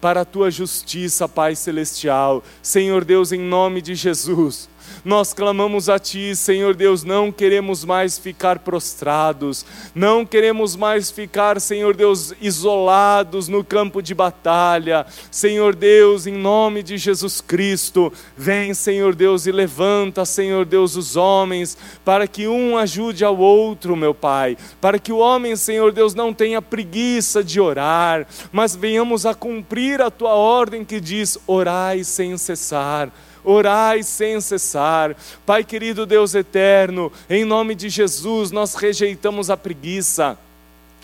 para 0.00 0.20
a 0.20 0.24
tua 0.24 0.50
justiça, 0.50 1.28
Pai 1.28 1.56
Celestial. 1.56 2.44
Senhor 2.62 3.04
Deus, 3.04 3.32
em 3.32 3.40
nome 3.40 3.80
de 3.80 3.94
Jesus. 3.94 4.68
Nós 5.04 5.32
clamamos 5.32 5.88
a 5.88 5.98
Ti, 5.98 6.34
Senhor 6.34 6.74
Deus, 6.74 7.04
não 7.04 7.30
queremos 7.30 7.84
mais 7.84 8.18
ficar 8.18 8.58
prostrados, 8.58 9.64
não 9.94 10.26
queremos 10.26 10.74
mais 10.74 11.10
ficar, 11.10 11.60
Senhor 11.60 11.94
Deus, 11.94 12.34
isolados 12.40 13.48
no 13.48 13.62
campo 13.62 14.02
de 14.02 14.14
batalha. 14.14 15.06
Senhor 15.30 15.74
Deus, 15.74 16.26
em 16.26 16.32
nome 16.32 16.82
de 16.82 16.98
Jesus 16.98 17.40
Cristo, 17.40 18.12
vem, 18.36 18.74
Senhor 18.74 19.14
Deus, 19.14 19.46
e 19.46 19.52
levanta, 19.52 20.24
Senhor 20.24 20.64
Deus, 20.64 20.96
os 20.96 21.16
homens, 21.16 21.76
para 22.04 22.26
que 22.26 22.48
um 22.48 22.76
ajude 22.76 23.24
ao 23.24 23.36
outro, 23.36 23.96
meu 23.96 24.14
Pai, 24.14 24.56
para 24.80 24.98
que 24.98 25.12
o 25.12 25.18
homem, 25.18 25.56
Senhor 25.56 25.92
Deus, 25.92 26.14
não 26.14 26.32
tenha 26.32 26.60
preguiça 26.60 27.44
de 27.44 27.60
orar, 27.60 28.26
mas 28.50 28.74
venhamos 28.74 29.24
a 29.24 29.34
cumprir 29.34 30.00
a 30.00 30.10
Tua 30.10 30.34
ordem 30.34 30.84
que 30.84 31.00
diz: 31.00 31.38
orai 31.46 32.04
sem 32.04 32.36
cessar 32.36 33.12
orai 33.46 34.02
sem 34.02 34.40
cessar. 34.40 35.16
Pai 35.46 35.64
querido 35.64 36.04
Deus 36.04 36.34
eterno, 36.34 37.12
em 37.30 37.44
nome 37.44 37.74
de 37.74 37.88
Jesus, 37.88 38.50
nós 38.50 38.74
rejeitamos 38.74 39.48
a 39.48 39.56
preguiça. 39.56 40.36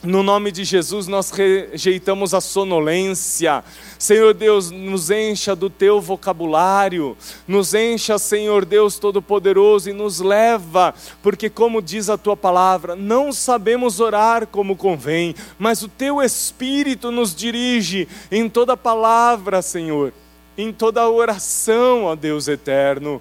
No 0.02 0.20
nome 0.20 0.50
de 0.50 0.64
Jesus, 0.64 1.06
nós 1.06 1.30
rejeitamos 1.30 2.34
a 2.34 2.40
sonolência. 2.40 3.62
Senhor 3.96 4.34
Deus, 4.34 4.68
nos 4.68 5.10
encha 5.10 5.54
do 5.54 5.70
teu 5.70 6.00
vocabulário, 6.00 7.16
nos 7.46 7.72
encha, 7.72 8.18
Senhor 8.18 8.64
Deus 8.64 8.98
Todo-Poderoso, 8.98 9.90
e 9.90 9.92
nos 9.92 10.18
leva, 10.18 10.92
porque, 11.22 11.48
como 11.48 11.80
diz 11.80 12.10
a 12.10 12.18
tua 12.18 12.36
palavra, 12.36 12.96
não 12.96 13.32
sabemos 13.32 14.00
orar 14.00 14.48
como 14.48 14.74
convém, 14.74 15.36
mas 15.56 15.84
o 15.84 15.88
teu 15.88 16.20
Espírito 16.20 17.12
nos 17.12 17.32
dirige 17.32 18.08
em 18.28 18.48
toda 18.48 18.76
palavra, 18.76 19.62
Senhor 19.62 20.12
em 20.56 20.72
toda 20.72 21.08
oração, 21.08 22.04
ó 22.04 22.14
Deus 22.14 22.48
eterno. 22.48 23.20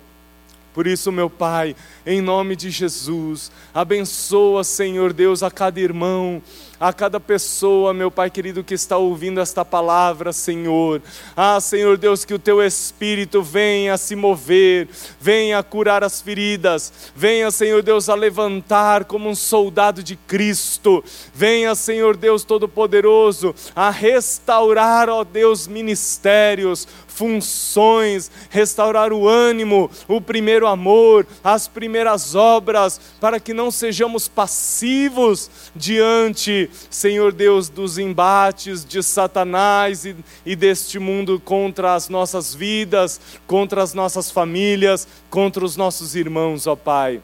Por 0.73 0.87
isso, 0.87 1.11
meu 1.11 1.29
Pai, 1.29 1.75
em 2.05 2.21
nome 2.21 2.55
de 2.55 2.69
Jesus, 2.69 3.51
abençoa, 3.73 4.63
Senhor 4.63 5.11
Deus, 5.11 5.43
a 5.43 5.51
cada 5.51 5.81
irmão, 5.81 6.41
a 6.79 6.93
cada 6.93 7.19
pessoa, 7.19 7.93
meu 7.93 8.09
Pai 8.09 8.29
querido, 8.29 8.63
que 8.63 8.73
está 8.73 8.95
ouvindo 8.95 9.41
esta 9.41 9.65
palavra, 9.65 10.31
Senhor. 10.31 11.01
Ah, 11.35 11.59
Senhor 11.59 11.97
Deus, 11.97 12.23
que 12.23 12.33
o 12.33 12.39
Teu 12.39 12.63
Espírito 12.63 13.43
venha 13.43 13.97
se 13.97 14.15
mover, 14.15 14.87
venha 15.19 15.61
curar 15.61 16.05
as 16.05 16.21
feridas, 16.21 17.11
venha, 17.13 17.51
Senhor 17.51 17.83
Deus, 17.83 18.07
a 18.07 18.15
levantar 18.15 19.03
como 19.03 19.29
um 19.29 19.35
soldado 19.35 20.01
de 20.01 20.15
Cristo, 20.15 21.03
venha, 21.33 21.75
Senhor 21.75 22.15
Deus 22.15 22.45
Todo-Poderoso, 22.45 23.53
a 23.75 23.89
restaurar, 23.89 25.09
ó 25.09 25.25
Deus, 25.25 25.67
ministérios, 25.67 26.87
funções, 27.21 28.31
restaurar 28.49 29.13
o 29.13 29.27
ânimo, 29.29 29.91
o 30.07 30.19
primeiro 30.19 30.65
amor, 30.65 31.27
as 31.43 31.67
primeiras 31.67 32.33
obras, 32.33 32.99
para 33.19 33.39
que 33.39 33.53
não 33.53 33.69
sejamos 33.69 34.27
passivos 34.27 35.47
diante, 35.75 36.67
Senhor 36.89 37.31
Deus, 37.31 37.69
dos 37.69 37.99
embates 37.99 38.83
de 38.83 39.03
Satanás 39.03 40.03
e, 40.03 40.15
e 40.43 40.55
deste 40.55 40.97
mundo 40.97 41.39
contra 41.39 41.93
as 41.93 42.09
nossas 42.09 42.55
vidas, 42.55 43.21
contra 43.45 43.83
as 43.83 43.93
nossas 43.93 44.31
famílias, 44.31 45.07
contra 45.29 45.63
os 45.63 45.77
nossos 45.77 46.15
irmãos, 46.15 46.65
ó 46.65 46.75
Pai. 46.75 47.21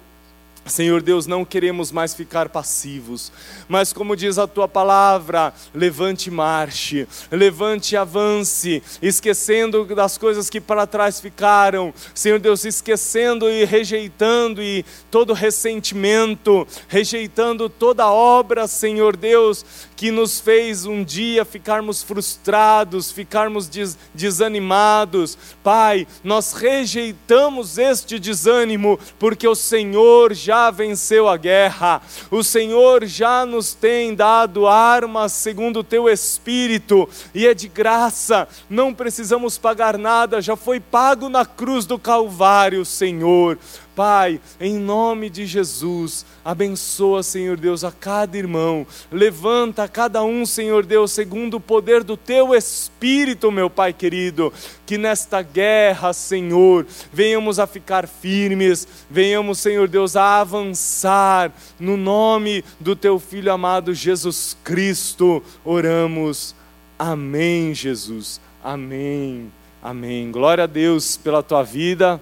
Senhor 0.68 1.02
Deus, 1.02 1.26
não 1.26 1.45
queremos 1.45 1.91
mais 1.91 2.14
ficar 2.14 2.49
passivos, 2.49 3.31
mas 3.68 3.94
como 3.94 4.15
diz 4.15 4.38
a 4.38 4.48
tua 4.48 4.68
palavra, 4.68 5.53
levante 5.73 6.27
e 6.27 6.31
marche, 6.31 7.07
levante 7.31 7.94
e 7.94 7.98
avance, 7.98 8.84
esquecendo 9.02 9.85
das 9.85 10.18
coisas 10.18 10.49
que 10.49 10.60
para 10.60 10.85
trás 10.85 11.19
ficaram, 11.19 11.94
Senhor 12.14 12.39
Deus, 12.39 12.65
esquecendo 12.65 13.49
e 13.49 13.65
rejeitando 13.65 14.61
e 14.61 14.85
todo 15.10 15.34
ressentimento, 15.34 16.68
rejeitando 16.88 17.69
toda 17.69 18.11
obra, 18.11 18.68
Senhor 18.68 19.15
Deus, 19.15 19.65
que 19.95 20.11
nos 20.11 20.39
fez 20.39 20.85
um 20.85 21.03
dia 21.03 21.44
ficarmos 21.44 22.03
frustrados, 22.03 23.11
ficarmos 23.11 23.68
des 23.68 23.98
desanimados. 24.14 25.38
Pai, 25.64 26.07
nós 26.23 26.53
rejeitamos 26.53 27.77
este 27.77 28.19
desânimo, 28.19 28.99
porque 29.18 29.48
o 29.48 29.56
Senhor 29.56 30.34
já 30.34 30.56
venceu 30.71 31.27
a 31.27 31.38
guerra, 31.38 32.01
o 32.29 32.43
Senhor 32.43 33.05
já 33.05 33.45
nos 33.45 33.73
tem 33.73 34.13
dado 34.13 34.67
armas 34.67 35.31
segundo 35.31 35.79
o 35.79 35.84
teu 35.84 36.09
espírito, 36.09 37.07
e 37.34 37.47
é 37.47 37.53
de 37.53 37.67
graça, 37.67 38.47
não 38.69 38.93
precisamos 38.93 39.57
pagar 39.57 39.97
nada, 39.97 40.41
já 40.41 40.55
foi 40.55 40.79
pago 40.79 41.29
na 41.29 41.45
cruz 41.45 41.85
do 41.85 41.99
Calvário, 41.99 42.84
Senhor. 42.84 43.57
Pai, 43.98 44.40
em 44.61 44.78
nome 44.78 45.28
de 45.28 45.48
Jesus, 45.48 46.24
abençoa, 46.45 47.24
Senhor 47.24 47.57
Deus, 47.57 47.84
a 47.84 47.91
cada 47.91 48.38
irmão, 48.38 48.86
levanta 49.11 49.86
a 49.86 49.88
cada 49.88 50.24
um, 50.24 50.45
Senhor 50.45 50.86
Deus, 50.86 51.11
segundo 51.11 51.56
o 51.57 51.60
poder 51.60 52.03
do 52.03 52.15
Teu 52.15 52.53
Espírito, 52.53 53.52
meu 53.52 53.72
Pai 53.72 53.91
querido, 53.94 54.53
que 54.86 54.99
nesta 54.99 55.41
guerra, 55.41 56.14
Senhor, 56.14 56.86
venhamos 57.11 57.57
a 57.57 57.65
ficar 57.65 58.07
firmes, 58.07 58.88
venhamos, 59.10 59.57
Senhor 59.57 59.88
Deus, 59.88 60.15
a 60.15 60.41
avançar, 60.41 61.52
no 61.80 61.98
nome 61.98 62.64
do 62.80 62.95
Teu 62.95 63.18
Filho 63.18 63.52
amado 63.52 63.95
Jesus 63.95 64.56
Cristo, 64.64 65.41
oramos. 65.65 66.53
Amém, 66.99 67.74
Jesus. 67.74 68.40
Amém. 68.64 69.52
Amém. 69.82 70.32
Glória 70.32 70.65
a 70.65 70.68
Deus 70.68 71.18
pela 71.18 71.41
tua 71.41 71.64
vida. 71.64 72.22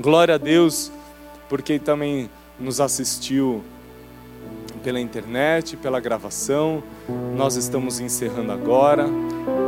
Glória 0.00 0.36
a 0.36 0.38
Deus, 0.38 0.92
porque 1.48 1.76
também 1.76 2.30
nos 2.58 2.80
assistiu 2.80 3.64
pela 4.84 5.00
internet, 5.00 5.76
pela 5.76 5.98
gravação. 5.98 6.84
Nós 7.36 7.56
estamos 7.56 7.98
encerrando 7.98 8.52
agora. 8.52 9.06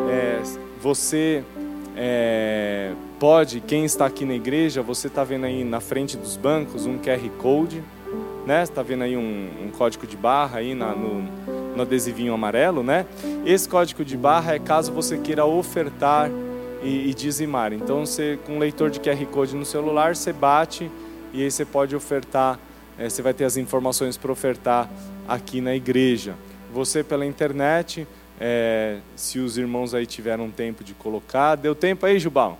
É, 0.08 0.40
você 0.80 1.42
é, 1.96 2.92
pode, 3.18 3.60
quem 3.60 3.84
está 3.84 4.06
aqui 4.06 4.24
na 4.24 4.34
igreja, 4.34 4.82
você 4.82 5.08
está 5.08 5.24
vendo 5.24 5.46
aí 5.46 5.64
na 5.64 5.80
frente 5.80 6.16
dos 6.16 6.36
bancos 6.36 6.86
um 6.86 6.96
QR 6.96 7.28
Code, 7.36 7.82
né? 8.46 8.62
Está 8.62 8.84
vendo 8.84 9.02
aí 9.02 9.16
um, 9.16 9.48
um, 9.64 9.70
código 9.76 10.06
de 10.06 10.16
barra 10.16 10.60
aí 10.60 10.76
na, 10.76 10.94
no, 10.94 11.22
no 11.74 11.82
adesivinho 11.82 12.32
amarelo, 12.32 12.84
né? 12.84 13.04
Esse 13.44 13.68
código 13.68 14.04
de 14.04 14.16
barra 14.16 14.54
é 14.54 14.60
caso 14.60 14.92
você 14.92 15.18
queira 15.18 15.44
ofertar 15.44 16.30
e, 16.82 17.10
e 17.10 17.14
dizimar. 17.14 17.72
Então, 17.72 18.06
você, 18.06 18.38
com 18.46 18.54
um 18.56 18.58
leitor 18.58 18.90
de 18.90 19.00
QR 19.00 19.24
Code 19.26 19.54
no 19.54 19.64
celular, 19.64 20.16
você 20.16 20.32
bate 20.32 20.90
e 21.32 21.42
aí 21.42 21.50
você 21.50 21.64
pode 21.64 21.94
ofertar, 21.94 22.58
é, 22.98 23.08
você 23.08 23.22
vai 23.22 23.34
ter 23.34 23.44
as 23.44 23.56
informações 23.56 24.16
para 24.16 24.32
ofertar 24.32 24.88
aqui 25.28 25.60
na 25.60 25.74
igreja. 25.74 26.34
Você 26.72 27.02
pela 27.02 27.26
internet, 27.26 28.06
é, 28.40 28.98
se 29.16 29.38
os 29.38 29.58
irmãos 29.58 29.94
aí 29.94 30.06
tiveram 30.06 30.50
tempo 30.50 30.82
de 30.82 30.94
colocar, 30.94 31.56
deu 31.56 31.74
tempo 31.74 32.06
aí, 32.06 32.18
Jubal? 32.18 32.58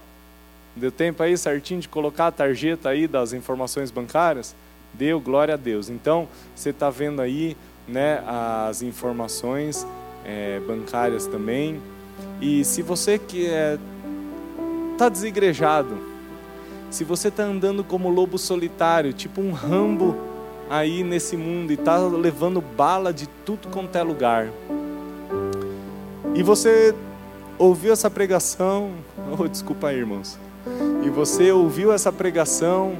Deu 0.76 0.92
tempo 0.92 1.22
aí 1.22 1.36
certinho 1.36 1.80
de 1.80 1.88
colocar 1.88 2.28
a 2.28 2.32
tarjeta 2.32 2.90
aí 2.90 3.08
das 3.08 3.32
informações 3.32 3.90
bancárias? 3.90 4.54
Deu, 4.94 5.20
glória 5.20 5.54
a 5.54 5.56
Deus. 5.56 5.88
Então, 5.88 6.28
você 6.54 6.70
está 6.70 6.90
vendo 6.90 7.20
aí 7.20 7.56
né, 7.88 8.22
as 8.26 8.82
informações 8.82 9.86
é, 10.24 10.60
bancárias 10.66 11.26
também. 11.26 11.80
E 12.40 12.64
se 12.64 12.82
você 12.82 13.18
que 13.18 13.46
é, 13.46 13.78
está 15.00 15.08
desigrejado, 15.08 15.96
se 16.90 17.04
você 17.04 17.28
está 17.28 17.42
andando 17.42 17.82
como 17.82 18.10
lobo 18.10 18.36
solitário, 18.36 19.14
tipo 19.14 19.40
um 19.40 19.50
rambo 19.50 20.14
aí 20.68 21.02
nesse 21.02 21.38
mundo 21.38 21.70
e 21.70 21.74
está 21.74 21.96
levando 21.96 22.60
bala 22.60 23.10
de 23.10 23.26
tudo 23.26 23.68
quanto 23.68 23.96
é 23.96 24.02
lugar. 24.02 24.50
E 26.34 26.42
você 26.42 26.94
ouviu 27.58 27.94
essa 27.94 28.10
pregação, 28.10 28.90
oh, 29.38 29.48
desculpa 29.48 29.88
aí, 29.88 29.96
irmãos. 29.96 30.38
E 31.02 31.08
você 31.08 31.50
ouviu 31.50 31.94
essa 31.94 32.12
pregação 32.12 32.94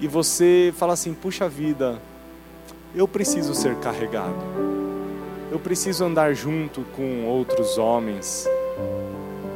e 0.00 0.06
você 0.06 0.72
fala 0.76 0.92
assim: 0.92 1.12
puxa 1.12 1.48
vida, 1.48 2.00
eu 2.94 3.08
preciso 3.08 3.56
ser 3.56 3.74
carregado. 3.78 4.38
Eu 5.50 5.58
preciso 5.58 6.04
andar 6.04 6.32
junto 6.32 6.82
com 6.94 7.26
outros 7.26 7.76
homens 7.76 8.46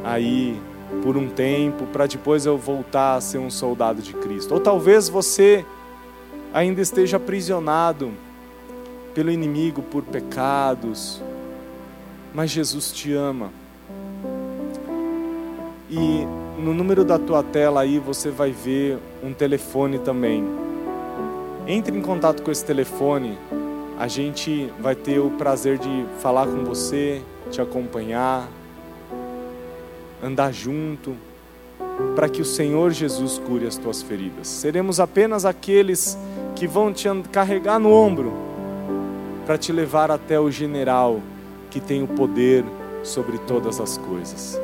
aí 0.03 0.59
por 1.03 1.17
um 1.17 1.29
tempo 1.29 1.85
para 1.87 2.07
depois 2.07 2.45
eu 2.45 2.57
voltar 2.57 3.15
a 3.15 3.21
ser 3.21 3.37
um 3.37 3.49
soldado 3.49 4.01
de 4.01 4.13
Cristo. 4.13 4.53
Ou 4.53 4.59
talvez 4.59 5.09
você 5.09 5.65
ainda 6.53 6.81
esteja 6.81 7.17
aprisionado 7.17 8.11
pelo 9.13 9.31
inimigo 9.31 9.81
por 9.81 10.03
pecados, 10.03 11.21
mas 12.33 12.51
Jesus 12.51 12.91
te 12.91 13.13
ama. 13.13 13.51
E 15.89 16.25
no 16.57 16.73
número 16.73 17.03
da 17.03 17.19
tua 17.19 17.43
tela 17.43 17.81
aí 17.81 17.99
você 17.99 18.29
vai 18.29 18.51
ver 18.51 18.97
um 19.23 19.33
telefone 19.33 19.99
também. 19.99 20.43
Entre 21.67 21.97
em 21.97 22.01
contato 22.01 22.43
com 22.43 22.51
esse 22.51 22.63
telefone, 22.63 23.37
a 23.97 24.07
gente 24.07 24.71
vai 24.79 24.95
ter 24.95 25.19
o 25.19 25.31
prazer 25.31 25.77
de 25.77 26.05
falar 26.19 26.47
com 26.47 26.63
você, 26.63 27.21
te 27.49 27.61
acompanhar, 27.61 28.47
andar 30.25 30.51
junto, 30.51 31.15
para 32.15 32.27
que 32.27 32.41
o 32.41 32.45
Senhor 32.45 32.91
Jesus 32.91 33.39
cure 33.39 33.67
as 33.67 33.77
tuas 33.77 34.01
feridas. 34.01 34.47
Seremos 34.47 34.99
apenas 34.99 35.45
aqueles 35.45 36.17
que 36.55 36.67
vão 36.67 36.91
te 36.91 37.07
carregar 37.31 37.79
no 37.79 37.91
ombro 37.91 38.33
para 39.45 39.57
te 39.57 39.71
levar 39.71 40.09
até 40.09 40.39
o 40.39 40.49
general 40.49 41.21
que 41.69 41.79
tem 41.79 42.01
o 42.01 42.07
poder 42.07 42.65
sobre 43.03 43.37
todas 43.39 43.79
as 43.79 43.97
coisas. 43.97 44.59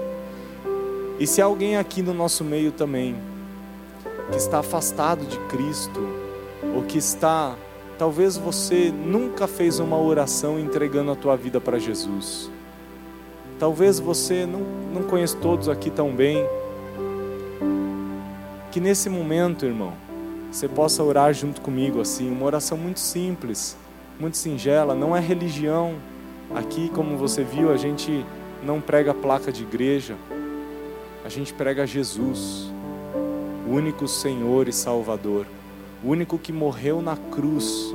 E 1.19 1.27
se 1.27 1.41
alguém 1.41 1.77
aqui 1.77 2.01
no 2.01 2.13
nosso 2.13 2.43
meio 2.43 2.71
também 2.71 3.15
que 4.31 4.38
está 4.38 4.59
afastado 4.59 5.25
de 5.25 5.38
Cristo 5.47 5.99
ou 6.75 6.83
que 6.83 6.97
está 6.97 7.55
talvez 7.97 8.35
você 8.35 8.91
nunca 8.91 9.47
fez 9.47 9.77
uma 9.77 9.99
oração 9.99 10.59
entregando 10.59 11.11
a 11.11 11.15
tua 11.15 11.38
vida 11.38 11.61
para 11.61 11.77
Jesus. 11.77 12.51
Talvez 13.61 13.99
você 13.99 14.47
não, 14.47 14.61
não 14.91 15.03
conhece 15.03 15.38
todos 15.38 15.69
aqui 15.69 15.91
tão 15.91 16.11
bem. 16.11 16.43
Que 18.71 18.79
nesse 18.79 19.07
momento, 19.07 19.67
irmão, 19.67 19.93
você 20.51 20.67
possa 20.67 21.03
orar 21.03 21.31
junto 21.31 21.61
comigo 21.61 22.01
assim, 22.01 22.31
uma 22.31 22.47
oração 22.47 22.75
muito 22.75 22.99
simples, 22.99 23.77
muito 24.19 24.35
singela, 24.35 24.95
não 24.95 25.15
é 25.15 25.19
religião. 25.19 25.93
Aqui, 26.55 26.89
como 26.89 27.15
você 27.17 27.43
viu, 27.43 27.71
a 27.71 27.77
gente 27.77 28.25
não 28.63 28.81
prega 28.81 29.13
placa 29.13 29.51
de 29.51 29.61
igreja. 29.61 30.15
A 31.23 31.29
gente 31.29 31.53
prega 31.53 31.85
Jesus, 31.85 32.71
o 33.67 33.75
único 33.75 34.07
Senhor 34.07 34.67
e 34.67 34.73
Salvador, 34.73 35.45
o 36.03 36.09
único 36.09 36.39
que 36.39 36.51
morreu 36.51 36.99
na 36.99 37.15
cruz 37.15 37.93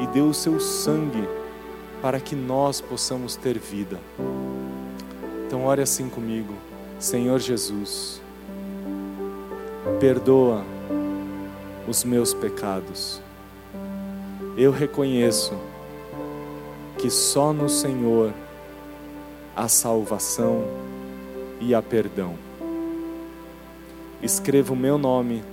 e 0.00 0.06
deu 0.06 0.28
o 0.28 0.34
seu 0.34 0.58
sangue 0.58 1.28
para 2.00 2.18
que 2.18 2.34
nós 2.34 2.80
possamos 2.80 3.36
ter 3.36 3.58
vida. 3.58 4.00
Então, 5.46 5.64
ore 5.64 5.80
assim 5.80 6.08
comigo, 6.08 6.52
Senhor 6.98 7.38
Jesus, 7.38 8.20
perdoa 10.00 10.64
os 11.86 12.02
meus 12.02 12.34
pecados. 12.34 13.22
Eu 14.56 14.72
reconheço 14.72 15.54
que 16.98 17.08
só 17.08 17.52
no 17.52 17.68
Senhor 17.68 18.32
há 19.54 19.68
salvação 19.68 20.64
e 21.60 21.76
há 21.76 21.80
perdão. 21.80 22.34
Escreva 24.20 24.72
o 24.72 24.76
meu 24.76 24.98
nome 24.98 25.44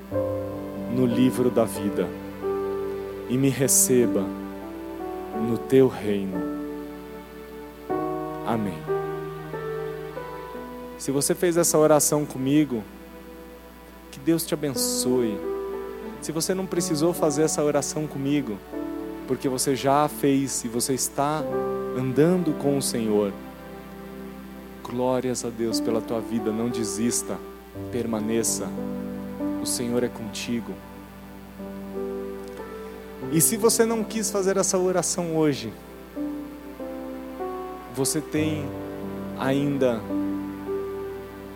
no 0.92 1.06
livro 1.06 1.52
da 1.52 1.66
vida 1.66 2.08
e 3.30 3.38
me 3.38 3.50
receba 3.50 4.26
no 5.48 5.56
teu 5.56 5.88
reino. 5.88 6.42
Amém. 8.48 9.03
Se 11.04 11.12
você 11.12 11.36
fez 11.36 11.58
essa 11.58 11.78
oração 11.78 12.26
comigo, 12.26 12.82
que 14.10 14.18
Deus 14.22 14.46
te 14.46 14.54
abençoe. 14.54 15.38
Se 16.22 16.32
você 16.32 16.54
não 16.54 16.66
precisou 16.66 17.12
fazer 17.12 17.42
essa 17.44 17.62
oração 17.62 18.08
comigo, 18.08 18.58
porque 19.28 19.50
você 19.50 19.76
já 19.76 20.06
a 20.06 20.08
fez 20.08 20.64
e 20.64 20.70
você 20.70 20.94
está 20.94 21.44
andando 22.00 22.58
com 22.58 22.78
o 22.78 22.82
Senhor, 22.82 23.34
glórias 24.82 25.44
a 25.44 25.50
Deus 25.50 25.82
pela 25.82 26.00
tua 26.00 26.22
vida, 26.22 26.54
não 26.54 26.70
desista, 26.70 27.38
permaneça, 27.92 28.70
o 29.62 29.66
Senhor 29.66 30.06
é 30.06 30.08
contigo. 30.08 30.72
E 33.30 33.42
se 33.42 33.58
você 33.58 33.84
não 33.84 34.06
quis 34.06 34.32
fazer 34.32 34.56
essa 34.56 34.78
oração 34.78 35.36
hoje, 35.36 35.74
você 37.94 38.22
tem 38.22 38.66
ainda 39.38 40.00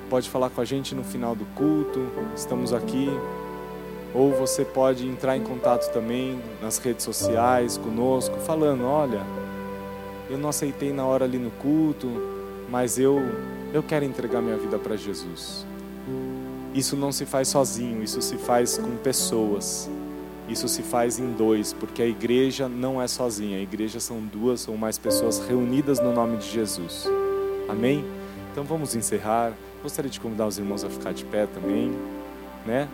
pode 0.09 0.29
falar 0.29 0.49
com 0.49 0.61
a 0.61 0.65
gente 0.65 0.95
no 0.95 1.03
final 1.03 1.35
do 1.35 1.45
culto, 1.55 1.99
estamos 2.35 2.73
aqui 2.73 3.09
ou 4.13 4.33
você 4.33 4.65
pode 4.65 5.07
entrar 5.07 5.37
em 5.37 5.43
contato 5.43 5.91
também 5.91 6.39
nas 6.61 6.77
redes 6.79 7.03
sociais 7.03 7.77
conosco, 7.77 8.37
falando: 8.39 8.83
olha, 8.83 9.21
eu 10.29 10.37
não 10.37 10.49
aceitei 10.49 10.91
na 10.91 11.05
hora 11.05 11.25
ali 11.25 11.37
no 11.37 11.51
culto, 11.51 12.07
mas 12.69 12.97
eu, 12.97 13.19
eu 13.73 13.83
quero 13.83 14.05
entregar 14.05 14.41
minha 14.41 14.57
vida 14.57 14.79
para 14.79 14.95
Jesus. 14.95 15.65
Isso 16.73 16.95
não 16.95 17.11
se 17.11 17.25
faz 17.25 17.47
sozinho, 17.47 18.03
isso 18.03 18.21
se 18.21 18.37
faz 18.37 18.77
com 18.77 18.95
pessoas. 18.97 19.89
Isso 20.49 20.67
se 20.69 20.81
faz 20.81 21.19
em 21.19 21.33
dois, 21.33 21.73
porque 21.73 22.01
a 22.01 22.07
igreja 22.07 22.69
não 22.69 23.01
é 23.01 23.07
sozinha, 23.07 23.57
a 23.57 23.61
igreja 23.61 23.99
são 23.99 24.21
duas 24.21 24.65
ou 24.65 24.77
mais 24.77 24.97
pessoas 24.97 25.39
reunidas 25.45 25.99
no 25.99 26.13
nome 26.13 26.37
de 26.37 26.49
Jesus. 26.49 27.05
Amém? 27.67 28.05
Então 28.51 28.63
vamos 28.63 28.95
encerrar. 28.95 29.53
Gostaria 29.87 30.11
de 30.11 30.19
convidar 30.19 30.45
os 30.45 30.57
irmãos 30.57 30.83
a 30.83 30.89
ficar 30.89 31.13
de 31.13 31.23
pé 31.23 31.45
também, 31.45 31.97
né? 32.65 32.89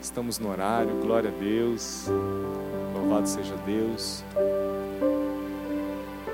Estamos 0.00 0.38
no 0.38 0.48
horário, 0.48 0.94
glória 1.02 1.28
a 1.28 1.42
Deus. 1.42 2.06
Louvado 2.94 3.28
seja 3.28 3.56
Deus. 3.66 4.22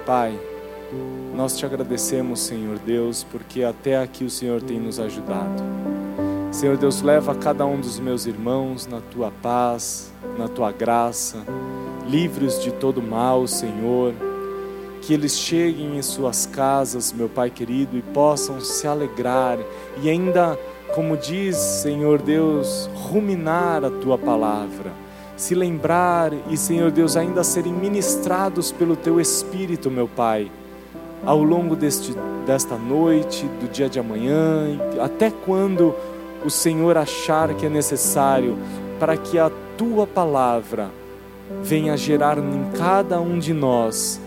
Pai, 0.05 0.39
nós 1.35 1.57
te 1.57 1.65
agradecemos, 1.65 2.41
Senhor 2.41 2.79
Deus, 2.81 3.25
porque 3.25 3.65
até 3.65 3.97
aqui 3.97 4.23
o 4.23 4.29
Senhor 4.29 4.61
tem 4.61 4.79
nos 4.79 5.01
ajudado. 5.01 5.63
Senhor 6.53 6.77
Deus, 6.77 7.01
leva 7.01 7.35
cada 7.35 7.65
um 7.65 7.81
dos 7.81 7.99
meus 7.99 8.27
irmãos 8.27 8.87
na 8.87 9.01
tua 9.01 9.31
paz, 9.31 10.13
na 10.37 10.47
tua 10.47 10.71
graça, 10.73 11.39
livres 12.07 12.63
de 12.63 12.71
todo 12.71 13.01
mal, 13.01 13.47
Senhor. 13.47 14.13
Que 15.09 15.15
eles 15.15 15.39
cheguem 15.39 15.97
em 15.97 16.03
suas 16.03 16.45
casas, 16.45 17.15
meu 17.15 17.31
Pai 17.31 17.49
querido, 17.49 17.97
e 17.97 18.03
possam 18.03 18.61
se 18.61 18.87
alegrar 18.87 19.59
e 20.03 20.11
ainda 20.11 20.55
como 20.95 21.17
diz, 21.17 21.57
Senhor 21.57 22.21
Deus, 22.21 22.91
ruminar 22.93 23.87
a 23.87 23.89
tua 23.89 24.19
palavra, 24.19 24.93
se 25.35 25.55
lembrar 25.55 26.31
e, 26.51 26.59
Senhor 26.59 26.91
Deus, 26.91 27.17
ainda 27.17 27.43
serem 27.43 27.73
ministrados 27.73 28.71
pelo 28.71 28.97
teu 28.97 29.19
Espírito, 29.19 29.91
meu 29.91 30.07
Pai, 30.07 30.53
ao 31.25 31.43
longo 31.43 31.75
deste, 31.75 32.15
desta 32.47 32.77
noite, 32.77 33.47
do 33.63 33.67
dia 33.67 33.89
de 33.89 33.99
amanhã, 33.99 34.79
até 35.01 35.31
quando 35.31 35.95
o 36.45 36.51
Senhor 36.51 36.99
achar 36.99 37.55
que 37.55 37.65
é 37.65 37.71
necessário, 37.71 38.59
para 39.01 39.17
que 39.17 39.39
a 39.39 39.51
tua 39.79 40.07
palavra 40.07 40.91
venha 41.63 41.97
gerar 41.97 42.37
em 42.37 42.71
cada 42.77 43.19
um 43.23 43.39
de 43.39 43.55
nós 43.55 44.21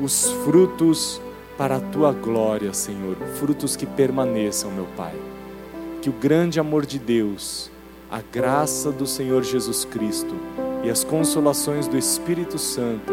os 0.00 0.30
frutos 0.44 1.20
para 1.56 1.76
a 1.76 1.80
tua 1.80 2.12
glória, 2.12 2.72
Senhor, 2.72 3.16
frutos 3.38 3.76
que 3.76 3.86
permaneçam, 3.86 4.70
meu 4.70 4.86
Pai 4.96 5.14
que 6.06 6.10
o 6.10 6.12
grande 6.12 6.60
amor 6.60 6.86
de 6.86 7.00
Deus, 7.00 7.68
a 8.08 8.20
graça 8.20 8.92
do 8.92 9.08
Senhor 9.08 9.42
Jesus 9.42 9.84
Cristo 9.84 10.36
e 10.84 10.88
as 10.88 11.02
consolações 11.02 11.88
do 11.88 11.98
Espírito 11.98 12.60
Santo 12.60 13.12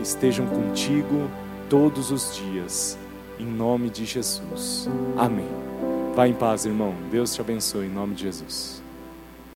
estejam 0.00 0.46
contigo 0.46 1.30
todos 1.68 2.10
os 2.10 2.34
dias, 2.34 2.96
em 3.38 3.44
nome 3.44 3.90
de 3.90 4.06
Jesus. 4.06 4.88
Amém. 5.18 5.48
Vá 6.14 6.26
em 6.26 6.32
paz, 6.32 6.64
irmão. 6.64 6.94
Deus 7.10 7.34
te 7.34 7.42
abençoe, 7.42 7.84
em 7.84 7.90
nome 7.90 8.14
de 8.14 8.22
Jesus. 8.22 8.83